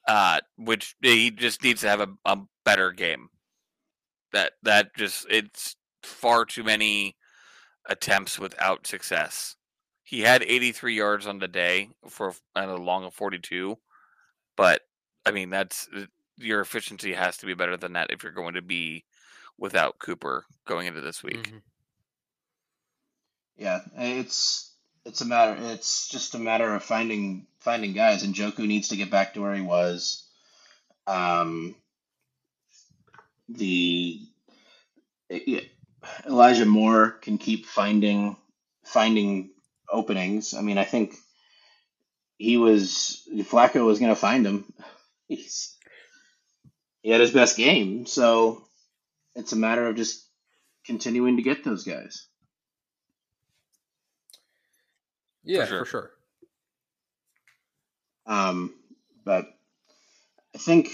uh 0.08 0.40
which 0.56 0.94
he 1.02 1.30
just 1.30 1.62
needs 1.62 1.80
to 1.80 1.88
have 1.88 2.00
a, 2.00 2.08
a 2.24 2.38
better 2.64 2.92
game 2.92 3.28
that 4.32 4.52
that 4.62 4.94
just 4.96 5.26
it's 5.30 5.76
far 6.02 6.44
too 6.44 6.62
many 6.64 7.16
attempts 7.88 8.38
without 8.38 8.86
success 8.86 9.56
he 10.02 10.20
had 10.20 10.42
83 10.42 10.94
yards 10.94 11.26
on 11.26 11.38
the 11.38 11.48
day 11.48 11.90
for 12.08 12.34
and 12.54 12.70
a 12.70 12.76
long 12.76 13.04
of 13.04 13.14
42 13.14 13.76
but 14.56 14.82
i 15.24 15.30
mean 15.30 15.50
that's 15.50 15.88
your 16.38 16.60
efficiency 16.60 17.12
has 17.14 17.36
to 17.38 17.46
be 17.46 17.54
better 17.54 17.76
than 17.76 17.94
that 17.94 18.10
if 18.10 18.22
you're 18.22 18.32
going 18.32 18.54
to 18.54 18.62
be 18.62 19.04
without 19.58 19.98
Cooper 19.98 20.44
going 20.66 20.86
into 20.86 21.00
this 21.00 21.22
week. 21.22 21.50
Mhm. 21.50 21.62
Yeah, 23.56 23.80
it's 23.96 24.72
it's 25.04 25.20
a 25.20 25.24
matter 25.24 25.56
it's 25.72 26.08
just 26.08 26.34
a 26.34 26.38
matter 26.38 26.74
of 26.74 26.82
finding 26.82 27.46
finding 27.60 27.92
guys 27.92 28.22
and 28.22 28.34
Njoku 28.34 28.66
needs 28.66 28.88
to 28.88 28.96
get 28.96 29.10
back 29.10 29.34
to 29.34 29.40
where 29.40 29.54
he 29.54 29.62
was. 29.62 30.26
Um 31.06 31.74
the 33.48 34.20
Elijah 36.26 36.66
Moore 36.66 37.10
can 37.10 37.38
keep 37.38 37.66
finding 37.66 38.36
finding 38.84 39.50
openings. 39.90 40.54
I 40.54 40.60
mean, 40.60 40.78
I 40.78 40.84
think 40.84 41.14
he 42.38 42.56
was 42.56 43.26
Flacco 43.32 43.84
was 43.86 43.98
going 43.98 44.12
to 44.12 44.20
find 44.20 44.46
him. 44.46 44.72
He's 45.28 45.76
he 47.02 47.10
had 47.10 47.20
his 47.20 47.30
best 47.32 47.56
game, 47.56 48.06
so 48.06 48.64
it's 49.34 49.52
a 49.52 49.56
matter 49.56 49.86
of 49.86 49.96
just 49.96 50.24
continuing 50.84 51.36
to 51.36 51.42
get 51.42 51.64
those 51.64 51.84
guys. 51.84 52.26
Yeah, 55.46 55.64
sure. 55.64 55.84
for 55.84 55.90
sure. 55.90 56.10
Um, 58.26 58.74
but 59.24 59.46
I 60.54 60.58
think 60.58 60.88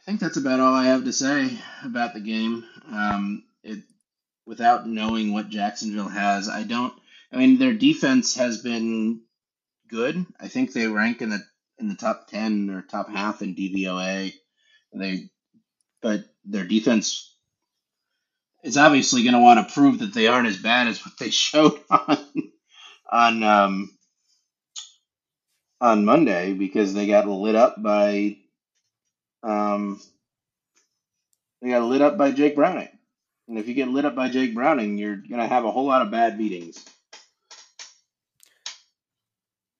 I 0.00 0.04
think 0.04 0.20
that's 0.20 0.36
about 0.36 0.60
all 0.60 0.74
I 0.74 0.86
have 0.86 1.04
to 1.04 1.12
say 1.12 1.50
about 1.84 2.12
the 2.14 2.20
game. 2.20 2.64
Um, 2.90 3.44
it 3.62 3.82
without 4.46 4.86
knowing 4.86 5.32
what 5.32 5.48
Jacksonville 5.48 6.08
has, 6.08 6.48
I 6.48 6.64
don't. 6.64 6.92
I 7.32 7.36
mean, 7.36 7.58
their 7.58 7.72
defense 7.72 8.34
has 8.36 8.60
been 8.60 9.22
good. 9.88 10.26
I 10.38 10.48
think 10.48 10.72
they 10.72 10.86
rank 10.86 11.22
in 11.22 11.30
the 11.30 11.40
in 11.78 11.88
the 11.88 11.94
top 11.94 12.28
ten 12.28 12.68
or 12.68 12.82
top 12.82 13.08
half 13.08 13.40
in 13.40 13.54
DVOA. 13.54 14.32
They, 14.92 15.30
but 16.02 16.24
their 16.44 16.64
defense 16.64 17.29
is 18.62 18.76
obviously 18.76 19.22
going 19.22 19.34
to 19.34 19.40
want 19.40 19.66
to 19.66 19.74
prove 19.74 20.00
that 20.00 20.14
they 20.14 20.26
aren't 20.26 20.48
as 20.48 20.56
bad 20.56 20.88
as 20.88 21.04
what 21.04 21.16
they 21.18 21.30
showed 21.30 21.78
on 21.90 22.18
on 23.10 23.42
um, 23.42 23.98
on 25.80 26.04
Monday 26.04 26.52
because 26.52 26.94
they 26.94 27.06
got 27.06 27.26
lit 27.26 27.56
up 27.56 27.82
by 27.82 28.36
um, 29.42 30.00
they 31.62 31.70
got 31.70 31.82
lit 31.84 32.02
up 32.02 32.16
by 32.18 32.30
Jake 32.30 32.54
Browning. 32.54 32.88
And 33.48 33.58
if 33.58 33.66
you 33.66 33.74
get 33.74 33.88
lit 33.88 34.04
up 34.04 34.14
by 34.14 34.28
Jake 34.28 34.54
Browning, 34.54 34.96
you're 34.96 35.16
gonna 35.16 35.48
have 35.48 35.64
a 35.64 35.70
whole 35.70 35.86
lot 35.86 36.02
of 36.02 36.10
bad 36.10 36.38
meetings. 36.38 36.84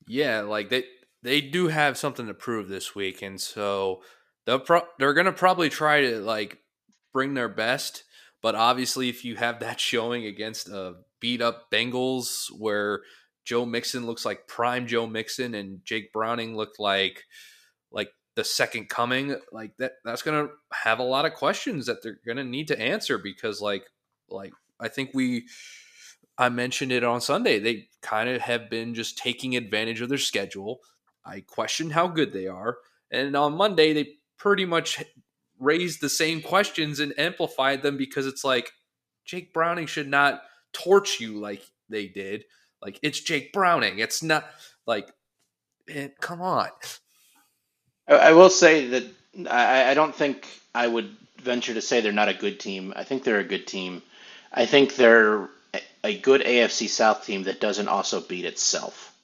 Yeah, 0.06 0.40
like 0.40 0.70
they 0.70 0.84
they 1.22 1.40
do 1.40 1.68
have 1.68 1.96
something 1.96 2.26
to 2.26 2.34
prove 2.34 2.68
this 2.68 2.94
week, 2.94 3.22
and 3.22 3.40
so 3.40 4.02
they'll 4.44 4.58
pro- 4.58 4.88
they're 4.98 5.14
gonna 5.14 5.32
probably 5.32 5.68
try 5.68 6.00
to 6.00 6.18
like 6.20 6.58
bring 7.12 7.34
their 7.34 7.48
best. 7.48 8.02
But 8.42 8.54
obviously, 8.54 9.08
if 9.08 9.24
you 9.24 9.36
have 9.36 9.60
that 9.60 9.80
showing 9.80 10.26
against 10.26 10.68
a 10.68 10.96
beat 11.20 11.42
up 11.42 11.70
Bengals, 11.70 12.46
where 12.58 13.02
Joe 13.44 13.66
Mixon 13.66 14.06
looks 14.06 14.24
like 14.24 14.46
prime 14.46 14.86
Joe 14.86 15.06
Mixon 15.06 15.54
and 15.54 15.84
Jake 15.84 16.12
Browning 16.12 16.56
looked 16.56 16.78
like 16.78 17.24
like 17.90 18.12
the 18.36 18.44
second 18.44 18.88
coming, 18.88 19.36
like 19.52 19.76
that 19.78 19.92
that's 20.04 20.22
gonna 20.22 20.48
have 20.72 20.98
a 20.98 21.04
lot 21.04 21.26
of 21.26 21.34
questions 21.34 21.86
that 21.86 22.02
they're 22.02 22.20
gonna 22.26 22.44
need 22.44 22.68
to 22.68 22.80
answer 22.80 23.18
because 23.18 23.60
like 23.60 23.84
like 24.28 24.52
I 24.78 24.88
think 24.88 25.10
we 25.12 25.46
I 26.38 26.48
mentioned 26.48 26.92
it 26.92 27.04
on 27.04 27.20
Sunday. 27.20 27.58
They 27.58 27.88
kind 28.00 28.30
of 28.30 28.40
have 28.40 28.70
been 28.70 28.94
just 28.94 29.18
taking 29.18 29.56
advantage 29.56 30.00
of 30.00 30.08
their 30.08 30.16
schedule. 30.16 30.80
I 31.24 31.40
question 31.40 31.90
how 31.90 32.08
good 32.08 32.32
they 32.32 32.46
are. 32.46 32.78
And 33.10 33.36
on 33.36 33.56
Monday, 33.56 33.92
they 33.92 34.14
pretty 34.38 34.64
much 34.64 35.04
raised 35.60 36.00
the 36.00 36.08
same 36.08 36.40
questions 36.40 36.98
and 36.98 37.16
amplified 37.18 37.82
them 37.82 37.96
because 37.96 38.26
it's 38.26 38.42
like 38.42 38.72
Jake 39.24 39.52
Browning 39.52 39.86
should 39.86 40.08
not 40.08 40.42
torch 40.72 41.20
you 41.20 41.38
like 41.38 41.62
they 41.88 42.06
did. 42.06 42.44
Like 42.82 42.98
it's 43.02 43.20
Jake 43.20 43.52
Browning. 43.52 43.98
It's 43.98 44.22
not 44.22 44.46
like, 44.86 45.08
come 46.20 46.40
on. 46.40 46.68
I, 48.08 48.32
will 48.32 48.50
say 48.50 48.88
that 48.88 49.04
I, 49.48 49.90
I 49.90 49.94
don't 49.94 50.14
think 50.14 50.48
I 50.74 50.86
would 50.86 51.14
venture 51.40 51.74
to 51.74 51.80
say 51.80 52.00
they're 52.00 52.12
not 52.12 52.28
a 52.28 52.34
good 52.34 52.58
team. 52.58 52.92
I 52.96 53.04
think 53.04 53.22
they're 53.22 53.38
a 53.38 53.44
good 53.44 53.66
team. 53.66 54.02
I 54.52 54.66
think 54.66 54.96
they're 54.96 55.48
a 56.02 56.18
good 56.18 56.40
AFC 56.40 56.88
South 56.88 57.24
team 57.24 57.44
that 57.44 57.60
doesn't 57.60 57.88
also 57.88 58.20
beat 58.20 58.44
itself. 58.44 59.14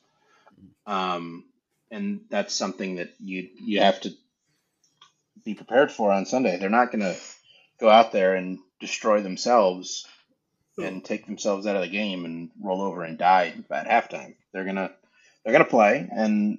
Um, 0.87 1.45
and 1.91 2.21
that's 2.31 2.55
something 2.55 2.97
that 2.97 3.15
you 3.19 3.49
you 3.61 3.81
have 3.81 4.01
to 4.03 4.13
be 5.47 5.55
prepared 5.55 5.91
for 5.91 6.13
on 6.13 6.27
Sunday. 6.27 6.59
They're 6.59 6.69
not 6.69 6.93
going 6.93 7.01
to 7.01 7.17
go 7.81 7.89
out 7.89 8.13
there 8.13 8.35
and 8.35 8.59
destroy 8.81 9.23
themselves 9.23 10.07
and 10.79 11.03
take 11.03 11.25
themselves 11.25 11.67
out 11.67 11.77
of 11.77 11.83
the 11.83 11.89
game 11.89 12.25
and 12.25 12.51
roll 12.63 12.83
over 12.83 13.03
and 13.03 13.17
die 13.17 13.55
at 13.71 13.89
halftime. 13.89 14.35
They're 14.53 14.65
gonna 14.65 14.93
they're 15.43 15.53
gonna 15.53 15.65
play, 15.65 16.07
and 16.13 16.59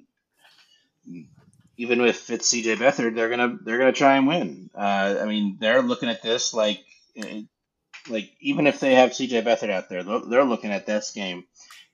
even 1.76 2.00
if 2.00 2.28
it's 2.30 2.52
CJ 2.52 2.76
Beathard, 2.76 3.14
they're 3.14 3.30
gonna 3.30 3.58
they're 3.62 3.78
gonna 3.78 3.92
try 3.92 4.16
and 4.16 4.26
win. 4.26 4.70
Uh, 4.74 5.18
I 5.20 5.24
mean, 5.26 5.58
they're 5.60 5.82
looking 5.82 6.08
at 6.08 6.22
this 6.22 6.52
like 6.52 6.80
eh, 7.16 7.42
like 8.08 8.30
even 8.40 8.66
if 8.66 8.80
they 8.80 8.94
have 8.94 9.10
CJ 9.10 9.44
Beathard 9.44 9.70
out 9.70 9.88
there, 9.88 10.02
they're 10.02 10.44
looking 10.44 10.72
at 10.72 10.86
this 10.86 11.12
game 11.12 11.44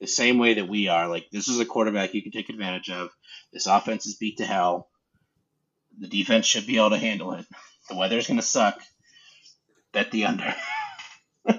the 0.00 0.06
same 0.06 0.38
way 0.38 0.54
that 0.54 0.68
we 0.68 0.88
are. 0.88 1.08
Like 1.08 1.28
this 1.30 1.48
is 1.48 1.60
a 1.60 1.66
quarterback 1.66 2.14
you 2.14 2.22
can 2.22 2.32
take 2.32 2.48
advantage 2.48 2.90
of. 2.90 3.10
This 3.52 3.66
offense 3.66 4.06
is 4.06 4.16
beat 4.16 4.38
to 4.38 4.46
hell. 4.46 4.88
The 6.00 6.08
defense 6.08 6.46
should 6.46 6.66
be 6.66 6.76
able 6.76 6.90
to 6.90 6.98
handle 6.98 7.32
it. 7.32 7.46
The 7.88 7.96
weather's 7.96 8.26
gonna 8.26 8.42
suck. 8.42 8.80
Bet 9.92 10.10
the 10.10 10.24
under. 10.26 10.54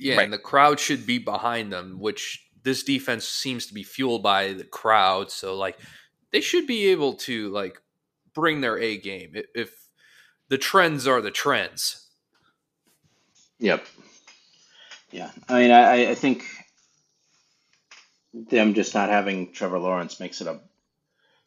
Yeah, 0.00 0.16
Right. 0.18 0.24
and 0.24 0.32
the 0.32 0.38
crowd 0.38 0.78
should 0.78 1.06
be 1.06 1.18
behind 1.18 1.72
them, 1.72 1.98
which 1.98 2.46
this 2.62 2.84
defense 2.84 3.26
seems 3.26 3.66
to 3.66 3.74
be 3.74 3.82
fueled 3.82 4.22
by 4.22 4.52
the 4.52 4.62
crowd. 4.62 5.32
So 5.32 5.56
like 5.56 5.76
they 6.30 6.40
should 6.40 6.68
be 6.68 6.88
able 6.90 7.14
to 7.14 7.48
like 7.48 7.82
bring 8.32 8.60
their 8.60 8.78
A 8.78 8.96
game 8.96 9.32
if, 9.34 9.46
if 9.56 9.70
the 10.48 10.56
trends 10.58 11.08
are 11.08 11.20
the 11.20 11.32
trends. 11.32 12.06
Yep. 13.58 13.84
Yeah. 15.10 15.32
I 15.48 15.60
mean, 15.62 15.70
I, 15.72 16.10
I 16.10 16.14
think 16.14 16.44
them 18.32 18.74
just 18.74 18.94
not 18.94 19.08
having 19.08 19.52
Trevor 19.52 19.80
Lawrence 19.80 20.20
makes 20.20 20.40
it 20.40 20.46
a. 20.46 20.60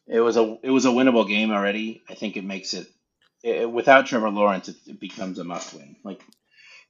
It 0.06 0.20
was 0.20 0.36
a 0.36 0.58
it 0.62 0.70
was 0.70 0.84
a 0.84 0.90
winnable 0.90 1.28
game 1.28 1.50
already. 1.50 2.02
I 2.08 2.14
think 2.14 2.36
it 2.36 2.44
makes 2.44 2.74
it, 2.74 2.86
it 3.42 3.70
without 3.70 4.06
Trevor 4.06 4.30
Lawrence, 4.30 4.68
it, 4.68 4.76
it 4.86 5.00
becomes 5.00 5.38
a 5.38 5.44
must 5.44 5.74
win. 5.74 5.96
Like 6.04 6.22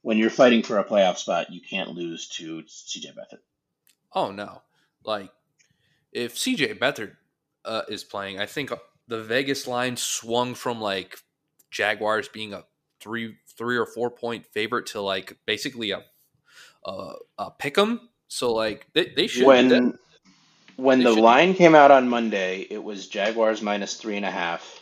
when 0.01 0.17
you're 0.17 0.29
fighting 0.29 0.63
for 0.63 0.79
a 0.79 0.83
playoff 0.83 1.17
spot, 1.17 1.51
you 1.51 1.61
can't 1.61 1.89
lose 1.91 2.27
to 2.29 2.63
CJ 2.63 3.13
Beathard. 3.15 3.39
Oh 4.13 4.31
no, 4.31 4.61
like 5.05 5.29
if 6.11 6.35
CJ 6.35 6.79
Beathard 6.79 7.15
uh, 7.65 7.83
is 7.87 8.03
playing, 8.03 8.39
I 8.39 8.45
think 8.45 8.71
the 9.07 9.23
Vegas 9.23 9.67
line 9.67 9.97
swung 9.97 10.55
from 10.55 10.81
like 10.81 11.17
Jaguars 11.71 12.27
being 12.27 12.53
a 12.53 12.63
three 12.99 13.35
three 13.57 13.77
or 13.77 13.85
four 13.85 14.09
point 14.09 14.45
favorite 14.45 14.87
to 14.87 15.01
like 15.01 15.37
basically 15.45 15.91
a 15.91 16.03
a, 16.85 17.13
a 17.37 17.51
pick 17.51 17.77
'em. 17.77 18.09
So 18.27 18.53
like 18.53 18.87
they, 18.93 19.13
they 19.15 19.27
should 19.27 19.45
When 19.45 19.97
when 20.75 20.99
they 20.99 21.05
the 21.05 21.13
should- 21.15 21.23
line 21.23 21.53
came 21.53 21.75
out 21.75 21.91
on 21.91 22.07
Monday, 22.09 22.61
it 22.69 22.83
was 22.83 23.07
Jaguars 23.07 23.61
minus 23.61 23.95
three 23.95 24.17
and 24.17 24.25
a 24.25 24.31
half. 24.31 24.81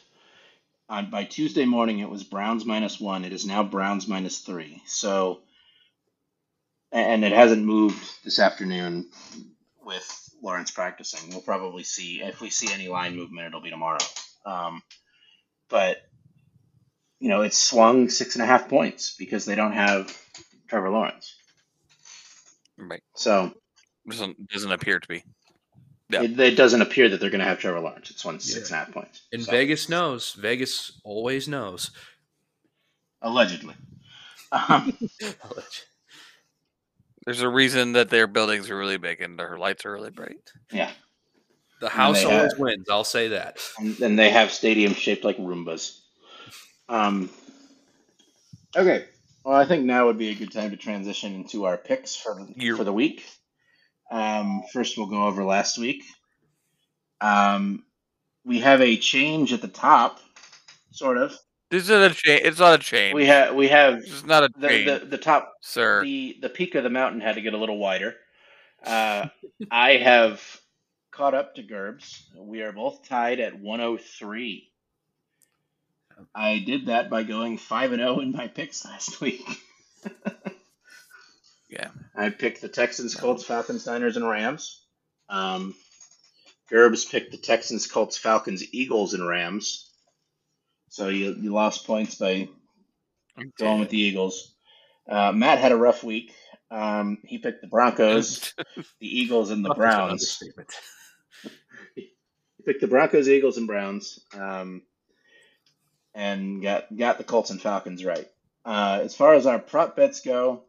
On 0.89 1.09
by 1.09 1.23
Tuesday 1.23 1.65
morning, 1.65 1.99
it 1.99 2.09
was 2.09 2.23
Browns 2.23 2.65
minus 2.65 2.99
one. 2.99 3.23
It 3.23 3.31
is 3.33 3.45
now 3.45 3.63
Browns 3.63 4.07
minus 4.07 4.39
three. 4.39 4.81
So, 4.87 5.39
and 6.91 7.23
it 7.23 7.31
hasn't 7.31 7.63
moved 7.63 7.97
this 8.25 8.39
afternoon 8.39 9.09
with 9.83 10.29
Lawrence 10.43 10.71
practicing. 10.71 11.29
We'll 11.29 11.41
probably 11.41 11.83
see 11.83 12.21
if 12.21 12.41
we 12.41 12.49
see 12.49 12.73
any 12.73 12.89
line 12.89 13.15
movement, 13.15 13.47
it'll 13.47 13.61
be 13.61 13.69
tomorrow. 13.69 13.99
Um, 14.45 14.81
but 15.69 15.97
you 17.19 17.29
know, 17.29 17.41
it's 17.41 17.57
swung 17.57 18.09
six 18.09 18.35
and 18.35 18.43
a 18.43 18.47
half 18.47 18.67
points 18.67 19.15
because 19.17 19.45
they 19.45 19.55
don't 19.55 19.73
have 19.73 20.15
Trevor 20.67 20.89
Lawrence. 20.89 21.35
Right. 22.77 23.03
So 23.15 23.53
Doesn't 24.09 24.49
doesn't 24.49 24.71
appear 24.71 24.99
to 24.99 25.07
be. 25.07 25.23
Yeah. 26.11 26.23
it, 26.23 26.39
it 26.39 26.55
doesn't 26.55 26.81
appear 26.81 27.09
that 27.09 27.19
they're 27.19 27.29
going 27.29 27.39
to 27.39 27.45
have 27.45 27.59
Trevor 27.59 27.79
Lawrence. 27.79 28.09
It's 28.11 28.23
won 28.25 28.39
six 28.39 28.69
and 28.69 28.75
a 28.75 28.85
half 28.85 28.91
points. 28.91 29.21
And 29.31 29.43
So, 29.43 29.51
Vegas 29.51 29.87
knows. 29.89 30.33
Vegas 30.33 30.99
always 31.03 31.47
knows. 31.47 31.91
allegedly. 33.21 33.75
Um, 34.51 34.97
There's 37.25 37.41
a 37.41 37.49
reason 37.49 37.93
that 37.93 38.09
their 38.09 38.27
buildings 38.27 38.69
are 38.69 38.77
really 38.77 38.97
big 38.97 39.21
and 39.21 39.37
their 39.37 39.57
lights 39.57 39.85
are 39.85 39.91
really 39.93 40.09
bright. 40.09 40.51
yeah, 40.71 40.91
The 41.79 41.89
house 41.89 42.23
always 42.25 42.51
have- 42.51 42.59
wins. 42.59 42.89
I'll 42.89 43.03
say 43.03 43.29
that. 43.29 43.59
and 43.77 43.95
then 43.97 44.15
they 44.15 44.29
have 44.31 44.49
stadiums 44.49 44.95
shaped 44.95 45.23
like 45.23 45.37
Roombas. 45.37 45.99
Um, 46.89 47.29
okay, 48.75 49.05
well, 49.45 49.55
I 49.55 49.65
think 49.65 49.85
now 49.85 50.07
would 50.07 50.17
be 50.17 50.29
a 50.29 50.35
good 50.35 50.51
time 50.51 50.71
to 50.71 50.77
transition 50.77 51.35
into 51.35 51.65
our 51.65 51.77
picks 51.77 52.15
for 52.15 52.33
the, 52.35 52.53
You- 52.57 52.75
for 52.75 52.83
the 52.83 52.93
week. 52.93 53.23
Um, 54.11 54.63
first, 54.73 54.97
we'll 54.97 55.07
go 55.07 55.23
over 55.25 55.43
last 55.43 55.77
week. 55.77 56.03
Um, 57.21 57.85
we 58.43 58.59
have 58.59 58.81
a 58.81 58.97
change 58.97 59.53
at 59.53 59.61
the 59.61 59.67
top, 59.67 60.19
sort 60.91 61.17
of. 61.17 61.37
This 61.69 61.83
is 61.83 61.89
a 61.89 62.09
change. 62.09 62.41
It's 62.43 62.59
not 62.59 62.75
a 62.79 62.83
change. 62.83 63.13
We 63.13 63.25
have 63.27 63.55
we 63.55 63.69
have 63.69 63.99
It's 63.99 64.25
not 64.25 64.43
a 64.43 64.49
the, 64.57 64.67
change, 64.67 64.85
the 64.85 65.05
the 65.05 65.17
top 65.17 65.53
sir. 65.61 66.03
the 66.03 66.37
the 66.41 66.49
peak 66.49 66.75
of 66.75 66.83
the 66.83 66.89
mountain 66.89 67.21
had 67.21 67.35
to 67.35 67.41
get 67.41 67.53
a 67.53 67.57
little 67.57 67.77
wider. 67.77 68.15
Uh, 68.85 69.27
I 69.71 69.91
have 69.97 70.41
caught 71.11 71.33
up 71.33 71.55
to 71.55 71.63
Gerbs. 71.63 72.23
We 72.35 72.61
are 72.63 72.73
both 72.73 73.07
tied 73.07 73.39
at 73.39 73.59
103. 73.59 74.67
I 76.35 76.59
did 76.59 76.87
that 76.87 77.09
by 77.09 77.23
going 77.23 77.57
5 77.57 77.93
and 77.93 78.01
0 78.01 78.19
in 78.19 78.31
my 78.31 78.47
picks 78.47 78.83
last 78.85 79.21
week. 79.21 79.43
Yeah. 81.71 81.89
I 82.15 82.29
picked 82.29 82.61
the 82.61 82.67
Texans, 82.67 83.15
Colts, 83.15 83.45
Falcons, 83.45 83.87
Niners, 83.87 84.17
and 84.17 84.27
Rams. 84.27 84.85
Um, 85.29 85.73
Gerbs 86.69 87.05
picked 87.05 87.31
the 87.31 87.37
Texans, 87.37 87.87
Colts, 87.87 88.17
Falcons, 88.17 88.63
Eagles, 88.73 89.13
and 89.13 89.25
Rams. 89.25 89.89
So 90.89 91.07
you, 91.07 91.33
you 91.39 91.53
lost 91.53 91.87
points 91.87 92.15
by 92.15 92.49
going 93.57 93.79
with 93.79 93.89
the 93.89 93.99
Eagles. 93.99 94.53
Uh, 95.09 95.31
Matt 95.31 95.59
had 95.59 95.71
a 95.71 95.77
rough 95.77 96.03
week. 96.03 96.33
Um, 96.69 97.19
he 97.23 97.37
picked 97.37 97.61
the 97.61 97.67
Broncos, 97.67 98.53
the 98.99 99.19
Eagles, 99.19 99.49
and 99.51 99.63
the 99.63 99.73
Browns. 99.73 100.41
He 101.95 102.63
picked 102.65 102.81
the 102.81 102.87
Broncos, 102.87 103.27
Eagles, 103.27 103.57
and 103.57 103.67
Browns, 103.67 104.19
um, 104.33 104.83
and 106.13 106.61
got 106.61 106.95
got 106.95 107.17
the 107.17 107.23
Colts 107.23 107.49
and 107.49 107.61
Falcons 107.61 108.05
right. 108.05 108.27
Uh, 108.63 108.99
as 109.03 109.15
far 109.15 109.33
as 109.33 109.45
our 109.45 109.59
prop 109.59 109.95
bets 109.95 110.21
go, 110.21 110.63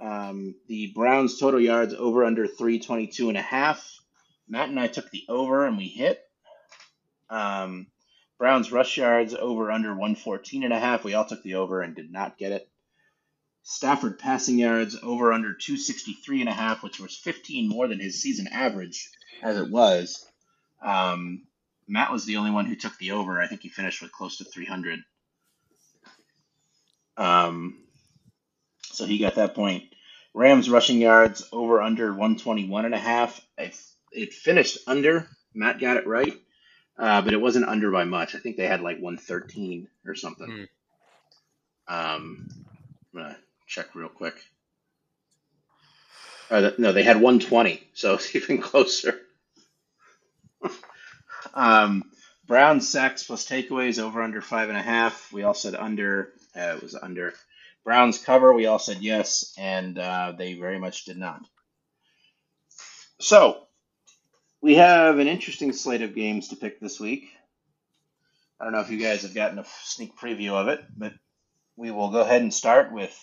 um, 0.00 0.54
the 0.68 0.92
Browns 0.94 1.38
total 1.38 1.60
yards 1.60 1.94
over 1.94 2.24
under 2.24 2.46
322 2.46 3.28
and 3.28 3.38
a 3.38 3.42
half. 3.42 4.00
Matt 4.48 4.68
and 4.68 4.78
I 4.78 4.88
took 4.88 5.10
the 5.10 5.24
over 5.28 5.66
and 5.66 5.76
we 5.76 5.88
hit. 5.88 6.20
Um, 7.30 7.86
Browns 8.38 8.72
rush 8.72 8.96
yards 8.96 9.34
over 9.34 9.70
under 9.70 9.90
114 9.90 10.64
and 10.64 10.72
a 10.72 10.78
half. 10.78 11.04
We 11.04 11.14
all 11.14 11.24
took 11.24 11.42
the 11.42 11.54
over 11.54 11.80
and 11.80 11.94
did 11.94 12.10
not 12.12 12.36
get 12.36 12.52
it. 12.52 12.68
Stafford 13.62 14.18
passing 14.18 14.58
yards 14.58 14.96
over 15.02 15.32
under 15.32 15.54
263 15.54 16.40
and 16.40 16.50
a 16.50 16.52
half, 16.52 16.82
which 16.82 17.00
was 17.00 17.16
15 17.16 17.68
more 17.68 17.88
than 17.88 17.98
his 17.98 18.20
season 18.20 18.46
average 18.48 19.08
as 19.42 19.56
it 19.56 19.70
was. 19.70 20.26
Um, 20.82 21.44
Matt 21.88 22.12
was 22.12 22.26
the 22.26 22.36
only 22.36 22.50
one 22.50 22.66
who 22.66 22.76
took 22.76 22.96
the 22.98 23.12
over. 23.12 23.40
I 23.40 23.46
think 23.46 23.62
he 23.62 23.70
finished 23.70 24.02
with 24.02 24.12
close 24.12 24.36
to 24.38 24.44
300. 24.44 25.00
Um, 27.16 27.83
so 28.94 29.06
he 29.06 29.18
got 29.18 29.36
that 29.36 29.54
point. 29.54 29.84
Rams 30.34 30.68
rushing 30.70 30.98
yards 31.00 31.46
over 31.52 31.80
under 31.82 32.06
121 32.08 32.84
and 32.86 32.94
a 32.94 32.98
half. 32.98 33.40
It 34.12 34.32
finished 34.32 34.78
under. 34.86 35.28
Matt 35.54 35.80
got 35.80 35.96
it 35.96 36.06
right, 36.06 36.34
uh, 36.98 37.22
but 37.22 37.32
it 37.32 37.40
wasn't 37.40 37.68
under 37.68 37.90
by 37.90 38.04
much. 38.04 38.34
I 38.34 38.38
think 38.38 38.56
they 38.56 38.66
had 38.66 38.80
like 38.80 39.00
113 39.00 39.88
or 40.06 40.14
something. 40.14 40.48
Um, 41.88 42.48
I'm 43.14 43.20
gonna 43.22 43.36
check 43.66 43.94
real 43.94 44.08
quick. 44.08 44.34
Uh, 46.50 46.70
no, 46.78 46.92
they 46.92 47.02
had 47.02 47.16
120, 47.20 47.82
so 47.94 48.14
it's 48.14 48.34
even 48.36 48.60
closer. 48.60 49.20
um, 51.54 52.04
Browns 52.46 52.88
sacks 52.88 53.24
plus 53.24 53.48
takeaways 53.48 53.98
over 53.98 54.22
under 54.22 54.40
five 54.42 54.68
and 54.68 54.78
a 54.78 54.82
half. 54.82 55.32
We 55.32 55.44
all 55.44 55.54
said 55.54 55.74
under. 55.74 56.32
Uh, 56.56 56.74
it 56.76 56.82
was 56.82 56.94
under. 56.94 57.34
Browns 57.84 58.18
cover. 58.18 58.52
We 58.52 58.66
all 58.66 58.78
said 58.78 58.98
yes, 59.02 59.52
and 59.58 59.98
uh, 59.98 60.32
they 60.36 60.54
very 60.54 60.78
much 60.78 61.04
did 61.04 61.18
not. 61.18 61.42
So 63.20 63.62
we 64.60 64.76
have 64.76 65.18
an 65.18 65.28
interesting 65.28 65.72
slate 65.72 66.02
of 66.02 66.14
games 66.14 66.48
to 66.48 66.56
pick 66.56 66.80
this 66.80 66.98
week. 66.98 67.28
I 68.58 68.64
don't 68.64 68.72
know 68.72 68.80
if 68.80 68.90
you 68.90 68.98
guys 68.98 69.22
have 69.22 69.34
gotten 69.34 69.58
a 69.58 69.66
sneak 69.82 70.16
preview 70.16 70.52
of 70.52 70.68
it, 70.68 70.82
but 70.96 71.12
we 71.76 71.90
will 71.90 72.10
go 72.10 72.20
ahead 72.20 72.40
and 72.42 72.54
start 72.54 72.92
with 72.92 73.14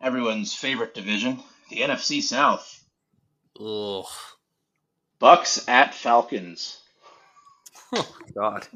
everyone's 0.00 0.54
favorite 0.54 0.94
division, 0.94 1.42
the 1.70 1.80
NFC 1.80 2.22
South. 2.22 2.82
Ugh. 3.60 4.06
Bucs 5.20 5.68
at 5.68 5.94
Falcons. 5.94 6.78
Oh, 7.92 8.16
God. 8.34 8.66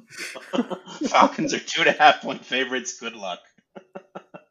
Falcons 1.08 1.54
are 1.54 1.60
two 1.60 1.82
and 1.82 1.90
a 1.90 1.92
half 1.92 2.22
point 2.22 2.44
favorites. 2.44 2.98
Good 2.98 3.14
luck. 3.14 3.40
God. 4.24 4.42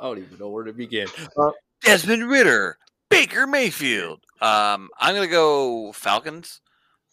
I 0.00 0.04
don't 0.06 0.18
even 0.18 0.38
know 0.38 0.48
where 0.48 0.64
to 0.64 0.72
begin. 0.72 1.08
Desmond 1.82 2.28
Ridder, 2.30 2.78
Baker 3.10 3.46
Mayfield. 3.46 4.20
Um, 4.40 4.88
I'm 4.98 5.14
gonna 5.14 5.26
go 5.28 5.92
Falcons. 5.92 6.60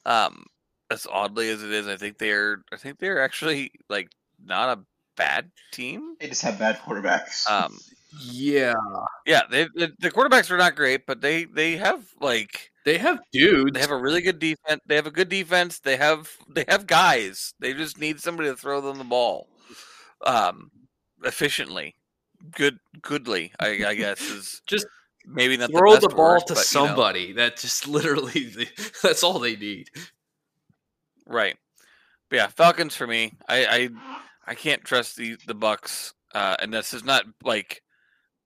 Um, 0.06 0.46
as 0.90 1.08
oddly 1.12 1.50
as 1.50 1.64
it 1.64 1.72
is, 1.72 1.88
I 1.88 1.98
think 1.98 2.18
they're 2.18 2.64
I 2.72 2.78
think 2.78 3.00
they're 3.00 3.22
actually 3.24 3.72
like 3.90 4.10
not 4.44 4.78
a 4.78 4.84
bad 5.18 5.52
team. 5.74 6.16
They 6.20 6.28
just 6.30 6.44
have 6.44 6.60
bad 6.60 6.80
quarterbacks. 6.80 7.50
Um, 7.50 7.78
Yeah. 8.20 8.74
yeah, 9.26 9.42
they, 9.50 9.66
the 9.76 9.92
the 10.00 10.12
quarterbacks 10.12 10.50
are 10.52 10.58
not 10.58 10.76
great, 10.76 11.06
but 11.06 11.22
they 11.22 11.46
they 11.46 11.78
have 11.78 12.06
like 12.22 12.72
They 12.86 12.98
have 13.00 13.20
dudes. 13.34 13.72
they 13.74 13.82
have 13.82 13.92
a 13.92 13.98
really 13.98 14.22
good 14.22 14.40
defense. 14.40 14.82
They 14.86 14.96
have 14.96 15.08
a 15.08 15.12
good 15.12 15.30
defense. 15.30 15.80
They 15.80 15.98
have 15.98 16.32
they 16.50 16.66
have 16.70 16.88
guys. 16.88 17.54
They 17.60 17.74
just 17.74 18.00
need 18.00 18.22
somebody 18.22 18.50
to 18.50 18.56
throw 18.56 18.80
them 18.82 18.98
the 18.98 19.04
ball, 19.04 19.50
um, 20.26 20.72
efficiently, 21.24 21.96
good 22.52 22.80
goodly. 23.02 23.52
I, 23.60 23.86
I 23.86 23.94
guess 23.96 24.22
is 24.22 24.62
Just 24.68 24.88
maybe 25.26 25.58
not 25.58 25.72
throw 25.72 25.96
the, 25.96 26.08
the, 26.08 26.16
ball 26.16 26.34
word, 26.34 26.48
to 26.48 26.54
but, 26.54 26.74
you 26.74 26.80
know. 26.80 26.88
somebody. 26.88 27.34
That 27.34 27.58
just 27.58 27.88
literally, 27.88 28.68
that's 29.04 29.24
all 29.24 29.40
they 29.40 29.56
need. 29.56 29.90
Right. 31.26 31.58
But 32.30 32.36
yeah, 32.36 32.48
Falcons 32.48 32.96
for 32.96 33.08
me. 33.08 33.34
I 33.48 33.66
I, 33.66 33.90
I 34.48 34.56
can't 34.56 34.84
trust 34.84 35.16
the 35.16 35.38
the 35.48 35.56
Bucs. 35.56 36.14
Uh, 36.34 36.56
and 36.62 36.74
this 36.74 36.94
is 36.94 37.04
not 37.04 37.24
like 37.44 37.82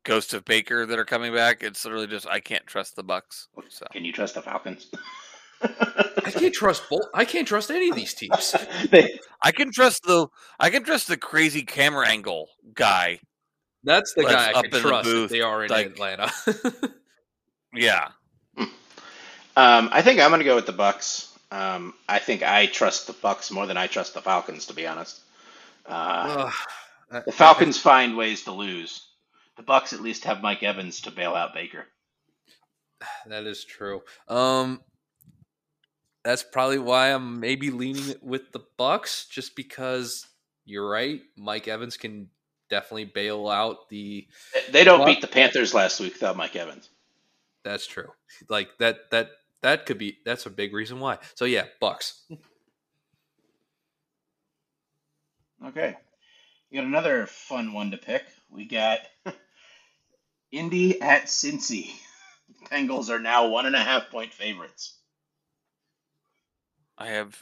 Ghost 0.03 0.33
of 0.33 0.45
Baker 0.45 0.85
that 0.85 0.99
are 0.99 1.05
coming 1.05 1.33
back. 1.33 1.63
It's 1.63 1.83
literally 1.83 2.07
just 2.07 2.27
I 2.27 2.39
can't 2.39 2.65
trust 2.67 2.95
the 2.95 3.03
Bucs. 3.03 3.47
So 3.69 3.85
Can 3.91 4.05
you 4.05 4.13
trust 4.13 4.35
the 4.35 4.41
Falcons? 4.41 4.87
I 5.63 6.31
can't 6.31 6.53
trust 6.53 6.83
both. 6.89 7.05
I 7.13 7.25
can't 7.25 7.47
trust 7.47 7.69
any 7.69 7.89
of 7.89 7.95
these 7.95 8.13
teams. 8.13 8.55
they, 8.89 9.19
I 9.43 9.51
can 9.51 9.71
trust 9.71 10.03
the 10.03 10.27
I 10.59 10.69
can 10.69 10.83
trust 10.83 11.07
the 11.07 11.17
crazy 11.17 11.63
camera 11.63 12.07
angle 12.07 12.47
guy. 12.73 13.19
That's 13.83 14.13
the 14.13 14.23
Let's 14.23 14.35
guy 14.35 14.49
I 14.49 14.53
up 14.53 14.63
can 14.65 14.65
in 14.65 14.71
the 14.71 14.79
trust 14.79 15.09
if 15.09 15.29
they 15.29 15.41
are 15.41 15.63
in 15.63 15.69
like- 15.71 15.87
Atlanta. 15.87 16.31
Yeah. 17.73 18.09
um, 18.57 18.67
I 19.93 20.01
think 20.01 20.19
I'm 20.19 20.29
going 20.29 20.39
to 20.39 20.45
go 20.45 20.55
with 20.55 20.65
the 20.65 20.73
Bucs. 20.73 21.29
Um, 21.51 21.93
I 22.07 22.19
think 22.19 22.43
I 22.43 22.65
trust 22.65 23.07
the 23.07 23.13
Bucs 23.13 23.49
more 23.49 23.65
than 23.65 23.77
I 23.77 23.87
trust 23.87 24.13
the 24.13 24.21
Falcons, 24.21 24.65
to 24.65 24.73
be 24.73 24.85
honest. 24.85 25.21
Uh, 25.85 26.51
Ugh. 27.11 27.23
the 27.25 27.31
Falcons 27.31 27.77
find 27.77 28.17
ways 28.17 28.43
to 28.43 28.51
lose. 28.51 29.07
The 29.55 29.63
Bucs 29.63 29.93
at 29.93 30.01
least 30.01 30.25
have 30.25 30.41
Mike 30.41 30.63
Evans 30.63 30.99
to 31.01 31.11
bail 31.11 31.33
out 31.33 31.53
Baker. 31.53 31.85
That 33.27 33.45
is 33.45 33.63
true. 33.63 34.01
Um, 34.27 34.81
that's 36.23 36.43
probably 36.43 36.79
why 36.79 37.07
I'm 37.13 37.39
maybe 37.39 37.69
leaning 37.71 38.15
with 38.21 38.51
the 38.51 38.61
Bucs, 38.77 39.29
just 39.29 39.55
because 39.55 40.27
you're 40.65 40.89
right. 40.89 41.21
Mike 41.37 41.67
Evans 41.67 41.95
can 41.97 42.29
definitely 42.71 43.05
bail 43.05 43.47
out 43.47 43.89
the. 43.89 44.27
They 44.71 44.83
don't 44.83 45.05
beat 45.05 45.21
the 45.21 45.27
Panthers 45.27 45.75
last 45.75 45.99
week 45.99 46.13
without 46.13 46.37
Mike 46.37 46.55
Evans. 46.55 46.89
That's 47.63 47.85
true. 47.85 48.09
Like 48.49 48.69
that. 48.79 49.11
That 49.11 49.29
that 49.61 49.85
could 49.85 49.99
be. 49.99 50.17
That's 50.25 50.47
a 50.47 50.49
big 50.49 50.73
reason 50.73 50.99
why. 50.99 51.19
So 51.35 51.45
yeah, 51.45 51.65
Bucs. 51.79 52.13
Okay. 55.63 55.95
We 56.71 56.77
got 56.77 56.85
another 56.85 57.27
fun 57.27 57.73
one 57.73 57.91
to 57.91 57.97
pick. 57.97 58.23
We 58.49 58.65
got 58.65 58.99
Indy 60.51 60.99
at 61.01 61.25
Cincy. 61.25 61.91
The 62.47 62.69
Bengals 62.71 63.09
are 63.09 63.19
now 63.19 63.47
one 63.47 63.65
and 63.65 63.75
a 63.75 63.79
half 63.79 64.09
point 64.09 64.33
favorites. 64.33 64.97
I 66.97 67.09
have 67.09 67.37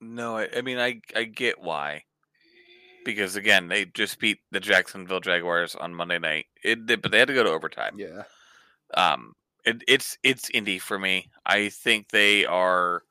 no. 0.00 0.38
I, 0.38 0.48
I 0.56 0.62
mean, 0.62 0.78
I 0.78 1.00
I 1.14 1.24
get 1.24 1.60
why. 1.60 2.04
Because 3.04 3.36
again, 3.36 3.68
they 3.68 3.84
just 3.84 4.18
beat 4.18 4.38
the 4.50 4.60
Jacksonville 4.60 5.20
Jaguars 5.20 5.74
on 5.74 5.94
Monday 5.94 6.18
night. 6.18 6.46
It, 6.62 6.86
but 6.86 7.10
they 7.10 7.18
had 7.18 7.28
to 7.28 7.34
go 7.34 7.44
to 7.44 7.50
overtime. 7.50 7.94
Yeah. 7.96 8.22
Um, 8.94 9.34
it, 9.64 9.82
it's 9.88 10.18
it's 10.22 10.50
Indy 10.50 10.78
for 10.78 10.98
me. 10.98 11.30
I 11.46 11.68
think 11.68 12.08
they 12.08 12.44
are 12.46 13.02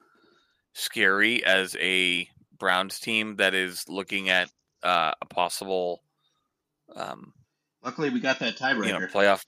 scary 0.73 1.43
as 1.43 1.75
a 1.79 2.27
Browns 2.57 2.99
team 2.99 3.37
that 3.37 3.53
is 3.53 3.87
looking 3.89 4.29
at 4.29 4.49
uh, 4.83 5.13
a 5.21 5.25
possible, 5.25 6.01
um, 6.95 7.33
Luckily, 7.83 8.09
we 8.09 8.19
got 8.19 8.39
that 8.39 8.57
tiebreaker. 8.57 8.85
you 8.85 8.93
know, 8.93 9.07
playoff. 9.07 9.43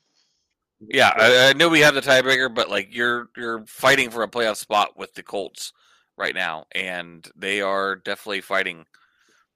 Yeah, 0.80 1.12
I, 1.16 1.50
I 1.50 1.54
know 1.54 1.70
we 1.70 1.82
have 1.82 1.94
the 1.94 2.02
tiebreaker, 2.02 2.54
but 2.54 2.70
like 2.70 2.90
you're 2.92 3.30
you're 3.38 3.64
fighting 3.68 4.10
for 4.10 4.24
a 4.24 4.28
playoff 4.28 4.58
spot 4.58 4.98
with 4.98 5.14
the 5.14 5.24
Colts 5.24 5.72
right 6.18 6.34
now, 6.34 6.66
and 6.74 7.28
they 7.36 7.62
are 7.62 7.96
definitely 7.96 8.42
fighting 8.42 8.86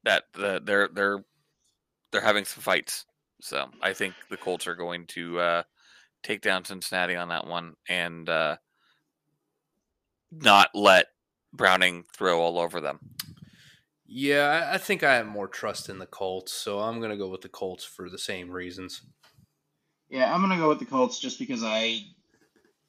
that. 0.07 0.23
The, 0.33 0.61
they're 0.63 0.87
they're 0.87 1.19
they're 2.11 2.21
having 2.21 2.45
some 2.45 2.61
fights. 2.63 3.05
So 3.41 3.65
I 3.81 3.93
think 3.93 4.15
the 4.29 4.37
Colts 4.37 4.65
are 4.67 4.75
going 4.75 5.05
to 5.07 5.39
uh, 5.39 5.63
take 6.23 6.41
down 6.41 6.65
Cincinnati 6.65 7.15
on 7.15 7.29
that 7.29 7.45
one 7.45 7.73
and 7.87 8.27
uh, 8.27 8.57
not 10.31 10.69
let 10.73 11.07
Browning 11.53 12.03
throw 12.15 12.39
all 12.41 12.59
over 12.59 12.81
them. 12.81 12.99
Yeah, 14.05 14.47
I- 14.69 14.75
I 14.75 14.77
think 14.77 15.03
I 15.03 15.15
have 15.15 15.27
more 15.27 15.47
trust 15.47 15.89
in 15.89 15.99
the 15.99 16.05
Colts, 16.05 16.53
so 16.53 16.79
I'm 16.79 16.99
gonna 17.01 17.17
go 17.17 17.29
with 17.29 17.41
the 17.41 17.49
Colts 17.49 17.83
for 17.83 18.09
the 18.09 18.17
same 18.17 18.49
reasons. 18.49 19.01
Yeah, 20.09 20.33
I'm 20.33 20.41
gonna 20.41 20.57
go 20.57 20.69
with 20.69 20.79
the 20.79 20.85
Colts 20.85 21.19
just 21.19 21.37
because 21.39 21.61
I 21.63 21.99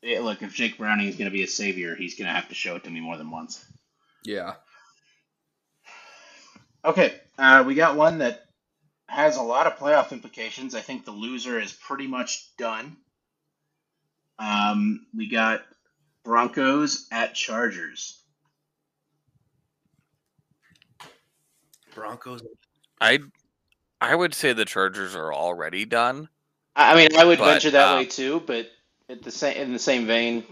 eh, 0.04 0.20
look. 0.20 0.42
If 0.42 0.54
Jake 0.54 0.78
Browning 0.78 1.08
is 1.08 1.16
gonna 1.16 1.30
be 1.30 1.42
a 1.42 1.48
savior, 1.48 1.96
he's 1.96 2.16
gonna 2.16 2.32
have 2.32 2.48
to 2.48 2.54
show 2.54 2.76
it 2.76 2.84
to 2.84 2.90
me 2.90 3.00
more 3.00 3.16
than 3.16 3.30
once. 3.30 3.64
Yeah. 4.24 4.54
Okay, 6.84 7.14
uh, 7.38 7.64
we 7.66 7.74
got 7.74 7.96
one 7.96 8.18
that 8.18 8.46
has 9.08 9.36
a 9.36 9.42
lot 9.42 9.66
of 9.66 9.78
playoff 9.78 10.12
implications. 10.12 10.74
I 10.74 10.80
think 10.80 11.04
the 11.04 11.10
loser 11.10 11.58
is 11.60 11.72
pretty 11.72 12.06
much 12.06 12.54
done. 12.56 12.96
Um, 14.38 15.06
we 15.14 15.28
got 15.28 15.62
Broncos 16.24 17.08
at 17.10 17.34
Chargers. 17.34 18.22
Broncos. 21.94 22.42
I 23.00 23.18
I 24.00 24.14
would 24.14 24.34
say 24.34 24.52
the 24.52 24.64
Chargers 24.64 25.16
are 25.16 25.32
already 25.32 25.84
done. 25.84 26.28
I 26.76 26.92
I 26.92 26.96
mean, 26.96 27.16
I 27.16 27.24
would 27.24 27.38
But, 27.38 27.52
venture 27.54 27.70
that 27.72 27.88
um, 27.88 27.98
way 27.98 28.06
too, 28.06 28.40
but 28.46 28.70
at 29.08 29.22
the 29.22 29.30
same 29.32 29.56
in 29.56 29.72
the 29.72 29.78
same 29.78 30.06
vein, 30.06 30.44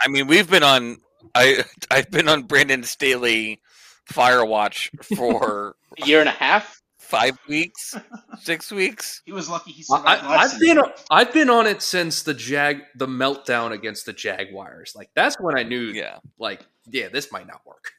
I 0.00 0.08
mean, 0.08 0.28
we've 0.28 0.48
been 0.48 0.62
on 0.62 0.98
I 1.34 1.64
I've 1.90 2.10
been 2.10 2.28
on 2.28 2.44
Brandon 2.44 2.84
Staley 2.84 3.60
fire 4.08 4.44
watch 4.44 4.90
for 5.16 5.76
a 6.02 6.06
year 6.06 6.20
and 6.20 6.28
a 6.28 6.32
half. 6.32 6.80
five 6.98 7.38
weeks, 7.48 7.94
six 8.40 8.70
weeks. 8.72 9.22
He 9.24 9.32
was 9.32 9.48
lucky 9.48 9.70
he 9.72 9.82
I, 9.90 9.96
survived 9.96 10.22
I, 10.24 10.30
last 10.30 10.44
I've 10.54 10.58
season. 10.60 10.76
been 10.76 10.84
I've 11.10 11.32
been 11.32 11.50
on 11.50 11.66
it 11.66 11.82
since 11.82 12.22
the 12.22 12.34
Jag 12.34 12.82
the 12.96 13.06
meltdown 13.06 13.72
against 13.72 14.06
the 14.06 14.12
Jaguars. 14.12 14.92
Like 14.96 15.10
that's 15.14 15.36
when 15.40 15.56
I 15.58 15.62
knew 15.62 15.92
Yeah, 15.92 16.18
like 16.38 16.66
yeah 16.90 17.08
this 17.08 17.30
might 17.32 17.46
not 17.46 17.60
work. 17.64 17.92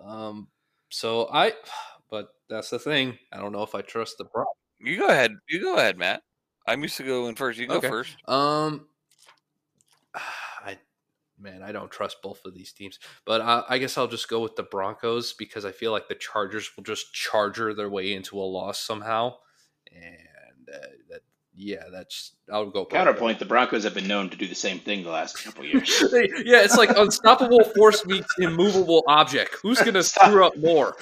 um. 0.00 0.48
So 0.90 1.28
I, 1.32 1.52
but 2.10 2.28
that's 2.48 2.70
the 2.70 2.78
thing. 2.78 3.18
I 3.32 3.38
don't 3.38 3.50
know 3.52 3.64
if 3.64 3.74
I 3.74 3.82
trust 3.82 4.18
the 4.18 4.24
Broncos. 4.24 4.54
you 4.78 4.96
go 4.98 5.08
ahead. 5.08 5.32
You 5.48 5.60
go 5.60 5.76
ahead, 5.76 5.98
Matt. 5.98 6.22
I'm 6.68 6.82
used 6.82 6.96
to 6.98 7.02
going 7.02 7.34
first. 7.34 7.58
You 7.58 7.66
go 7.66 7.76
Okay. 7.76 7.88
first. 7.88 8.16
Um, 8.28 8.86
I 10.14 10.20
man, 11.44 11.62
I 11.62 11.70
don't 11.70 11.90
trust 11.90 12.22
both 12.22 12.44
of 12.46 12.54
these 12.54 12.72
teams, 12.72 12.98
but 13.26 13.40
I, 13.42 13.62
I 13.68 13.78
guess 13.78 13.96
I'll 13.98 14.08
just 14.08 14.28
go 14.28 14.40
with 14.40 14.56
the 14.56 14.62
Broncos 14.64 15.34
because 15.34 15.64
I 15.64 15.70
feel 15.72 15.92
like 15.92 16.08
the 16.08 16.14
Chargers 16.16 16.70
will 16.74 16.82
just 16.84 17.12
charger 17.12 17.74
their 17.74 17.90
way 17.90 18.14
into 18.14 18.38
a 18.38 18.42
loss 18.42 18.80
somehow, 18.80 19.34
and 19.94 20.68
uh, 20.74 20.78
that 21.10 21.20
yeah, 21.54 21.84
that's 21.92 22.32
I'll 22.52 22.70
go 22.70 22.84
Counterpoint: 22.86 23.38
The 23.38 23.44
Broncos 23.44 23.84
have 23.84 23.94
been 23.94 24.08
known 24.08 24.30
to 24.30 24.36
do 24.36 24.48
the 24.48 24.54
same 24.56 24.78
thing 24.80 25.04
the 25.04 25.10
last 25.10 25.44
couple 25.44 25.64
years. 25.64 26.02
They- 26.10 26.28
yeah, 26.44 26.64
it's 26.64 26.76
like 26.76 26.90
unstoppable 26.96 27.62
force 27.76 28.04
meets 28.06 28.26
immovable 28.38 29.04
object. 29.06 29.56
Who's 29.62 29.80
gonna 29.82 30.02
Stop. 30.02 30.30
screw 30.30 30.44
up 30.46 30.56
more? 30.56 30.96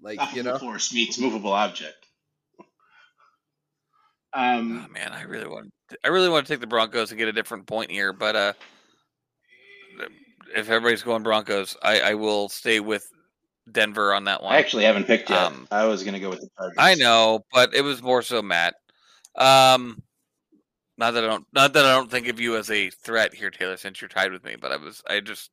Like 0.00 0.20
you 0.34 0.42
know, 0.44 0.56
force 0.56 0.94
meets 0.94 1.18
movable 1.18 1.52
object. 1.52 2.06
Oh 4.32 4.40
Um, 4.40 4.86
man, 4.92 5.12
I 5.12 5.22
really 5.22 5.48
want. 5.48 5.72
I 6.04 6.08
really 6.08 6.28
want 6.28 6.46
to 6.46 6.52
take 6.52 6.60
the 6.60 6.66
Broncos 6.68 7.10
and 7.10 7.18
get 7.18 7.26
a 7.28 7.32
different 7.32 7.66
point 7.66 7.90
here, 7.90 8.12
but 8.12 8.36
uh, 8.36 8.52
if 10.54 10.68
everybody's 10.70 11.02
going 11.02 11.22
Broncos, 11.22 11.76
I, 11.82 12.00
I 12.00 12.14
will 12.14 12.48
stay 12.48 12.80
with 12.80 13.08
Denver 13.70 14.12
on 14.14 14.24
that 14.24 14.42
one. 14.42 14.54
I 14.54 14.58
actually 14.58 14.84
haven't 14.84 15.06
picked 15.06 15.30
yet. 15.30 15.38
Um, 15.38 15.68
I 15.70 15.84
was 15.84 16.02
going 16.02 16.14
to 16.14 16.20
go 16.20 16.30
with 16.30 16.40
the 16.40 16.48
Chargers. 16.56 16.76
I 16.78 16.94
know, 16.94 17.44
but 17.52 17.74
it 17.74 17.82
was 17.82 18.02
more 18.02 18.22
so 18.22 18.42
Matt. 18.42 18.74
Um, 19.36 20.02
not 20.98 21.12
that 21.12 21.24
I 21.24 21.28
don't, 21.28 21.46
not 21.52 21.72
that 21.74 21.84
I 21.84 21.94
don't 21.94 22.10
think 22.10 22.28
of 22.28 22.40
you 22.40 22.56
as 22.56 22.70
a 22.70 22.90
threat 22.90 23.32
here, 23.34 23.50
Taylor, 23.50 23.76
since 23.76 24.00
you're 24.00 24.08
tied 24.08 24.32
with 24.32 24.44
me. 24.44 24.56
But 24.60 24.72
I 24.72 24.76
was, 24.76 25.02
I 25.08 25.20
just, 25.20 25.50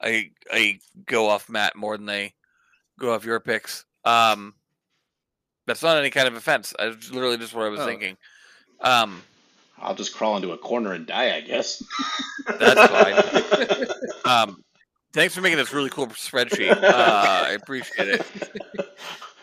I, 0.00 0.30
I 0.52 0.80
go 1.06 1.28
off 1.28 1.48
Matt 1.48 1.76
more 1.76 1.96
than 1.96 2.06
they 2.06 2.34
go 2.98 3.14
off 3.14 3.24
your 3.24 3.40
picks. 3.40 3.84
Um, 4.04 4.54
that's 5.66 5.82
not 5.82 5.96
any 5.96 6.10
kind 6.10 6.26
of 6.26 6.34
offense. 6.34 6.74
I 6.78 6.86
was 6.88 7.10
literally 7.12 7.38
just 7.38 7.54
what 7.54 7.66
I 7.66 7.68
was 7.70 7.80
Oh. 7.80 7.86
thinking. 7.86 8.16
Um, 8.80 9.22
I'll 9.82 9.94
just 9.94 10.14
crawl 10.14 10.36
into 10.36 10.52
a 10.52 10.58
corner 10.58 10.92
and 10.92 11.06
die, 11.06 11.36
I 11.36 11.40
guess. 11.40 11.82
That's 12.58 12.86
fine. 12.86 13.86
um, 14.24 14.64
thanks 15.12 15.34
for 15.34 15.40
making 15.40 15.58
this 15.58 15.72
really 15.72 15.90
cool 15.90 16.06
spreadsheet. 16.08 16.70
Uh, 16.82 17.44
I 17.46 17.50
appreciate 17.52 18.08
it. 18.08 18.26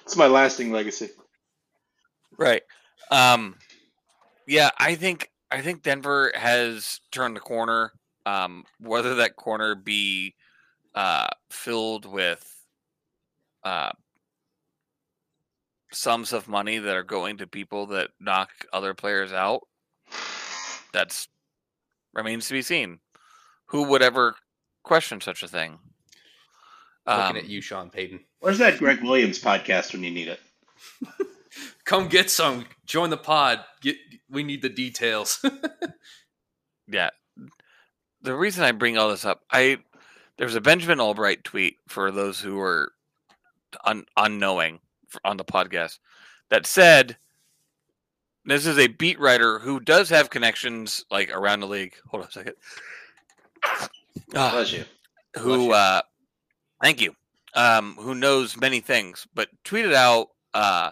it's 0.03 0.15
my 0.15 0.27
lasting 0.27 0.71
legacy. 0.71 1.09
Right. 2.37 2.63
Um 3.11 3.55
yeah, 4.47 4.69
I 4.77 4.95
think 4.95 5.29
I 5.51 5.61
think 5.61 5.83
Denver 5.83 6.31
has 6.35 7.01
turned 7.11 7.35
the 7.35 7.41
corner. 7.41 7.91
Um 8.25 8.63
whether 8.79 9.15
that 9.15 9.35
corner 9.35 9.75
be 9.75 10.35
uh 10.95 11.27
filled 11.49 12.05
with 12.05 12.45
uh 13.63 13.91
sums 15.91 16.33
of 16.33 16.47
money 16.47 16.77
that 16.77 16.95
are 16.95 17.03
going 17.03 17.37
to 17.37 17.47
people 17.47 17.87
that 17.87 18.11
knock 18.19 18.51
other 18.71 18.93
players 18.93 19.33
out. 19.33 19.67
That's 20.93 21.27
remains 22.13 22.47
to 22.47 22.53
be 22.53 22.61
seen. 22.61 22.99
Who 23.67 23.83
would 23.83 24.01
ever 24.01 24.35
question 24.83 25.21
such 25.21 25.43
a 25.43 25.47
thing? 25.47 25.79
looking 27.05 27.23
Um, 27.23 27.37
at 27.37 27.47
you, 27.49 27.61
Sean 27.61 27.89
Payton. 27.89 28.19
Where's 28.39 28.57
that 28.59 28.77
Gregg 28.77 29.01
Williams 29.01 29.39
podcast 29.41 29.93
when 29.93 30.03
you 30.03 30.11
need 30.11 30.27
it? 30.27 30.39
Come 31.85 32.07
get 32.07 32.29
some. 32.29 32.65
Join 32.85 33.09
the 33.09 33.17
pod. 33.17 33.63
Get. 33.81 33.97
We 34.29 34.43
need 34.43 34.61
the 34.61 34.69
details. 34.69 35.43
Yeah. 36.91 37.09
The 38.21 38.35
reason 38.35 38.63
I 38.63 38.71
bring 38.71 38.97
all 38.97 39.09
this 39.09 39.25
up, 39.25 39.41
I 39.51 39.77
there's 40.37 40.55
a 40.55 40.61
Benjamin 40.61 40.97
Allbright 40.97 41.43
tweet 41.43 41.75
for 41.87 42.11
those 42.11 42.39
who 42.39 42.59
are 42.59 42.93
un, 43.85 44.05
unknowing 44.17 44.79
on 45.23 45.37
the 45.37 45.45
podcast 45.45 45.99
that 46.49 46.65
said 46.65 47.17
this 48.49 48.65
is 48.65 48.77
a 48.77 48.87
beat 48.87 49.19
writer 49.19 49.59
who 49.59 49.79
does 49.79 50.09
have 50.09 50.29
connections 50.29 51.05
like 51.11 51.31
around 51.35 51.59
the 51.61 51.67
league. 51.67 51.93
Hold 52.09 52.23
on 52.23 52.29
a 52.29 52.31
second. 52.31 52.55
Ah, 54.35 54.51
Bless 54.51 54.71
you. 54.73 54.85
who 55.37 55.71
uh 55.71 56.01
thank 56.81 57.01
you. 57.01 57.13
Um 57.53 57.95
who 57.99 58.15
knows 58.15 58.57
many 58.57 58.79
things, 58.79 59.27
but 59.33 59.49
tweeted 59.63 59.93
out 59.93 60.27
uh 60.53 60.91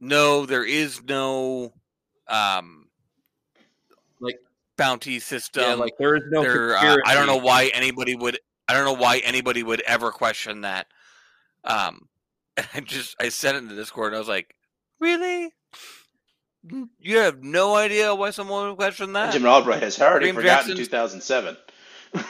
no 0.00 0.46
there 0.46 0.64
is 0.64 1.02
no 1.02 1.72
um 2.28 2.88
Like- 4.20 4.38
bounty 4.76 5.18
system. 5.20 5.62
yeah, 5.62 5.74
like 5.74 5.92
there 5.98 6.16
is 6.16 6.22
no. 6.30 6.42
there, 6.42 6.76
uh, 6.76 6.96
I 7.04 7.14
don't 7.14 7.26
know 7.26 7.36
why 7.36 7.66
anybody 7.74 8.14
would. 8.16 8.38
I 8.68 8.72
don't 8.74 8.84
know 8.84 8.92
why 9.00 9.18
anybody 9.18 9.62
would 9.62 9.80
ever 9.82 10.10
question 10.12 10.60
that. 10.62 10.86
Um, 11.64 12.08
and 12.56 12.66
I 12.74 12.80
just 12.80 13.14
I 13.20 13.28
sent 13.28 13.56
it 13.56 13.58
in 13.58 13.68
the 13.68 13.74
Discord 13.74 14.08
and 14.08 14.16
I 14.16 14.18
was 14.20 14.28
like, 14.28 14.54
really? 15.00 15.52
You 17.00 17.18
have 17.18 17.42
no 17.42 17.74
idea 17.74 18.14
why 18.14 18.30
someone 18.30 18.68
would 18.68 18.76
question 18.76 19.12
that? 19.14 19.32
Jim 19.32 19.46
Albright 19.46 19.82
has 19.82 20.00
already 20.00 20.26
Kareem 20.30 20.34
forgotten 20.34 20.76
Jackson's- 20.76 20.88
2007. 20.88 21.56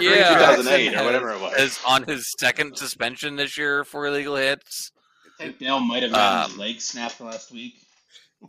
Yeah. 0.00 0.30
2008 0.38 0.84
Jackson 0.86 1.00
or 1.00 1.04
whatever 1.04 1.30
it 1.32 1.40
was. 1.40 1.54
Is 1.58 1.78
on 1.86 2.04
his 2.04 2.26
second 2.40 2.78
suspension 2.78 3.36
this 3.36 3.58
year 3.58 3.84
for 3.84 4.06
illegal 4.06 4.36
hits. 4.36 4.90
I 5.38 5.44
think 5.44 5.58
Dell 5.58 5.80
might 5.80 6.02
have 6.02 6.12
gotten 6.12 6.44
his 6.44 6.52
Um, 6.54 6.58
leg 6.58 6.80
snapped 6.80 7.20
last 7.20 7.52
week. 7.52 7.74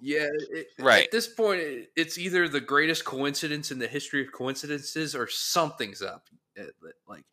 Yeah, 0.02 0.28
it, 0.52 0.68
Right. 0.80 1.04
At 1.04 1.12
this 1.12 1.28
point, 1.28 1.60
it- 1.60 1.92
it's 1.98 2.18
either 2.18 2.48
the 2.48 2.62
greatest 2.62 3.04
coincidence 3.04 3.72
in 3.72 3.80
the 3.80 3.88
history 3.90 4.22
of 4.26 4.32
coincidences, 4.32 5.14
or 5.16 5.28
something's 5.28 6.02
up. 6.02 6.24
It- 6.56 6.74
it- 6.82 6.96
Like, 7.08 7.26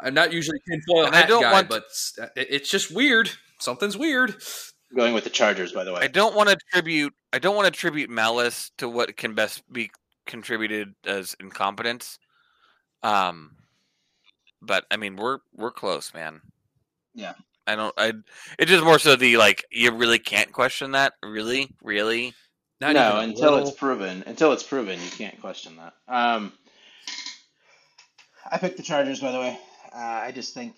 I'm 0.00 0.12
not 0.14 0.32
usually 0.32 0.58
tinfoil 0.68 1.06
And 1.06 1.14
I 1.14 1.18
hat 1.20 1.28
don't 1.28 1.42
guy, 1.42 1.52
want- 1.52 1.68
but 1.68 1.84
it- 2.36 2.48
it's 2.50 2.68
just 2.68 2.90
weird. 2.90 3.30
Something's 3.60 3.96
weird. 3.96 4.42
Going 4.94 5.14
with 5.14 5.24
the 5.24 5.30
Chargers, 5.30 5.72
by 5.72 5.84
the 5.84 5.92
way. 5.92 6.00
I 6.00 6.08
don't 6.08 6.34
want 6.34 6.48
to 6.48 6.56
attribute 6.56 7.12
I 7.32 7.38
don't 7.38 7.56
want 7.56 7.66
to 7.66 7.70
attribute 7.76 8.10
malice 8.10 8.70
to 8.78 8.88
what 8.88 9.16
can 9.16 9.34
best 9.34 9.62
be 9.72 9.90
contributed 10.26 10.94
as 11.04 11.34
incompetence. 11.40 12.18
Um, 13.02 13.56
but 14.62 14.84
I 14.90 14.96
mean 14.96 15.16
we're 15.16 15.38
we're 15.54 15.72
close, 15.72 16.14
man. 16.14 16.40
Yeah. 17.14 17.34
I 17.66 17.76
don't. 17.76 17.94
I. 17.96 18.12
It's 18.58 18.70
just 18.70 18.84
more 18.84 18.98
so 18.98 19.16
the 19.16 19.36
like 19.36 19.64
you 19.70 19.90
really 19.92 20.18
can't 20.18 20.52
question 20.52 20.92
that. 20.92 21.14
Really, 21.22 21.74
really. 21.82 22.34
Not 22.80 22.94
no, 22.94 23.20
until 23.20 23.52
little. 23.52 23.68
it's 23.68 23.76
proven. 23.76 24.22
Until 24.26 24.52
it's 24.52 24.62
proven, 24.62 25.00
you 25.00 25.10
can't 25.10 25.40
question 25.40 25.76
that. 25.76 25.94
Um, 26.06 26.52
I 28.50 28.58
picked 28.58 28.76
the 28.76 28.82
Chargers, 28.82 29.20
by 29.20 29.32
the 29.32 29.38
way. 29.38 29.58
Uh, 29.94 29.98
I 29.98 30.32
just 30.32 30.52
think 30.52 30.74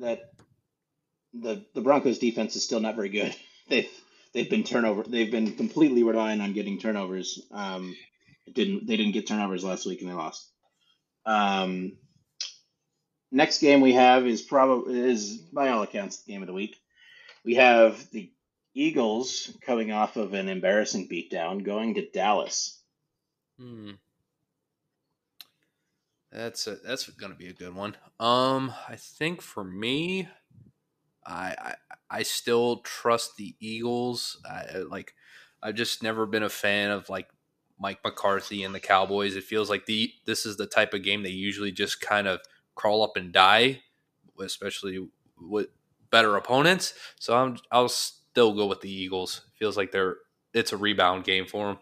that 0.00 0.32
the 1.34 1.64
the 1.74 1.80
Broncos 1.80 2.18
defense 2.18 2.56
is 2.56 2.64
still 2.64 2.80
not 2.80 2.96
very 2.96 3.08
good. 3.08 3.34
They've 3.68 3.88
they've 4.34 4.50
been 4.50 4.64
turnover. 4.64 5.04
They've 5.04 5.30
been 5.30 5.52
completely 5.52 6.02
relying 6.02 6.42
on 6.42 6.52
getting 6.52 6.78
turnovers. 6.78 7.40
Um, 7.50 7.96
didn't 8.52 8.86
they 8.86 8.96
didn't 8.96 9.12
get 9.12 9.26
turnovers 9.26 9.64
last 9.64 9.86
week 9.86 10.02
and 10.02 10.10
they 10.10 10.14
lost. 10.14 10.46
Um, 11.24 11.96
next 13.32 13.60
game 13.60 13.80
we 13.80 13.94
have 13.94 14.26
is 14.26 14.42
probably 14.42 15.00
is 15.00 15.38
by 15.38 15.70
all 15.70 15.82
accounts 15.82 16.22
the 16.22 16.32
game 16.32 16.42
of 16.42 16.46
the 16.46 16.52
week. 16.52 16.76
We 17.42 17.54
have 17.54 18.10
the 18.10 18.30
Eagles 18.74 19.50
coming 19.62 19.92
off 19.92 20.16
of 20.16 20.34
an 20.34 20.48
embarrassing 20.48 21.08
beatdown, 21.08 21.64
going 21.64 21.94
to 21.94 22.10
Dallas. 22.10 22.78
Hmm. 23.58 23.92
That's 26.32 26.66
a, 26.66 26.76
that's 26.84 27.08
going 27.10 27.30
to 27.30 27.38
be 27.38 27.46
a 27.46 27.52
good 27.52 27.74
one. 27.74 27.96
Um, 28.18 28.74
I 28.88 28.96
think 28.96 29.40
for 29.40 29.62
me, 29.62 30.28
I 31.26 31.54
I, 31.58 31.74
I 32.18 32.22
still 32.22 32.78
trust 32.78 33.36
the 33.36 33.54
Eagles. 33.60 34.40
I, 34.48 34.78
like 34.78 35.14
I've 35.62 35.74
just 35.74 36.02
never 36.02 36.26
been 36.26 36.42
a 36.42 36.48
fan 36.48 36.90
of 36.90 37.08
like 37.08 37.28
Mike 37.78 38.00
McCarthy 38.04 38.62
and 38.62 38.74
the 38.74 38.80
Cowboys. 38.80 39.36
It 39.36 39.44
feels 39.44 39.70
like 39.70 39.86
the 39.86 40.12
this 40.26 40.46
is 40.46 40.56
the 40.56 40.66
type 40.66 40.94
of 40.94 41.02
game 41.02 41.22
they 41.22 41.30
usually 41.30 41.72
just 41.72 42.00
kind 42.00 42.26
of 42.26 42.40
crawl 42.74 43.02
up 43.02 43.16
and 43.16 43.32
die, 43.32 43.82
especially 44.40 45.08
with 45.40 45.68
better 46.10 46.36
opponents. 46.36 46.94
So 47.18 47.36
I'm 47.36 47.58
I'll 47.70 47.88
still 47.88 48.54
go 48.54 48.66
with 48.66 48.80
the 48.80 48.92
Eagles. 48.92 49.42
Feels 49.58 49.76
like 49.76 49.92
they're 49.92 50.16
it's 50.52 50.72
a 50.72 50.76
rebound 50.76 51.24
game 51.24 51.46
for 51.46 51.66
them. 51.66 51.78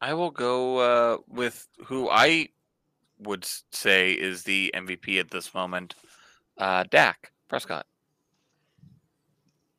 I 0.00 0.14
will 0.14 0.30
go 0.30 0.78
uh, 0.78 1.18
with 1.26 1.66
who 1.86 2.08
I 2.08 2.50
would 3.20 3.46
say 3.72 4.12
is 4.12 4.42
the 4.42 4.70
MVP 4.74 5.18
at 5.20 5.30
this 5.30 5.54
moment, 5.54 5.94
uh, 6.58 6.84
Dak 6.90 7.32
Prescott. 7.48 7.86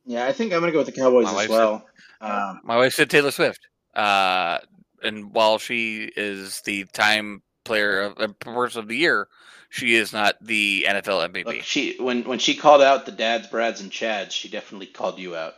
Yeah, 0.05 0.25
I 0.25 0.33
think 0.33 0.53
I'm 0.53 0.59
going 0.59 0.71
to 0.71 0.73
go 0.73 0.79
with 0.79 0.87
the 0.87 0.99
Cowboys 0.99 1.25
My 1.25 1.29
as 1.29 1.35
wife 1.35 1.49
well. 1.49 1.85
Um, 2.21 2.61
My 2.63 2.77
wife 2.77 2.93
said 2.93 3.09
Taylor 3.09 3.31
Swift, 3.31 3.59
uh, 3.95 4.59
and 5.03 5.33
while 5.33 5.57
she 5.57 6.11
is 6.15 6.61
the 6.61 6.85
time 6.85 7.41
player 7.63 8.01
of 8.01 8.19
uh, 8.19 8.27
person 8.39 8.81
of 8.81 8.87
the 8.87 8.97
year, 8.97 9.27
she 9.69 9.95
is 9.95 10.11
not 10.11 10.35
the 10.41 10.85
NFL 10.89 11.29
MVP. 11.29 11.45
look, 11.45 11.61
she 11.61 11.95
when 11.99 12.23
when 12.23 12.39
she 12.39 12.55
called 12.55 12.81
out 12.81 13.05
the 13.05 13.11
dads, 13.11 13.47
Brads, 13.47 13.81
and 13.81 13.91
Chads, 13.91 14.31
she 14.31 14.49
definitely 14.49 14.87
called 14.87 15.19
you 15.19 15.35
out. 15.35 15.53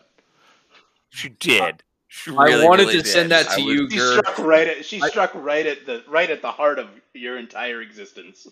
She 1.09 1.29
did. 1.29 1.83
She 2.13 2.29
I 2.31 2.65
wanted 2.65 2.87
really 2.87 3.01
to 3.01 3.05
send 3.07 3.29
did. 3.29 3.45
that 3.45 3.51
I 3.51 3.55
to 3.55 3.63
was- 3.63 3.73
you, 3.73 3.89
She 3.89 3.97
Gerb. 3.97 4.19
struck 4.19 4.39
right 4.39 4.67
at 4.67 4.85
she 4.85 5.01
I- 5.01 5.07
struck 5.07 5.31
right 5.33 5.65
at 5.65 5.85
the 5.85 6.03
right 6.09 6.29
at 6.29 6.41
the 6.41 6.51
heart 6.51 6.77
of 6.77 6.89
your 7.13 7.37
entire 7.37 7.81
existence. 7.81 8.45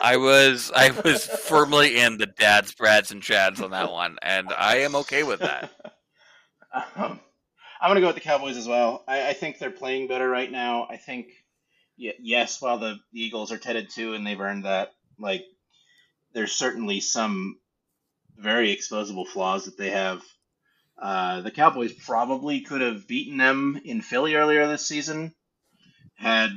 I 0.00 0.16
was 0.18 0.70
I 0.74 0.90
was 1.04 1.26
firmly 1.26 1.98
in 1.98 2.16
the 2.18 2.26
dads, 2.26 2.72
Brads, 2.72 3.10
and 3.10 3.20
Chads 3.22 3.60
on 3.60 3.72
that 3.72 3.90
one, 3.90 4.18
and 4.22 4.52
I 4.56 4.78
am 4.78 4.94
okay 4.96 5.24
with 5.24 5.40
that. 5.40 5.70
Um, 6.72 7.18
I'm 7.80 7.90
gonna 7.90 8.00
go 8.00 8.06
with 8.06 8.14
the 8.14 8.20
Cowboys 8.20 8.56
as 8.56 8.68
well. 8.68 9.02
I, 9.08 9.30
I 9.30 9.32
think 9.32 9.58
they're 9.58 9.72
playing 9.72 10.06
better 10.06 10.28
right 10.28 10.48
now. 10.52 10.86
I 10.88 10.98
think, 10.98 11.26
yes, 11.96 12.62
while 12.62 12.78
the, 12.78 12.98
the 13.12 13.20
Eagles 13.20 13.50
are 13.50 13.58
ten 13.58 13.84
too, 13.88 14.14
and 14.14 14.24
they've 14.24 14.40
earned 14.40 14.66
that, 14.66 14.92
like, 15.18 15.42
there's 16.32 16.52
certainly 16.52 17.00
some 17.00 17.58
very 18.36 18.72
exposable 18.76 19.26
flaws 19.26 19.64
that 19.64 19.76
they 19.76 19.90
have. 19.90 20.22
Uh, 21.00 21.40
the 21.40 21.50
Cowboys 21.50 21.92
probably 21.92 22.60
could 22.60 22.82
have 22.82 23.08
beaten 23.08 23.38
them 23.38 23.80
in 23.84 24.02
Philly 24.02 24.34
earlier 24.34 24.66
this 24.66 24.86
season, 24.86 25.34
had 26.14 26.50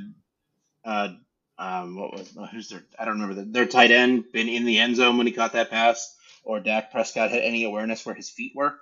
uh, 0.83 1.09
um, 1.57 1.95
what 1.95 2.11
was 2.13 2.37
uh, 2.37 2.47
who's 2.47 2.69
their 2.69 2.83
I 2.99 3.05
don't 3.05 3.21
remember 3.21 3.41
the, 3.41 3.49
their 3.49 3.65
tight 3.65 3.91
end 3.91 4.25
been 4.33 4.49
in 4.49 4.65
the 4.65 4.79
end 4.79 4.97
zone 4.97 5.17
when 5.17 5.27
he 5.27 5.33
caught 5.33 5.53
that 5.53 5.69
pass, 5.69 6.13
or 6.43 6.59
Dak 6.59 6.91
Prescott 6.91 7.31
had 7.31 7.41
any 7.41 7.63
awareness 7.63 8.05
where 8.05 8.15
his 8.15 8.29
feet 8.29 8.51
were. 8.53 8.75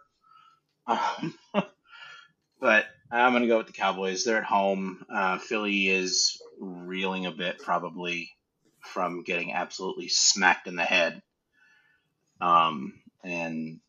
Um, 0.88 1.36
but 2.60 2.86
I'm 3.12 3.34
going 3.34 3.44
to 3.44 3.48
go 3.48 3.58
with 3.58 3.68
the 3.68 3.74
Cowboys. 3.74 4.24
They're 4.24 4.38
at 4.38 4.44
home. 4.44 5.06
Uh, 5.14 5.38
Philly 5.38 5.90
is 5.90 6.42
reeling 6.60 7.28
a 7.28 7.32
bit, 7.32 7.60
probably 7.60 8.32
from 8.80 9.24
getting 9.24 9.54
absolutely 9.54 10.08
smacked 10.08 10.68
in 10.68 10.76
the 10.76 10.84
head. 10.84 11.22
Um, 12.40 12.94
and 13.24 13.80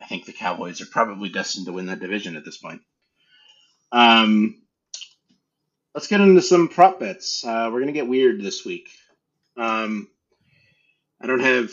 I 0.00 0.06
think 0.06 0.24
the 0.24 0.32
Cowboys 0.32 0.80
are 0.80 0.86
probably 0.86 1.28
destined 1.28 1.66
to 1.66 1.72
win 1.72 1.86
that 1.86 2.00
division 2.00 2.36
at 2.36 2.44
this 2.44 2.56
point. 2.56 2.82
Um, 3.92 4.62
let's 5.94 6.06
get 6.06 6.20
into 6.20 6.42
some 6.42 6.68
prop 6.68 7.00
bets. 7.00 7.44
Uh, 7.44 7.68
we're 7.72 7.80
going 7.80 7.86
to 7.86 7.92
get 7.92 8.08
weird 8.08 8.40
this 8.42 8.64
week. 8.64 8.88
Um, 9.56 10.08
I 11.20 11.26
don't 11.26 11.40
have. 11.40 11.70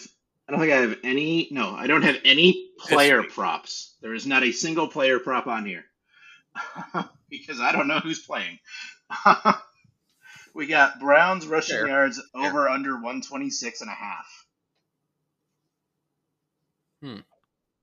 I 0.48 0.52
don't 0.52 0.60
think 0.60 0.74
I 0.74 0.78
have 0.82 0.98
any. 1.04 1.48
No, 1.52 1.74
I 1.74 1.88
don't 1.88 2.04
have 2.04 2.18
any 2.26 2.70
player 2.80 3.24
props. 3.24 3.96
There 4.02 4.14
is 4.14 4.26
not 4.26 4.44
a 4.44 4.52
single 4.52 4.88
player 4.88 5.20
prop 5.20 5.48
on 5.48 5.66
here 5.66 5.84
because 7.30 7.60
I 7.60 7.72
don't 7.72 7.88
know 7.88 8.00
who's 8.00 8.20
playing. 8.20 8.60
we 10.54 10.68
got 10.68 11.00
Browns 11.00 11.46
rushing 11.48 11.78
Fair. 11.78 11.88
yards 11.88 12.22
Fair. 12.34 12.50
over 12.50 12.68
under 12.68 12.94
126 12.94 13.82
and 13.82 13.90
a 13.90 13.94
half. 13.94 14.46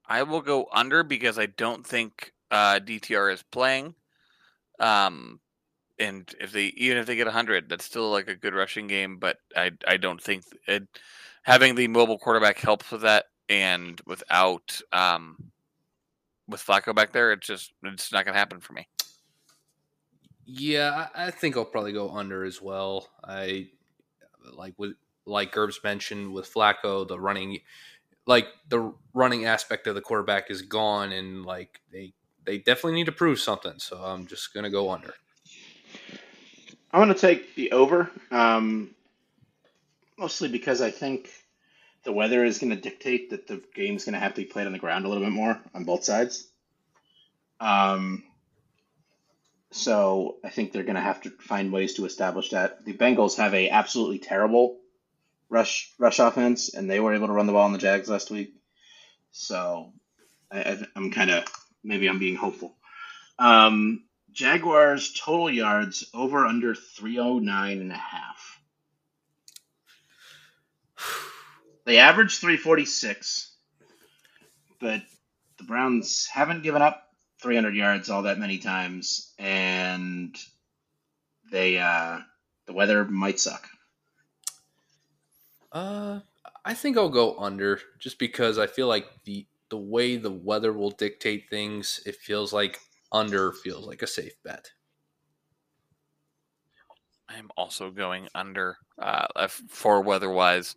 I 0.07 0.23
will 0.23 0.41
go 0.41 0.69
under 0.73 1.03
because 1.03 1.39
I 1.39 1.47
don't 1.47 1.87
think 1.87 2.33
uh, 2.51 2.81
DTR 2.81 3.33
is 3.33 3.43
playing. 3.43 3.95
Um, 4.79 5.41
and 5.99 6.33
if 6.41 6.53
they 6.53 6.67
even 6.67 6.99
if 6.99 7.07
they 7.07 7.17
get 7.17 7.29
hundred, 7.29 7.69
that's 7.69 7.85
still 7.85 8.11
like 8.11 8.29
a 8.29 8.35
good 8.35 8.55
rushing 8.55 8.87
game. 8.87 9.19
But 9.19 9.39
I 9.57 9.73
I 9.87 9.97
don't 9.97 10.23
think 10.23 10.45
it, 10.67 10.87
having 11.43 11.75
the 11.75 11.89
mobile 11.89 12.19
quarterback 12.19 12.59
helps 12.59 12.91
with 12.91 13.03
that. 13.03 13.27
And 13.49 14.01
without 14.07 14.81
um, 14.93 15.37
with 16.49 16.65
Flacco 16.65 16.95
back 16.95 17.13
there, 17.13 17.33
it's 17.33 17.47
just 17.47 17.73
it's 17.83 18.13
not 18.13 18.25
gonna 18.25 18.37
happen 18.37 18.61
for 18.61 18.73
me. 18.73 18.89
Yeah, 20.47 21.09
I 21.15 21.27
I 21.27 21.31
think 21.31 21.57
I'll 21.57 21.65
probably 21.65 21.93
go 21.93 22.11
under 22.11 22.45
as 22.45 22.61
well. 22.61 23.09
I 23.23 23.69
like 24.53 24.75
with 24.79 24.95
like 25.27 25.53
Gerbs 25.53 25.83
mentioned 25.83 26.33
with 26.33 26.53
Flacco, 26.53 27.07
the 27.07 27.19
running, 27.19 27.61
like 28.27 28.49
the 28.69 28.93
running 29.13 29.45
aspect 29.45 29.87
of 29.87 29.95
the 29.95 30.01
quarterback 30.01 30.51
is 30.51 30.63
gone, 30.63 31.13
and 31.13 31.45
like 31.45 31.81
they 31.93 32.15
they 32.45 32.59
definitely 32.59 32.95
need 32.95 33.07
to 33.07 33.13
prove 33.13 33.41
something. 33.41 33.79
So 33.79 33.99
I'm 33.99 34.27
just 34.27 34.55
gonna 34.55 34.71
go 34.71 34.91
under. 34.91 35.15
I'm 36.93 37.09
to 37.09 37.15
take 37.15 37.57
the 37.57 37.73
over, 37.73 38.09
um, 38.31 38.95
mostly 40.17 40.49
because 40.49 40.81
I 40.81 40.93
think 40.93 41.29
the 42.05 42.13
weather 42.13 42.45
is 42.45 42.59
going 42.59 42.71
to 42.71 42.81
dictate 42.81 43.31
that 43.31 43.49
the 43.49 43.61
game's 43.75 44.05
going 44.05 44.13
to 44.13 44.21
have 44.21 44.35
to 44.35 44.43
be 44.43 44.47
played 44.47 44.67
on 44.67 44.73
the 44.73 44.79
ground 44.79 45.05
a 45.05 45.09
little 45.09 45.25
bit 45.25 45.33
more 45.33 45.61
on 45.75 45.85
both 45.85 46.05
sides. 46.05 46.47
Um, 47.59 48.23
so 49.73 50.37
I 50.45 50.51
think 50.51 50.71
they're 50.71 50.85
going 50.85 50.95
to 50.95 51.01
have 51.01 51.23
to 51.23 51.31
find 51.31 51.73
ways 51.73 51.95
to 51.95 52.05
establish 52.05 52.51
that. 52.51 52.85
The 52.85 52.93
Bengals 52.93 53.39
have 53.39 53.55
a 53.55 53.71
absolutely 53.71 54.21
terrible 54.21 54.79
rush 55.55 55.93
rush 55.99 56.19
offense, 56.19 56.75
and 56.75 56.91
they 56.91 57.01
were 57.01 57.15
able 57.15 57.29
to 57.29 57.33
run 57.33 57.47
the 57.47 57.53
ball 57.53 57.65
on 57.65 57.73
the 57.73 57.79
Jags 57.79 58.11
last 58.11 58.31
week. 58.31 58.53
So 59.31 59.93
I, 60.53 60.79
I'm 60.97 61.13
kind 61.13 61.31
of 61.31 61.45
maybe 61.85 62.09
I'm 62.09 62.19
being 62.19 62.37
hopeful. 62.37 62.75
Um, 63.39 64.03
Jaguars 64.33 65.13
total 65.15 65.49
yards 65.49 66.11
over 66.13 66.45
under 66.45 66.75
309 66.75 67.81
and 67.81 67.93
a 67.93 67.95
half. 67.95 68.61
They 71.85 71.99
average 71.99 72.39
346, 72.39 73.53
but 74.81 75.03
the 75.59 75.65
Browns 75.65 76.27
haven't 76.27 76.63
given 76.63 76.83
up 76.83 77.07
300 77.43 77.77
yards 77.77 78.11
all 78.11 78.23
that 78.23 78.39
many 78.39 78.59
times, 78.59 79.33
and 79.39 80.35
they 81.53 81.79
uh, 81.79 82.21
the 82.67 82.73
weather 82.73 83.05
might 83.05 83.39
suck. 83.39 83.69
Uh, 85.75 86.21
I 86.65 86.75
think 86.75 86.99
I'll 86.99 87.11
go 87.11 87.37
under 87.39 87.81
just 88.01 88.19
because 88.21 88.59
I 88.59 88.69
feel 88.69 88.89
like 88.89 89.09
the 89.25 89.47
the 89.71 89.79
way 89.79 90.17
the 90.17 90.33
weather 90.33 90.73
will 90.73 90.93
dictate 90.93 91.51
things, 91.51 92.01
it 92.07 92.17
feels 92.17 92.53
like 92.55 92.81
under 93.13 93.53
feels 93.53 93.87
like 93.87 94.03
a 94.03 94.09
safe 94.09 94.35
bet. 94.45 94.71
I 97.29 97.37
am 97.39 97.51
also 97.57 97.91
going 97.91 98.29
under 98.35 98.79
uh, 99.01 99.49
for 99.69 100.03
weather 100.03 100.31
wise. 100.31 100.77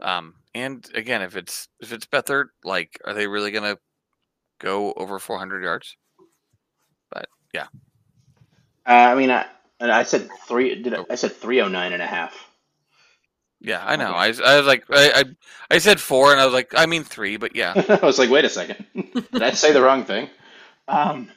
Um, 0.00 0.34
and 0.54 0.88
again, 0.94 1.22
if 1.22 1.36
it's 1.36 1.68
if 1.80 1.92
it's 1.92 2.06
Beathard, 2.06 2.46
like, 2.64 3.00
are 3.06 3.14
they 3.14 3.28
really 3.28 3.52
gonna 3.52 3.78
go 4.60 4.92
over 4.94 5.18
400 5.18 5.64
yards? 5.64 5.96
But 7.10 7.28
yeah, 7.54 7.68
Uh, 8.86 8.92
I 8.92 9.14
mean, 9.14 9.30
I, 9.30 9.46
and 9.80 9.92
I 9.92 10.02
said 10.04 10.28
three. 10.48 10.82
Did 10.82 10.94
I, 10.94 10.98
Oh. 10.98 11.06
I 11.10 11.14
said 11.16 11.32
309 11.32 11.92
and 11.92 12.02
a 12.02 12.06
half. 12.06 12.51
Yeah, 13.62 13.82
I 13.84 13.96
know. 13.96 14.10
Okay. 14.10 14.18
I, 14.18 14.28
was- 14.28 14.40
I 14.40 14.56
was 14.58 14.66
like, 14.66 14.84
I, 14.90 15.10
I 15.20 15.24
I 15.70 15.78
said 15.78 16.00
four, 16.00 16.32
and 16.32 16.40
I 16.40 16.44
was 16.44 16.54
like, 16.54 16.74
I 16.76 16.86
mean 16.86 17.04
three, 17.04 17.36
but 17.38 17.56
yeah, 17.56 17.72
I 18.02 18.04
was 18.04 18.18
like, 18.18 18.30
wait 18.30 18.44
a 18.44 18.50
second. 18.50 18.84
Did 19.32 19.42
I 19.42 19.52
say 19.52 19.72
the 19.72 19.82
wrong 19.82 20.04
thing? 20.04 20.28
Um, 20.88 21.30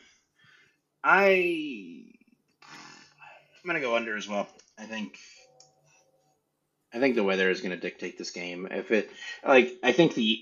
I 1.03 2.03
I'm 2.63 3.67
gonna 3.67 3.79
go 3.81 3.95
under 3.95 4.17
as 4.17 4.27
well. 4.27 4.47
I 4.77 4.85
think 4.85 5.17
I 6.93 6.99
think 6.99 7.15
the 7.15 7.23
weather 7.23 7.49
is 7.49 7.61
gonna 7.61 7.77
dictate 7.77 8.17
this 8.17 8.31
game. 8.31 8.67
If 8.71 8.91
it 8.91 9.09
like, 9.45 9.73
I 9.83 9.91
think 9.91 10.15
the 10.15 10.39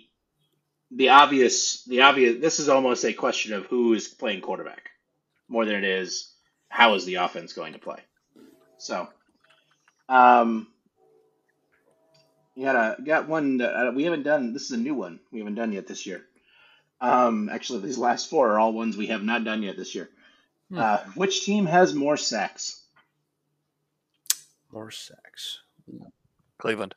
the 0.92 1.10
obvious 1.10 1.84
the 1.86 2.02
obvious 2.02 2.40
this 2.42 2.60
is 2.60 2.70
almost 2.70 3.04
a 3.04 3.14
question 3.14 3.54
of 3.54 3.66
who 3.66 3.94
is 3.94 4.08
playing 4.08 4.42
quarterback 4.42 4.90
more 5.50 5.66
than 5.66 5.76
it 5.76 5.84
is 5.84 6.34
how 6.70 6.96
is 6.96 7.06
the 7.06 7.16
offense 7.16 7.54
going 7.54 7.74
to 7.74 7.80
play. 7.80 8.00
So, 8.80 9.08
um, 10.10 10.68
you 12.56 12.66
got 12.66 12.76
a 12.76 13.01
got 13.01 13.28
one 13.28 13.58
that 13.58 13.76
uh, 13.76 13.91
we 13.91 14.04
haven't 14.04 14.24
done. 14.24 14.54
This 14.54 14.64
is 14.64 14.72
a 14.72 14.78
new 14.78 14.93
one 14.93 15.20
we 15.32 15.39
haven't 15.39 15.56
done 15.56 15.72
yet 15.72 15.88
this 15.88 16.06
year. 16.06 16.24
Um, 17.01 17.49
actually, 17.49 17.82
these 17.82 17.97
last 17.97 18.30
four 18.30 18.51
are 18.51 18.60
all 18.60 18.74
ones 18.74 18.95
we 18.95 19.08
have 19.08 19.24
not 19.24 19.43
done 19.43 19.64
yet 19.64 19.78
this 19.78 19.93
year. 19.95 20.10
Hmm. 20.70 20.80
Uh, 20.80 20.97
which 21.16 21.45
team 21.45 21.66
has 21.66 21.93
more 21.93 22.18
sacks? 22.18 22.84
More 24.72 24.91
sacks. 24.91 25.60
Cleveland, 26.58 26.95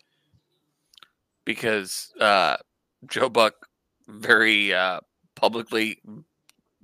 because 1.44 2.12
uh, 2.20 2.56
Joe 3.06 3.28
Buck 3.28 3.54
very 4.06 4.72
uh, 4.72 5.00
publicly 5.34 6.00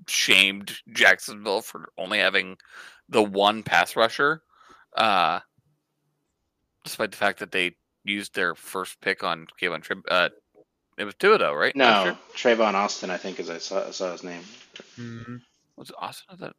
shamed 0.09 0.77
Jacksonville 0.93 1.62
for 1.62 1.91
only 1.97 2.18
having 2.18 2.57
the 3.09 3.23
one 3.23 3.62
pass 3.62 3.95
rusher, 3.95 4.43
uh, 4.97 5.41
despite 6.85 7.12
the 7.12 7.16
fact 7.16 7.39
that 7.39 7.53
they 7.53 7.77
used 8.05 8.35
their 8.35 8.55
first 8.55 9.01
pick 9.01 9.23
on 9.25 9.47
Kevin 9.59 9.81
Trib. 9.81 10.03
Uh, 10.09 10.29
it 10.99 11.05
was 11.05 11.15
Thibodeaux, 11.15 11.59
right? 11.59 11.75
No, 11.75 12.05
year? 12.05 12.19
Trayvon 12.35 12.75
Austin. 12.75 13.11
I 13.11 13.17
think 13.17 13.41
as 13.41 13.49
I 13.51 13.59
saw, 13.59 13.91
saw 13.91 14.13
his 14.13 14.23
name. 14.23 14.43
Mhm. 14.99 15.41
was 15.77 15.91
it 15.91 15.97
Austin? 15.99 16.27
I 16.31 16.37
thought 16.37 16.57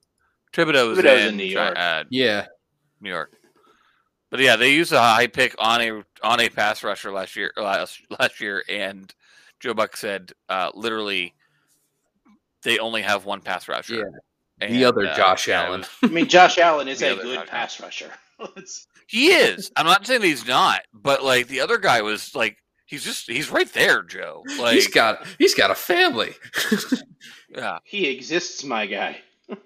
Thibodeaux 0.54 0.90
was 0.90 1.00
Thibodeaux's 1.00 1.22
in, 1.24 1.28
in 1.30 1.38
New 1.38 1.44
Gi- 1.48 1.52
York. 1.54 1.78
Uh, 1.78 2.04
Yeah. 2.10 2.46
New 3.02 3.10
York. 3.10 3.32
But 4.30 4.40
yeah, 4.40 4.56
they 4.56 4.74
used 4.74 4.92
a 4.92 5.00
high 5.00 5.28
pick 5.28 5.54
on 5.60 5.82
a 5.82 6.04
on 6.24 6.40
a 6.40 6.50
pass 6.50 6.84
rusher 6.84 7.12
last 7.12 7.36
year 7.36 7.52
last 7.56 8.02
last 8.20 8.40
year, 8.42 8.64
and 8.68 9.14
Joe 9.60 9.74
Buck 9.76 9.96
said 9.96 10.32
uh, 10.50 10.72
literally 10.74 11.36
they 12.64 12.80
only 12.80 13.02
have 13.04 13.26
one 13.26 13.42
pass 13.42 13.68
rusher. 13.68 13.96
Yeah. 13.96 14.04
And, 14.62 14.74
The 14.74 14.86
other 14.86 15.06
uh, 15.08 15.16
Josh 15.16 15.48
yeah, 15.48 15.64
it 15.64 15.66
Allen. 15.68 15.80
was- 15.82 15.90
I 16.04 16.08
mean, 16.08 16.28
Josh 16.28 16.58
Allen 16.58 16.88
is 16.88 17.02
a 17.04 17.16
good 17.16 17.36
Josh 17.40 17.48
pass 17.48 17.80
rusher. 17.80 18.10
Let's- 18.56 18.88
he 19.08 19.28
is. 19.28 19.72
I'm 19.76 19.86
not 19.86 20.06
saying 20.08 20.22
he's 20.22 20.48
not, 20.48 20.82
but 20.94 21.24
like 21.24 21.48
the 21.48 21.62
other 21.62 21.78
guy 21.78 22.02
was 22.02 22.34
like 22.36 22.58
he's 22.86 23.04
just 23.04 23.30
he's 23.30 23.50
right 23.52 23.72
there, 23.74 24.02
Joe. 24.04 24.44
Like 24.60 24.76
he's 24.76 24.88
got 24.88 25.26
he's 25.38 25.54
got 25.56 25.72
a 25.72 25.76
family. 25.76 26.32
yeah, 27.50 27.80
he 27.84 28.08
exists, 28.10 28.64
my 28.64 28.86
guy. 28.86 29.18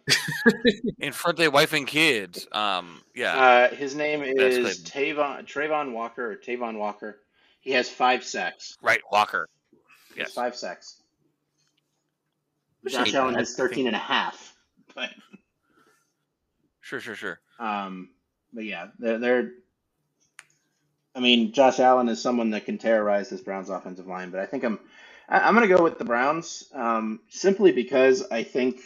in 0.99 1.13
front 1.13 1.35
of 1.35 1.37
their 1.37 1.51
wife 1.51 1.71
and 1.73 1.85
kids. 1.87 2.47
Um, 2.51 3.01
yeah, 3.15 3.37
Uh, 3.71 3.75
his 3.75 3.95
name 3.95 4.23
is 4.23 4.81
Tavon 4.83 5.45
Trayvon 5.45 5.93
Walker 5.93 6.31
or 6.31 6.35
Tavon 6.35 6.77
Walker. 6.77 7.19
He 7.61 7.71
has 7.71 7.87
five 7.89 8.23
sacks. 8.23 8.75
right, 8.81 9.01
Walker. 9.11 9.47
He 10.13 10.21
Yes. 10.21 10.33
five 10.33 10.55
sacks. 10.55 11.03
Josh 12.87 13.13
Allen 13.13 13.35
has 13.35 13.53
13 13.55 13.87
and 13.87 13.95
a 13.95 13.99
half. 13.99 14.55
But 14.95 15.09
Sure, 16.81 16.99
sure, 17.01 17.15
sure. 17.15 17.39
Um, 17.59 18.09
but 18.57 18.65
yeah, 18.65 18.87
they're, 18.97 19.19
they're. 19.19 19.51
I 21.15 21.19
mean, 21.19 21.53
Josh 21.53 21.79
Allen 21.79 22.09
is 22.09 22.19
someone 22.19 22.49
that 22.51 22.65
can 22.65 22.79
terrorize 22.79 23.29
this 23.29 23.41
Browns 23.41 23.69
offensive 23.69 24.07
line, 24.07 24.31
but 24.31 24.39
I 24.39 24.47
think 24.47 24.63
I'm. 24.63 24.79
I'm 25.29 25.53
going 25.53 25.67
to 25.67 25.75
go 25.75 25.83
with 25.83 25.99
the 25.99 26.05
Browns 26.05 26.63
um, 26.73 27.19
simply 27.29 27.71
because 27.71 28.23
I 28.31 28.43
think 28.43 28.79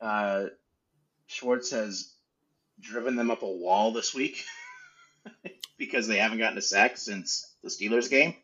uh, 0.00 0.46
Schwartz 1.26 1.72
has 1.72 2.14
driven 2.80 3.14
them 3.16 3.30
up 3.30 3.42
a 3.42 3.46
wall 3.46 3.92
this 3.92 4.14
week 4.14 4.44
because 5.78 6.06
they 6.06 6.16
haven't 6.16 6.38
gotten 6.38 6.56
a 6.56 6.62
sack 6.62 6.96
since 6.96 7.56
the 7.62 7.68
Steelers 7.68 8.08
game. 8.08 8.36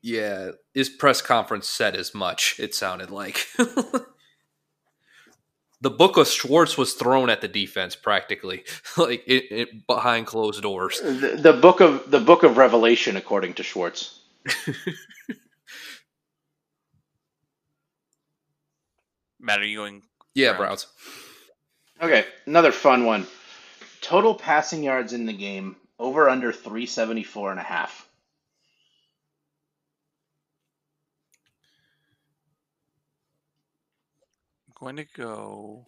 Yeah, 0.00 0.52
his 0.72 0.88
press 0.88 1.20
conference 1.20 1.68
said 1.68 1.94
as 1.94 2.14
much. 2.14 2.56
It 2.58 2.74
sounded 2.74 3.10
like 3.10 3.46
the 5.80 5.90
book 5.90 6.16
of 6.16 6.28
Schwartz 6.28 6.76
was 6.76 6.94
thrown 6.94 7.30
at 7.30 7.40
the 7.40 7.48
defense 7.48 7.96
practically, 7.96 8.64
like 8.96 9.22
it, 9.26 9.44
it 9.50 9.86
behind 9.86 10.26
closed 10.26 10.62
doors. 10.62 11.00
The, 11.00 11.38
the 11.40 11.52
book 11.52 11.80
of 11.80 12.10
the 12.10 12.20
book 12.20 12.42
of 12.42 12.56
Revelation, 12.56 13.16
according 13.16 13.54
to 13.54 13.62
Schwartz. 13.62 14.20
Matt, 19.40 19.60
are 19.60 19.64
you 19.64 19.78
going? 19.78 20.02
Yeah, 20.34 20.56
Browns. 20.56 20.86
Browns. 20.86 22.12
Okay, 22.12 22.24
another 22.46 22.72
fun 22.72 23.04
one. 23.04 23.26
Total 24.00 24.34
passing 24.34 24.82
yards 24.82 25.12
in 25.12 25.26
the 25.26 25.32
game 25.32 25.76
over 25.98 26.28
under 26.28 26.52
374 26.52 27.50
and 27.52 27.60
a 27.60 27.62
half. 27.62 28.08
Going 34.80 34.96
to 34.96 35.04
go. 35.14 35.86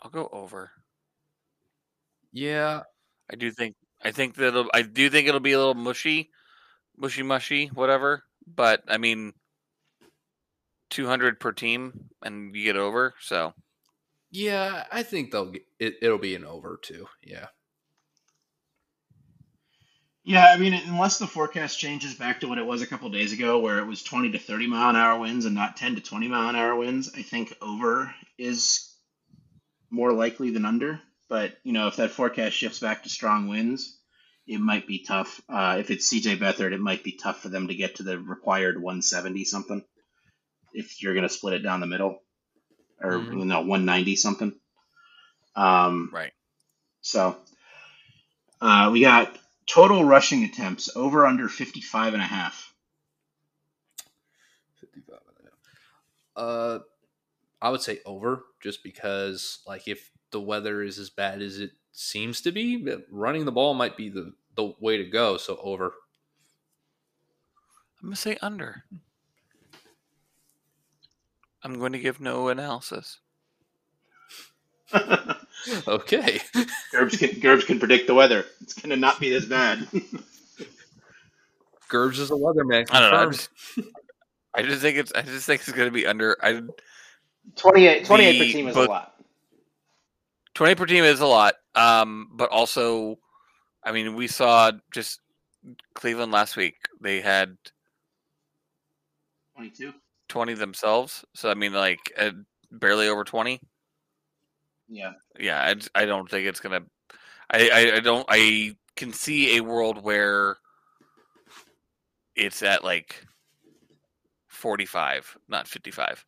I'll 0.00 0.10
go 0.10 0.28
over. 0.30 0.70
Yeah, 2.32 2.82
I 3.30 3.36
do 3.36 3.50
think 3.50 3.76
I 4.02 4.12
think 4.12 4.34
that 4.36 4.48
it'll, 4.48 4.70
I 4.74 4.82
do 4.82 5.08
think 5.08 5.26
it'll 5.26 5.40
be 5.40 5.52
a 5.52 5.58
little 5.58 5.74
mushy, 5.74 6.30
mushy 6.96 7.22
mushy, 7.22 7.68
whatever. 7.68 8.24
But 8.46 8.82
I 8.88 8.98
mean, 8.98 9.32
two 10.90 11.06
hundred 11.06 11.40
per 11.40 11.52
team, 11.52 12.10
and 12.22 12.54
you 12.54 12.64
get 12.64 12.76
over. 12.76 13.14
So 13.20 13.54
yeah, 14.30 14.84
I 14.92 15.02
think 15.02 15.30
they'll 15.30 15.50
get 15.50 15.62
it. 15.78 15.94
It'll 16.02 16.18
be 16.18 16.34
an 16.34 16.44
over 16.44 16.78
too. 16.82 17.06
Yeah, 17.24 17.46
Yeah, 20.26 20.46
I 20.52 20.56
mean, 20.56 20.74
unless 20.74 21.18
the 21.18 21.28
forecast 21.28 21.78
changes 21.78 22.14
back 22.14 22.40
to 22.40 22.48
what 22.48 22.58
it 22.58 22.66
was 22.66 22.82
a 22.82 22.86
couple 22.86 23.08
days 23.10 23.32
ago, 23.32 23.60
where 23.60 23.78
it 23.78 23.86
was 23.86 24.02
20 24.02 24.32
to 24.32 24.40
30 24.40 24.66
mile 24.66 24.90
an 24.90 24.96
hour 24.96 25.20
winds 25.20 25.44
and 25.44 25.54
not 25.54 25.76
10 25.76 25.94
to 25.94 26.00
20 26.00 26.26
mile 26.26 26.48
an 26.48 26.56
hour 26.56 26.74
winds, 26.74 27.12
I 27.16 27.22
think 27.22 27.54
over 27.62 28.12
is 28.36 28.92
more 29.88 30.12
likely 30.12 30.50
than 30.50 30.64
under. 30.64 31.00
But, 31.28 31.56
you 31.62 31.72
know, 31.72 31.86
if 31.86 31.96
that 31.96 32.10
forecast 32.10 32.56
shifts 32.56 32.80
back 32.80 33.04
to 33.04 33.08
strong 33.08 33.46
winds, 33.46 34.00
it 34.48 34.58
might 34.58 34.88
be 34.88 35.04
tough. 35.04 35.40
Uh, 35.48 35.76
if 35.78 35.92
it's 35.92 36.12
CJ 36.12 36.38
Beathard, 36.38 36.72
it 36.72 36.80
might 36.80 37.04
be 37.04 37.12
tough 37.12 37.40
for 37.40 37.48
them 37.48 37.68
to 37.68 37.76
get 37.76 37.94
to 37.96 38.02
the 38.02 38.18
required 38.18 38.82
170 38.82 39.44
something 39.44 39.84
if 40.72 41.00
you're 41.04 41.14
going 41.14 41.22
to 41.22 41.32
split 41.32 41.54
it 41.54 41.62
down 41.62 41.78
the 41.78 41.86
middle 41.86 42.18
or, 43.00 43.12
Mhm. 43.12 43.38
you 43.38 43.44
know, 43.44 43.60
190 43.60 44.16
something. 44.16 44.58
Um, 45.54 46.10
right, 46.12 46.32
so 47.00 47.36
uh, 48.60 48.90
we 48.92 49.00
got 49.00 49.38
total 49.66 50.04
rushing 50.04 50.44
attempts 50.44 50.94
over 50.96 51.26
under 51.26 51.48
55 51.48 52.14
and 52.14 52.22
a 52.22 52.26
half. 52.26 52.74
fifty-five. 54.80 55.20
and 55.38 55.48
a 55.48 55.50
half. 55.50 56.44
Uh, 56.44 56.78
I 57.62 57.70
would 57.70 57.82
say 57.82 58.00
over, 58.06 58.44
just 58.62 58.82
because 58.82 59.60
like 59.66 59.88
if 59.88 60.10
the 60.30 60.40
weather 60.40 60.82
is 60.82 60.98
as 60.98 61.10
bad 61.10 61.42
as 61.42 61.58
it 61.58 61.72
seems 61.92 62.40
to 62.42 62.52
be, 62.52 62.86
running 63.10 63.44
the 63.44 63.52
ball 63.52 63.74
might 63.74 63.96
be 63.96 64.08
the 64.10 64.32
the 64.56 64.74
way 64.80 64.98
to 64.98 65.04
go. 65.04 65.36
So 65.38 65.58
over. 65.62 65.94
I'm 68.02 68.08
gonna 68.08 68.16
say 68.16 68.38
under. 68.42 68.84
I'm 71.62 71.78
going 71.78 71.92
to 71.92 71.98
give 71.98 72.20
no 72.20 72.48
analysis. 72.48 73.18
Okay. 75.88 76.40
Gerbs 76.92 77.16
can 77.16 77.40
Gerbs 77.40 77.64
can 77.64 77.78
predict 77.80 78.06
the 78.06 78.14
weather. 78.14 78.44
It's 78.60 78.74
going 78.74 78.90
to 78.90 78.96
not 78.96 79.18
be 79.18 79.30
this 79.30 79.46
bad. 79.46 79.86
Gerbs 81.88 82.18
is 82.18 82.30
a 82.30 82.34
weatherman. 82.34 82.86
I 82.90 83.00
don't 83.00 83.10
know. 83.10 83.18
I 83.18 83.26
just, 83.30 83.48
I 84.54 84.62
just 84.62 84.80
think 84.82 84.98
it's 84.98 85.12
I 85.12 85.22
just 85.22 85.46
think 85.46 85.60
it's 85.62 85.72
going 85.72 85.88
to 85.88 85.92
be 85.92 86.06
under. 86.06 86.36
I 86.42 86.62
28, 87.56 88.04
28 88.04 88.32
The- 88.32 88.38
per 88.38 88.52
team 88.52 88.68
is 88.68 88.74
but- 88.74 88.88
a 88.88 88.90
lot. 88.92 89.12
20 90.54 90.74
per 90.74 90.86
team 90.86 91.04
is 91.04 91.20
a 91.20 91.26
lot. 91.26 91.54
Um, 91.74 92.30
but 92.32 92.50
also, 92.50 93.18
I 93.84 93.92
mean, 93.92 94.14
we 94.14 94.26
saw 94.26 94.72
just 94.92 95.20
Cleveland 95.94 96.32
last 96.32 96.56
week. 96.56 96.76
They 97.00 97.20
had 97.20 97.56
22. 99.56 99.92
20 100.28 100.54
themselves. 100.54 101.24
So 101.34 101.50
I 101.50 101.54
mean, 101.54 101.72
like 101.72 101.98
uh, 102.18 102.30
barely 102.70 103.08
over 103.08 103.22
20. 103.24 103.60
Yeah. 104.88 105.12
Yeah, 105.38 105.74
I, 105.94 106.02
I 106.02 106.04
don't 106.04 106.30
think 106.30 106.46
it's 106.46 106.60
gonna. 106.60 106.82
I, 107.50 107.70
I, 107.72 107.96
I 107.96 108.00
don't. 108.00 108.26
I 108.28 108.76
can 108.96 109.12
see 109.12 109.56
a 109.56 109.62
world 109.62 110.02
where 110.02 110.56
it's 112.34 112.62
at 112.62 112.84
like 112.84 113.24
45, 114.48 115.38
not 115.48 115.68
55. 115.68 116.24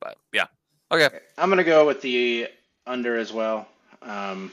But 0.00 0.16
yeah. 0.32 0.46
Okay. 0.90 1.08
I'm 1.36 1.48
gonna 1.48 1.64
go 1.64 1.86
with 1.86 2.00
the 2.02 2.48
under 2.86 3.16
as 3.16 3.32
well. 3.32 3.68
Um, 4.02 4.52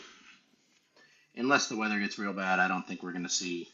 unless 1.36 1.68
the 1.68 1.78
weather 1.78 2.00
gets 2.00 2.20
real 2.20 2.34
bad, 2.34 2.60
I 2.60 2.68
don't 2.68 2.88
think 2.88 3.04
we're 3.04 3.14
gonna 3.14 3.30
see 3.30 3.70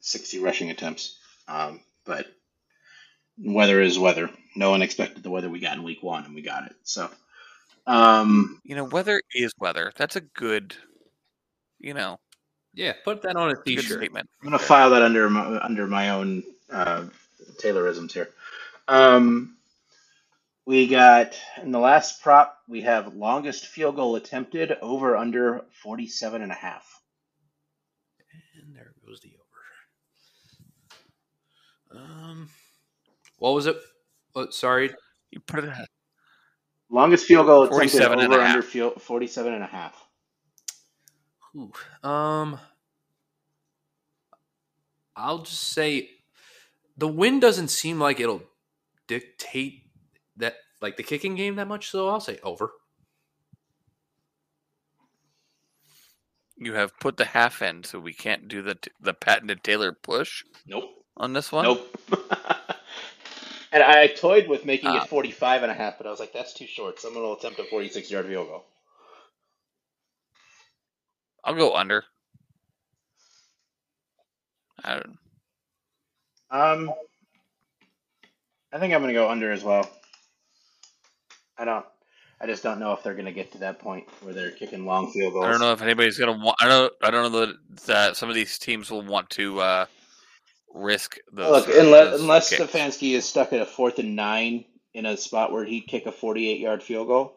60 0.00 0.40
rushing 0.40 0.70
attempts. 0.70 1.18
Um, 1.48 1.80
but 2.04 2.26
weather 3.38 3.80
is 3.80 3.98
weather. 3.98 4.30
No 4.56 4.70
one 4.70 4.82
expected 4.82 5.22
the 5.22 5.30
weather 5.30 5.48
we 5.50 5.60
got 5.60 5.76
in 5.76 5.82
week 5.82 6.02
one, 6.02 6.24
and 6.24 6.34
we 6.34 6.42
got 6.42 6.66
it. 6.66 6.76
So, 6.84 7.10
um, 7.86 8.60
You 8.64 8.76
know, 8.76 8.84
weather 8.84 9.20
is 9.34 9.52
weather. 9.58 9.92
That's 9.96 10.16
a 10.16 10.20
good, 10.20 10.76
you 11.78 11.94
know, 11.94 12.18
Yeah, 12.72 12.92
put 13.04 13.22
that 13.22 13.36
on 13.36 13.50
a 13.50 13.54
good 13.54 13.64
t-shirt. 13.66 13.98
statement. 13.98 14.28
I'm 14.40 14.46
gonna 14.46 14.58
file 14.58 14.90
that 14.90 15.02
under 15.02 15.28
my, 15.28 15.58
under 15.60 15.86
my 15.86 16.10
own 16.10 16.42
uh, 16.70 17.06
Taylorisms 17.60 18.12
here. 18.12 18.30
Um, 18.88 19.56
we 20.66 20.86
got 20.86 21.38
in 21.62 21.72
the 21.72 21.78
last 21.78 22.22
prop 22.22 22.58
we 22.68 22.82
have 22.82 23.14
longest 23.14 23.66
field 23.66 23.96
goal 23.96 24.16
attempted 24.16 24.72
over 24.80 25.16
under 25.16 25.64
47 25.82 26.42
and 26.42 26.52
a 26.52 26.54
half. 26.54 27.00
And 28.56 28.74
there 28.74 28.92
goes 29.06 29.20
the 29.20 29.32
over. 31.92 32.00
Um, 32.02 32.48
what 33.38 33.54
was 33.54 33.66
it? 33.66 33.76
Oh, 34.34 34.50
sorry, 34.50 34.90
You 35.30 35.40
put 35.40 35.64
it 35.64 35.70
at 35.70 35.88
Longest 36.90 37.26
field 37.26 37.46
goal 37.46 37.62
attempted 37.64 37.76
47 37.92 38.18
and 38.20 38.32
a 38.32 38.36
under 38.36 38.46
half. 38.46 38.64
field 38.64 39.00
47 39.02 39.52
and 39.54 39.62
a 39.62 39.66
half. 39.66 40.06
Ooh, 41.56 41.72
um, 42.08 42.58
I'll 45.16 45.42
just 45.42 45.62
say 45.72 46.10
the 46.96 47.08
wind 47.08 47.40
doesn't 47.40 47.68
seem 47.68 47.98
like 48.00 48.20
it'll 48.20 48.42
dictate 49.06 49.82
that 50.36 50.54
like 50.82 50.96
the 50.96 51.02
kicking 51.02 51.34
game 51.36 51.56
that 51.56 51.68
much. 51.68 51.90
So 51.90 52.08
I'll 52.08 52.20
say 52.20 52.38
over. 52.42 52.70
you 56.56 56.74
have 56.74 56.98
put 57.00 57.16
the 57.16 57.24
half 57.24 57.62
end, 57.62 57.84
so 57.86 57.98
we 57.98 58.12
can't 58.12 58.48
do 58.48 58.62
the 58.62 58.78
the 59.00 59.14
patented 59.14 59.62
Taylor 59.64 59.92
push 59.92 60.44
Nope. 60.66 60.84
on 61.16 61.32
this 61.32 61.50
one. 61.52 61.64
Nope. 61.64 61.96
and 63.74 63.82
I 63.82 64.06
toyed 64.06 64.48
with 64.48 64.64
making 64.64 64.90
Ah. 64.90 65.02
it 65.02 65.08
45 65.08 65.64
and 65.64 65.72
a 65.72 65.74
half, 65.74 65.98
but 65.98 66.06
I 66.06 66.10
was 66.10 66.20
like, 66.20 66.32
that's 66.32 66.54
too 66.54 66.66
short. 66.66 67.00
Someone 67.00 67.24
will 67.24 67.34
attempt 67.36 67.58
a 67.58 67.64
46 67.64 68.10
yard 68.10 68.26
field 68.26 68.46
goal. 68.48 68.64
I'll 71.44 71.54
go 71.54 71.74
under. 71.74 72.04
I 74.84 74.94
don't, 74.94 75.18
Um, 76.50 76.92
I 78.72 78.78
think 78.78 78.94
I'm 78.94 79.00
going 79.02 79.08
to 79.08 79.18
go 79.20 79.28
under 79.28 79.50
as 79.50 79.64
well. 79.64 79.90
I 81.58 81.64
don't. 81.64 81.84
I 82.40 82.46
just 82.46 82.62
don't 82.62 82.78
know 82.80 82.92
if 82.92 83.02
they're 83.02 83.14
going 83.14 83.24
to 83.26 83.32
get 83.32 83.52
to 83.52 83.58
that 83.58 83.78
point 83.78 84.04
where 84.22 84.34
they're 84.34 84.50
kicking 84.50 84.84
long 84.86 85.10
field 85.12 85.32
goals. 85.32 85.46
I 85.46 85.50
don't 85.50 85.60
know 85.60 85.72
if 85.72 85.82
anybody's 85.82 86.18
gonna 86.18 86.32
want. 86.36 86.56
I 86.60 86.68
don't. 86.68 86.92
I 87.02 87.10
don't 87.10 87.32
know 87.32 87.46
that, 87.46 87.56
that 87.86 88.16
some 88.16 88.28
of 88.28 88.34
these 88.34 88.58
teams 88.58 88.90
will 88.90 89.02
want 89.02 89.30
to 89.30 89.60
uh, 89.60 89.86
risk 90.74 91.18
those. 91.32 91.66
Look, 91.66 91.76
unless 91.76 92.10
those 92.10 92.20
unless 92.20 92.50
kicks. 92.50 92.62
Stefanski 92.62 93.12
is 93.14 93.24
stuck 93.24 93.52
at 93.52 93.60
a 93.60 93.66
fourth 93.66 93.98
and 93.98 94.16
nine 94.16 94.64
in 94.92 95.06
a 95.06 95.16
spot 95.16 95.52
where 95.52 95.64
he'd 95.64 95.86
kick 95.86 96.06
a 96.06 96.12
48 96.12 96.60
yard 96.60 96.82
field 96.82 97.06
goal, 97.06 97.36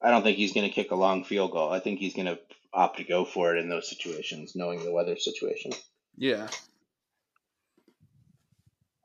I 0.00 0.10
don't 0.10 0.22
think 0.22 0.36
he's 0.36 0.52
going 0.52 0.68
to 0.68 0.72
kick 0.72 0.90
a 0.90 0.96
long 0.96 1.24
field 1.24 1.50
goal. 1.50 1.72
I 1.72 1.80
think 1.80 1.98
he's 1.98 2.14
going 2.14 2.26
to 2.26 2.38
opt 2.72 2.98
to 2.98 3.04
go 3.04 3.24
for 3.24 3.56
it 3.56 3.60
in 3.60 3.68
those 3.68 3.88
situations, 3.88 4.54
knowing 4.54 4.84
the 4.84 4.92
weather 4.92 5.16
situation. 5.16 5.72
Yeah. 6.16 6.48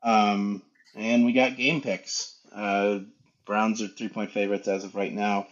Um, 0.04 0.62
and 0.96 1.26
we 1.26 1.34
got 1.34 1.58
game 1.58 1.82
picks. 1.82 2.38
Uh, 2.54 3.00
Browns 3.46 3.82
are 3.82 3.88
three 3.88 4.10
point 4.10 4.32
favorites 4.32 4.68
as 4.68 4.84
of 4.84 4.96
right 4.96 5.14
now. 5.14 5.48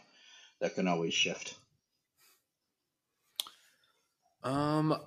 That 0.61 0.75
can 0.75 0.87
always 0.87 1.13
shift. 1.13 1.55
Um, 4.43 4.99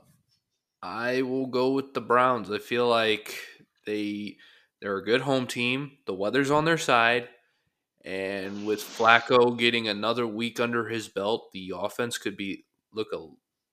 I 0.83 1.23
will 1.23 1.47
go 1.47 1.71
with 1.71 1.95
the 1.95 2.01
Browns. 2.01 2.51
I 2.51 2.59
feel 2.59 2.89
like 2.89 3.39
they 3.87 4.37
they're 4.81 4.97
a 4.97 5.05
good 5.05 5.21
home 5.21 5.47
team. 5.47 5.93
The 6.07 6.15
weather's 6.15 6.51
on 6.51 6.65
their 6.65 6.79
side, 6.79 7.29
and 8.05 8.67
with 8.67 8.81
Flacco 8.81 9.57
getting 9.57 9.87
another 9.87 10.27
week 10.27 10.59
under 10.59 10.89
his 10.89 11.09
belt, 11.09 11.51
the 11.53 11.73
offense 11.77 12.19
could 12.19 12.37
be 12.37 12.65
look 12.93 13.09
a, 13.15 13.27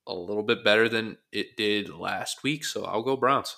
a 0.08 0.14
little 0.14 0.44
bit 0.44 0.64
better 0.64 0.88
than 0.88 1.18
it 1.32 1.58
did 1.58 1.90
last 1.90 2.44
week. 2.44 2.64
So 2.64 2.86
I'll 2.86 3.04
go 3.04 3.18
Browns. 3.18 3.58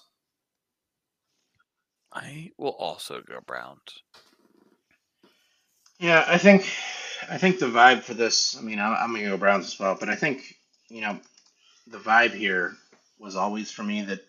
I 2.14 2.52
will 2.58 2.76
also 2.80 3.22
go 3.22 3.40
Browns. 3.46 4.04
Yeah, 6.00 6.24
I 6.26 6.38
think 6.38 6.62
I 7.30 7.38
think 7.38 7.60
the 7.60 7.68
vibe 7.68 8.04
for 8.04 8.14
this. 8.14 8.58
I 8.58 8.62
mean, 8.62 8.80
I'm, 8.80 8.94
I'm 8.94 9.14
gonna 9.14 9.28
go 9.28 9.38
Browns 9.38 9.66
as 9.66 9.80
well, 9.80 9.98
but 10.00 10.08
I 10.10 10.16
think 10.16 10.56
you 10.88 11.02
know 11.02 11.20
the 11.88 11.98
vibe 11.98 12.34
here 12.34 12.78
was 13.22 13.36
always 13.36 13.72
for 13.72 13.84
me 13.84 14.02
that 14.04 14.22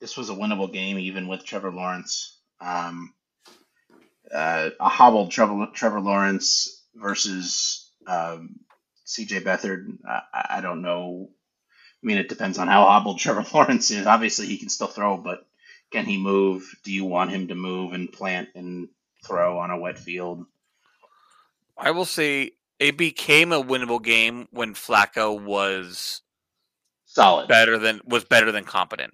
this 0.00 0.16
was 0.16 0.28
a 0.28 0.34
winnable 0.34 0.72
game, 0.72 0.98
even 0.98 1.28
with 1.28 1.44
Trevor 1.44 1.70
Lawrence. 1.70 2.38
Um, 2.60 3.14
uh, 4.32 4.70
a 4.80 4.88
hobbled 4.88 5.30
Trevor, 5.30 5.68
Trevor 5.72 6.00
Lawrence 6.00 6.84
versus 6.94 7.90
um, 8.06 8.56
C.J. 9.04 9.40
Beathard. 9.40 9.86
I, 10.06 10.56
I 10.56 10.60
don't 10.60 10.82
know. 10.82 11.30
I 11.30 12.06
mean, 12.06 12.18
it 12.18 12.28
depends 12.28 12.58
on 12.58 12.68
how 12.68 12.84
hobbled 12.84 13.18
Trevor 13.20 13.46
Lawrence 13.54 13.90
is. 13.90 14.06
Obviously, 14.06 14.46
he 14.46 14.58
can 14.58 14.68
still 14.68 14.88
throw, 14.88 15.16
but 15.16 15.46
can 15.92 16.04
he 16.04 16.18
move? 16.18 16.74
Do 16.84 16.92
you 16.92 17.04
want 17.04 17.30
him 17.30 17.48
to 17.48 17.54
move 17.54 17.92
and 17.92 18.10
plant 18.10 18.48
and 18.54 18.88
throw 19.24 19.58
on 19.58 19.70
a 19.70 19.78
wet 19.78 19.98
field? 19.98 20.46
I 21.78 21.92
will 21.92 22.04
say 22.04 22.52
it 22.78 22.96
became 22.96 23.52
a 23.52 23.62
winnable 23.62 24.02
game 24.02 24.48
when 24.50 24.74
Flacco 24.74 25.40
was 25.40 26.22
Solid. 27.14 27.48
better 27.48 27.78
than 27.78 28.00
was 28.06 28.24
better 28.24 28.50
than 28.52 28.64
competent. 28.64 29.12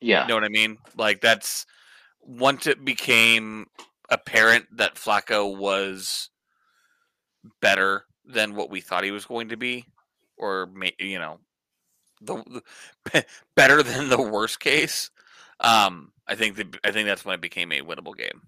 Yeah. 0.00 0.22
You 0.22 0.28
know 0.28 0.34
what 0.34 0.44
I 0.44 0.48
mean? 0.48 0.78
Like 0.96 1.20
that's 1.20 1.66
once 2.22 2.66
it 2.66 2.84
became 2.84 3.66
apparent 4.08 4.64
that 4.78 4.94
Flacco 4.94 5.56
was 5.56 6.30
better 7.60 8.04
than 8.24 8.54
what 8.54 8.70
we 8.70 8.80
thought 8.80 9.04
he 9.04 9.10
was 9.10 9.26
going 9.26 9.48
to 9.50 9.56
be, 9.56 9.84
or 10.36 10.68
ma- 10.72 10.88
you 10.98 11.18
know, 11.18 11.38
the, 12.20 12.62
the 13.12 13.24
better 13.56 13.82
than 13.82 14.08
the 14.08 14.20
worst 14.22 14.60
case. 14.60 15.10
Um, 15.60 16.12
I 16.26 16.34
think 16.34 16.56
that 16.56 16.78
I 16.84 16.92
think 16.92 17.06
that's 17.06 17.24
when 17.24 17.34
it 17.34 17.40
became 17.40 17.72
a 17.72 17.80
winnable 17.82 18.16
game. 18.16 18.42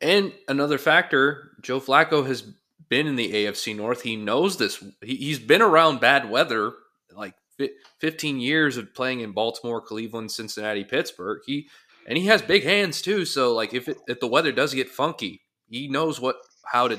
And 0.00 0.32
another 0.46 0.78
factor, 0.78 1.50
Joe 1.60 1.80
Flacco 1.80 2.26
has 2.26 2.44
been 2.88 3.06
in 3.06 3.16
the 3.16 3.32
AFC 3.32 3.74
North. 3.76 4.02
He 4.02 4.16
knows 4.16 4.56
this. 4.56 4.82
He, 5.02 5.16
he's 5.16 5.38
been 5.40 5.60
around 5.62 6.00
bad 6.00 6.30
weather, 6.30 6.72
like 7.14 7.34
15 8.00 8.40
years 8.40 8.76
of 8.76 8.94
playing 8.94 9.20
in 9.20 9.32
Baltimore, 9.32 9.80
Cleveland, 9.80 10.30
Cincinnati, 10.30 10.84
Pittsburgh. 10.84 11.40
He 11.46 11.68
and 12.06 12.16
he 12.16 12.26
has 12.26 12.40
big 12.40 12.64
hands 12.64 13.02
too. 13.02 13.24
So 13.24 13.54
like 13.54 13.74
if 13.74 13.88
it, 13.88 13.98
if 14.06 14.20
the 14.20 14.28
weather 14.28 14.52
does 14.52 14.74
get 14.74 14.88
funky, 14.88 15.42
he 15.68 15.88
knows 15.88 16.20
what 16.20 16.36
how 16.64 16.88
to 16.88 16.98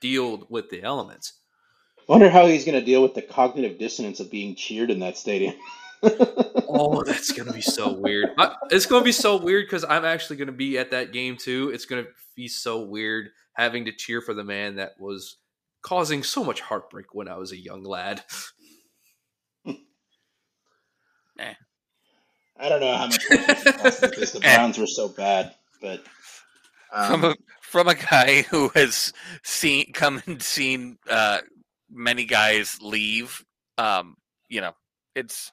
deal 0.00 0.46
with 0.48 0.70
the 0.70 0.82
elements. 0.82 1.34
Wonder 2.08 2.30
how 2.30 2.46
he's 2.46 2.64
going 2.64 2.78
to 2.78 2.84
deal 2.84 3.02
with 3.02 3.14
the 3.14 3.22
cognitive 3.22 3.78
dissonance 3.78 4.20
of 4.20 4.30
being 4.30 4.54
cheered 4.54 4.90
in 4.90 5.00
that 5.00 5.16
stadium. 5.16 5.54
Oh, 6.68 7.02
that's 7.04 7.32
gonna 7.32 7.52
be 7.52 7.62
so 7.62 7.92
weird. 7.92 8.28
I, 8.38 8.54
it's 8.70 8.86
gonna 8.86 9.04
be 9.04 9.12
so 9.12 9.36
weird 9.36 9.66
because 9.66 9.84
I'm 9.84 10.04
actually 10.04 10.36
gonna 10.36 10.52
be 10.52 10.78
at 10.78 10.90
that 10.90 11.12
game 11.12 11.36
too. 11.36 11.70
It's 11.72 11.86
gonna 11.86 12.06
be 12.34 12.48
so 12.48 12.82
weird 12.82 13.30
having 13.54 13.86
to 13.86 13.92
cheer 13.92 14.20
for 14.20 14.34
the 14.34 14.44
man 14.44 14.76
that 14.76 14.92
was 14.98 15.38
causing 15.80 16.22
so 16.22 16.44
much 16.44 16.60
heartbreak 16.60 17.14
when 17.14 17.28
I 17.28 17.36
was 17.36 17.52
a 17.52 17.56
young 17.56 17.82
lad. 17.82 18.22
I 22.58 22.68
don't 22.68 22.80
know 22.80 22.94
how 22.94 23.06
much 23.06 23.26
because 23.28 24.32
the 24.32 24.40
Browns 24.42 24.78
were 24.78 24.86
so 24.86 25.08
bad, 25.08 25.54
but 25.80 26.02
um, 26.92 27.06
from 27.10 27.24
a 27.24 27.34
from 27.60 27.88
a 27.88 27.94
guy 27.94 28.42
who 28.42 28.70
has 28.74 29.12
seen 29.42 29.92
come 29.92 30.22
and 30.26 30.42
seen 30.42 30.98
uh, 31.10 31.40
many 31.90 32.24
guys 32.24 32.78
leave. 32.80 33.44
Um, 33.78 34.16
you 34.48 34.60
know, 34.60 34.72
it's 35.14 35.52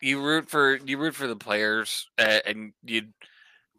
you 0.00 0.22
root 0.22 0.48
for 0.48 0.76
you 0.76 0.98
root 0.98 1.14
for 1.14 1.26
the 1.26 1.36
players, 1.36 2.08
uh, 2.18 2.40
and 2.46 2.72
you 2.84 3.08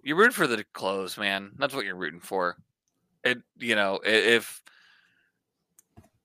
you 0.04 0.16
root 0.16 0.34
for 0.34 0.48
the 0.48 0.66
clothes, 0.74 1.18
man. 1.18 1.52
That's 1.58 1.74
what 1.74 1.86
you're 1.86 1.96
rooting 1.96 2.20
for. 2.20 2.58
It 3.24 3.42
you 3.58 3.76
know 3.76 4.00
if 4.04 4.62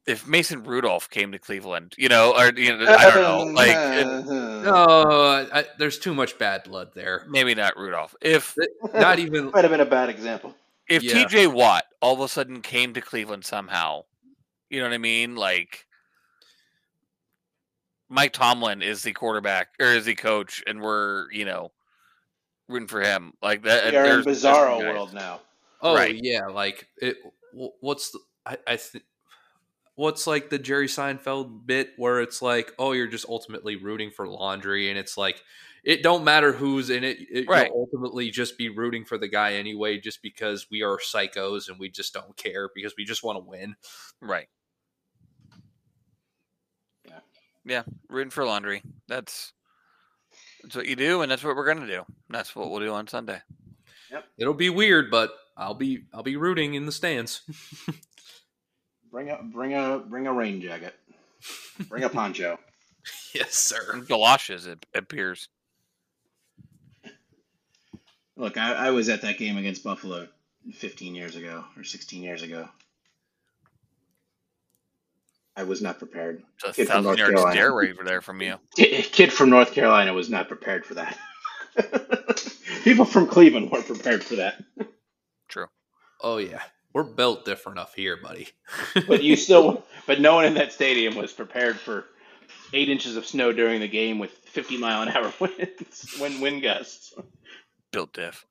if 0.06 0.26
Mason 0.26 0.62
Rudolph 0.62 1.10
came 1.10 1.32
to 1.32 1.38
Cleveland, 1.38 1.94
you 1.98 2.08
know, 2.08 2.32
or 2.36 2.52
you 2.56 2.76
know, 2.76 2.86
I 2.86 3.10
don't 3.10 3.22
know, 3.22 3.52
like 3.54 3.70
it- 3.70 4.06
No, 4.26 5.46
I, 5.52 5.64
there's 5.78 5.98
too 5.98 6.14
much 6.14 6.38
bad 6.38 6.64
blood 6.64 6.90
there. 6.94 7.24
maybe 7.28 7.54
not 7.54 7.76
Rudolph. 7.76 8.14
If 8.20 8.54
Not 8.94 9.18
even. 9.18 9.50
might 9.54 9.64
have 9.64 9.70
been 9.72 9.80
a 9.80 9.84
bad 9.84 10.08
example. 10.08 10.54
if 10.88 11.02
Yeah. 11.02 11.24
TJ 11.24 11.52
Watt 11.52 11.84
all 12.00 12.14
of 12.14 12.20
a 12.20 12.28
sudden 12.28 12.62
came 12.62 12.94
to 12.94 13.00
Cleveland 13.00 13.44
somehow, 13.44 14.04
You 14.70 14.78
know 14.80 14.86
what 14.86 14.94
I 14.94 14.98
mean? 14.98 15.34
Like 15.36 15.86
Mike 18.08 18.32
Tomlin 18.32 18.82
is 18.82 19.02
the 19.02 19.12
quarterback 19.12 19.68
or 19.80 19.86
is 19.86 20.04
the 20.04 20.14
coach, 20.14 20.62
and 20.66 20.80
we're 20.80 21.30
you 21.32 21.44
know 21.44 21.72
rooting 22.68 22.88
for 22.88 23.00
him. 23.00 23.32
Like 23.42 23.62
that. 23.62 23.90
We 23.92 23.96
are 23.98 24.04
in 24.04 24.08
there's- 24.22 24.24
there's 24.24 24.42
bizarro 24.44 24.78
world 24.78 25.12
now. 25.12 25.40
Oh 25.82 25.94
Right. 25.94 26.14
yeah, 26.22 26.46
like 26.46 26.86
it. 26.98 27.16
What's 27.80 28.10
the, 28.10 28.18
I, 28.44 28.58
I 28.66 28.76
think 28.76 29.04
what's 29.96 30.26
like 30.26 30.50
the 30.50 30.58
Jerry 30.58 30.86
Seinfeld 30.86 31.66
bit 31.66 31.90
where 31.96 32.20
it's 32.20 32.40
like, 32.40 32.72
oh, 32.78 32.92
you're 32.92 33.08
just 33.08 33.26
ultimately 33.28 33.76
rooting 33.76 34.10
for 34.10 34.28
laundry, 34.28 34.88
and 34.90 34.98
it's 34.98 35.18
like 35.18 35.42
it 35.82 36.02
don't 36.02 36.24
matter 36.24 36.52
who's 36.52 36.90
in 36.90 37.02
it. 37.02 37.18
it 37.30 37.48
Right. 37.48 37.68
You'll 37.68 37.88
ultimately 37.92 38.30
just 38.30 38.58
be 38.58 38.68
rooting 38.68 39.04
for 39.04 39.18
the 39.18 39.28
guy 39.28 39.54
anyway, 39.54 39.98
just 39.98 40.22
because 40.22 40.66
we 40.70 40.82
are 40.82 40.98
psychos 40.98 41.68
and 41.68 41.78
we 41.78 41.90
just 41.90 42.14
don't 42.14 42.36
care 42.36 42.70
because 42.74 42.94
we 42.96 43.04
just 43.04 43.24
want 43.24 43.36
to 43.36 43.44
win. 43.44 43.74
Right. 44.20 44.48
Yeah. 47.08 47.20
Yeah, 47.64 47.82
rooting 48.08 48.30
for 48.30 48.44
laundry. 48.44 48.82
That's 49.08 49.52
that's 50.62 50.76
what 50.76 50.86
you 50.86 50.96
do, 50.96 51.22
and 51.22 51.30
that's 51.30 51.44
what 51.44 51.56
we're 51.56 51.66
gonna 51.66 51.86
do. 51.86 52.02
That's 52.28 52.54
what 52.54 52.70
we'll 52.70 52.80
do 52.80 52.92
on 52.92 53.06
Sunday. 53.06 53.40
It'll 54.38 54.54
be 54.54 54.70
weird, 54.70 55.10
but 55.10 55.30
I'll 55.56 55.74
be 55.74 56.04
I'll 56.12 56.22
be 56.22 56.36
rooting 56.36 56.74
in 56.74 56.86
the 56.86 56.92
stands. 56.92 57.42
Bring 59.16 59.30
a 59.30 59.38
bring 59.42 59.72
a 59.72 59.98
bring 59.98 60.26
a 60.26 60.32
rain 60.34 60.60
jacket. 60.60 60.94
Bring 61.88 62.04
a 62.04 62.10
poncho. 62.10 62.58
yes, 63.34 63.54
sir. 63.54 63.94
And 63.94 64.06
galoshes, 64.06 64.66
it 64.66 64.84
appears. 64.94 65.48
Look, 68.36 68.58
I, 68.58 68.74
I 68.74 68.90
was 68.90 69.08
at 69.08 69.22
that 69.22 69.38
game 69.38 69.56
against 69.56 69.82
Buffalo 69.82 70.28
15 70.70 71.14
years 71.14 71.34
ago 71.34 71.64
or 71.78 71.82
16 71.82 72.22
years 72.22 72.42
ago. 72.42 72.68
I 75.56 75.62
was 75.62 75.80
not 75.80 75.98
prepared. 75.98 76.42
It's 76.56 76.64
a 76.64 76.72
Kid 76.74 76.86
from 76.86 76.96
thousand 76.96 77.04
North 77.04 77.18
yard 77.18 77.30
Carolina. 77.36 77.56
stare 77.56 77.74
waiver 77.74 78.04
there 78.04 78.20
from 78.20 78.42
you. 78.42 78.56
Kid 78.76 79.12
kid 79.12 79.32
from 79.32 79.48
North 79.48 79.72
Carolina 79.72 80.12
was 80.12 80.28
not 80.28 80.46
prepared 80.46 80.84
for 80.84 80.92
that. 80.92 81.16
People 82.84 83.06
from 83.06 83.28
Cleveland 83.28 83.70
weren't 83.70 83.86
prepared 83.86 84.22
for 84.22 84.36
that. 84.36 84.62
True. 85.48 85.68
Oh 86.20 86.36
yeah, 86.36 86.60
we're 86.96 87.02
built 87.02 87.44
different 87.44 87.78
up 87.78 87.94
here, 87.94 88.16
buddy. 88.16 88.48
But 89.06 89.22
you 89.22 89.36
still, 89.46 89.84
but 90.06 90.18
no 90.18 90.34
one 90.34 90.46
in 90.46 90.54
that 90.54 90.72
stadium 90.72 91.14
was 91.14 91.30
prepared 91.30 91.78
for 91.78 92.06
eight 92.72 92.88
inches 92.88 93.16
of 93.16 93.26
snow 93.26 93.52
during 93.52 93.80
the 93.80 93.88
game 93.88 94.18
with 94.18 94.30
50 94.30 94.78
mile 94.78 95.02
an 95.02 95.10
hour 95.10 95.30
winds, 95.40 96.16
wind 96.18 96.40
wind 96.40 96.62
gusts. 96.62 97.12
Built 97.92 98.14
diff. 98.14 98.46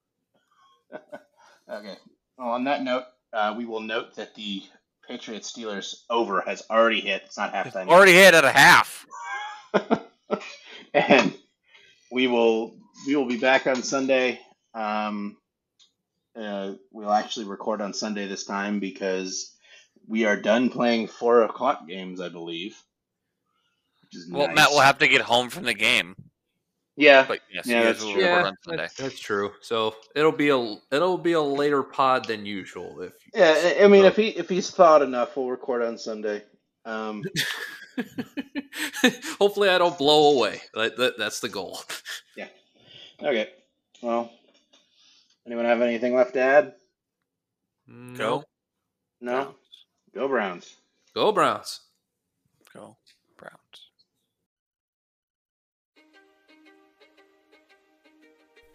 Okay. 0.94 1.96
Well, 2.38 2.50
on 2.50 2.66
that 2.66 2.84
note, 2.84 3.06
uh, 3.34 3.56
we 3.58 3.66
will 3.66 3.80
note 3.80 4.14
that 4.18 4.36
the 4.36 4.62
Patriots 5.08 5.52
Steelers 5.52 6.04
over 6.12 6.42
has 6.42 6.62
already 6.70 7.02
hit. 7.02 7.24
It's 7.26 7.40
not 7.40 7.52
halftime. 7.52 7.88
yet. 7.88 7.90
Already 7.90 8.14
hit 8.14 8.36
at 8.36 8.46
a 8.46 8.52
half. 8.52 9.08
and 10.94 11.34
we 12.12 12.28
will 12.28 12.78
we 13.08 13.16
will 13.16 13.26
be 13.26 13.40
back 13.40 13.66
on 13.66 13.82
Sunday. 13.82 14.40
Um, 14.76 15.38
uh, 16.36 16.74
we'll 16.92 17.12
actually 17.12 17.46
record 17.46 17.82
on 17.82 17.94
Sunday 17.94 18.28
this 18.28 18.44
time 18.46 18.80
because 18.80 19.56
we 20.08 20.26
are 20.26 20.36
done 20.36 20.70
playing 20.70 21.08
four 21.08 21.44
o'clock 21.44 21.88
games, 21.88 22.20
I 22.22 22.30
believe. 22.30 22.78
Which 24.04 24.16
is 24.16 24.30
Well, 24.32 24.48
nice. 24.48 24.56
Matt 24.56 24.70
will 24.72 24.82
have 24.82 24.98
to 25.00 25.08
get 25.08 25.22
home 25.22 25.50
from 25.50 25.64
the 25.64 25.74
game. 25.74 26.16
yeah, 26.96 27.26
But 27.28 27.40
yes, 27.52 27.66
yeah, 27.68 27.84
that's 27.84 28.00
true. 28.00 28.10
record 28.16 28.22
yeah, 28.22 28.44
on 28.46 28.56
Sunday. 28.64 28.78
that's, 28.84 28.96
that's 28.96 29.20
true. 29.20 29.52
So 29.62 29.96
it'll 30.16 30.32
be 30.32 30.50
a 30.50 30.76
it'll 30.92 31.18
be 31.18 31.34
a 31.34 31.42
later 31.42 31.84
pod 31.84 32.26
than 32.26 32.46
usual. 32.46 33.02
If 33.02 33.14
yeah. 33.34 33.56
I- 33.80 33.84
I 33.84 33.88
mean, 33.88 34.06
if 34.06 34.16
he 34.16 34.28
if 34.30 34.48
he's 34.50 34.70
thought 34.70 35.02
enough, 35.02 35.36
we'll 35.36 35.50
record 35.50 35.82
on 35.84 35.98
Sunday. 35.98 36.44
Um, 36.86 37.24
hopefully 39.40 39.70
I 39.70 39.78
don't 39.78 39.98
blow 39.98 40.36
away. 40.38 40.62
That, 40.74 40.98
that, 40.98 41.18
that's 41.18 41.40
the 41.40 41.50
goal. 41.50 41.80
Yeah. 42.38 42.48
Okay. 43.22 43.50
Well, 44.02 44.32
anyone 45.46 45.66
have 45.66 45.82
anything 45.82 46.16
left 46.16 46.34
to 46.34 46.40
add? 46.40 46.74
Mm, 47.90 48.18
go. 48.18 48.44
No. 49.22 49.56
Go 50.14 50.28
Browns. 50.28 50.76
go 51.14 51.32
Browns. 51.32 51.82
Go 52.74 52.98
Browns. 53.38 53.90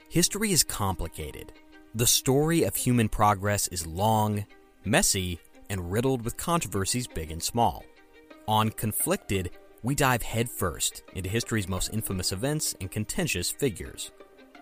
History 0.08 0.52
is 0.52 0.64
complicated. 0.64 1.52
The 1.94 2.06
story 2.06 2.64
of 2.64 2.76
human 2.76 3.08
progress 3.08 3.68
is 3.68 3.86
long, 3.86 4.44
messy, 4.84 5.40
and 5.70 5.90
riddled 5.90 6.24
with 6.24 6.36
controversies 6.36 7.06
big 7.06 7.30
and 7.30 7.42
small. 7.42 7.84
On 8.46 8.70
Conflicted, 8.70 9.50
we 9.82 9.94
dive 9.94 10.22
headfirst 10.22 11.02
into 11.14 11.28
history's 11.30 11.68
most 11.68 11.92
infamous 11.92 12.32
events 12.32 12.74
and 12.80 12.90
contentious 12.90 13.50
figures. 13.50 14.10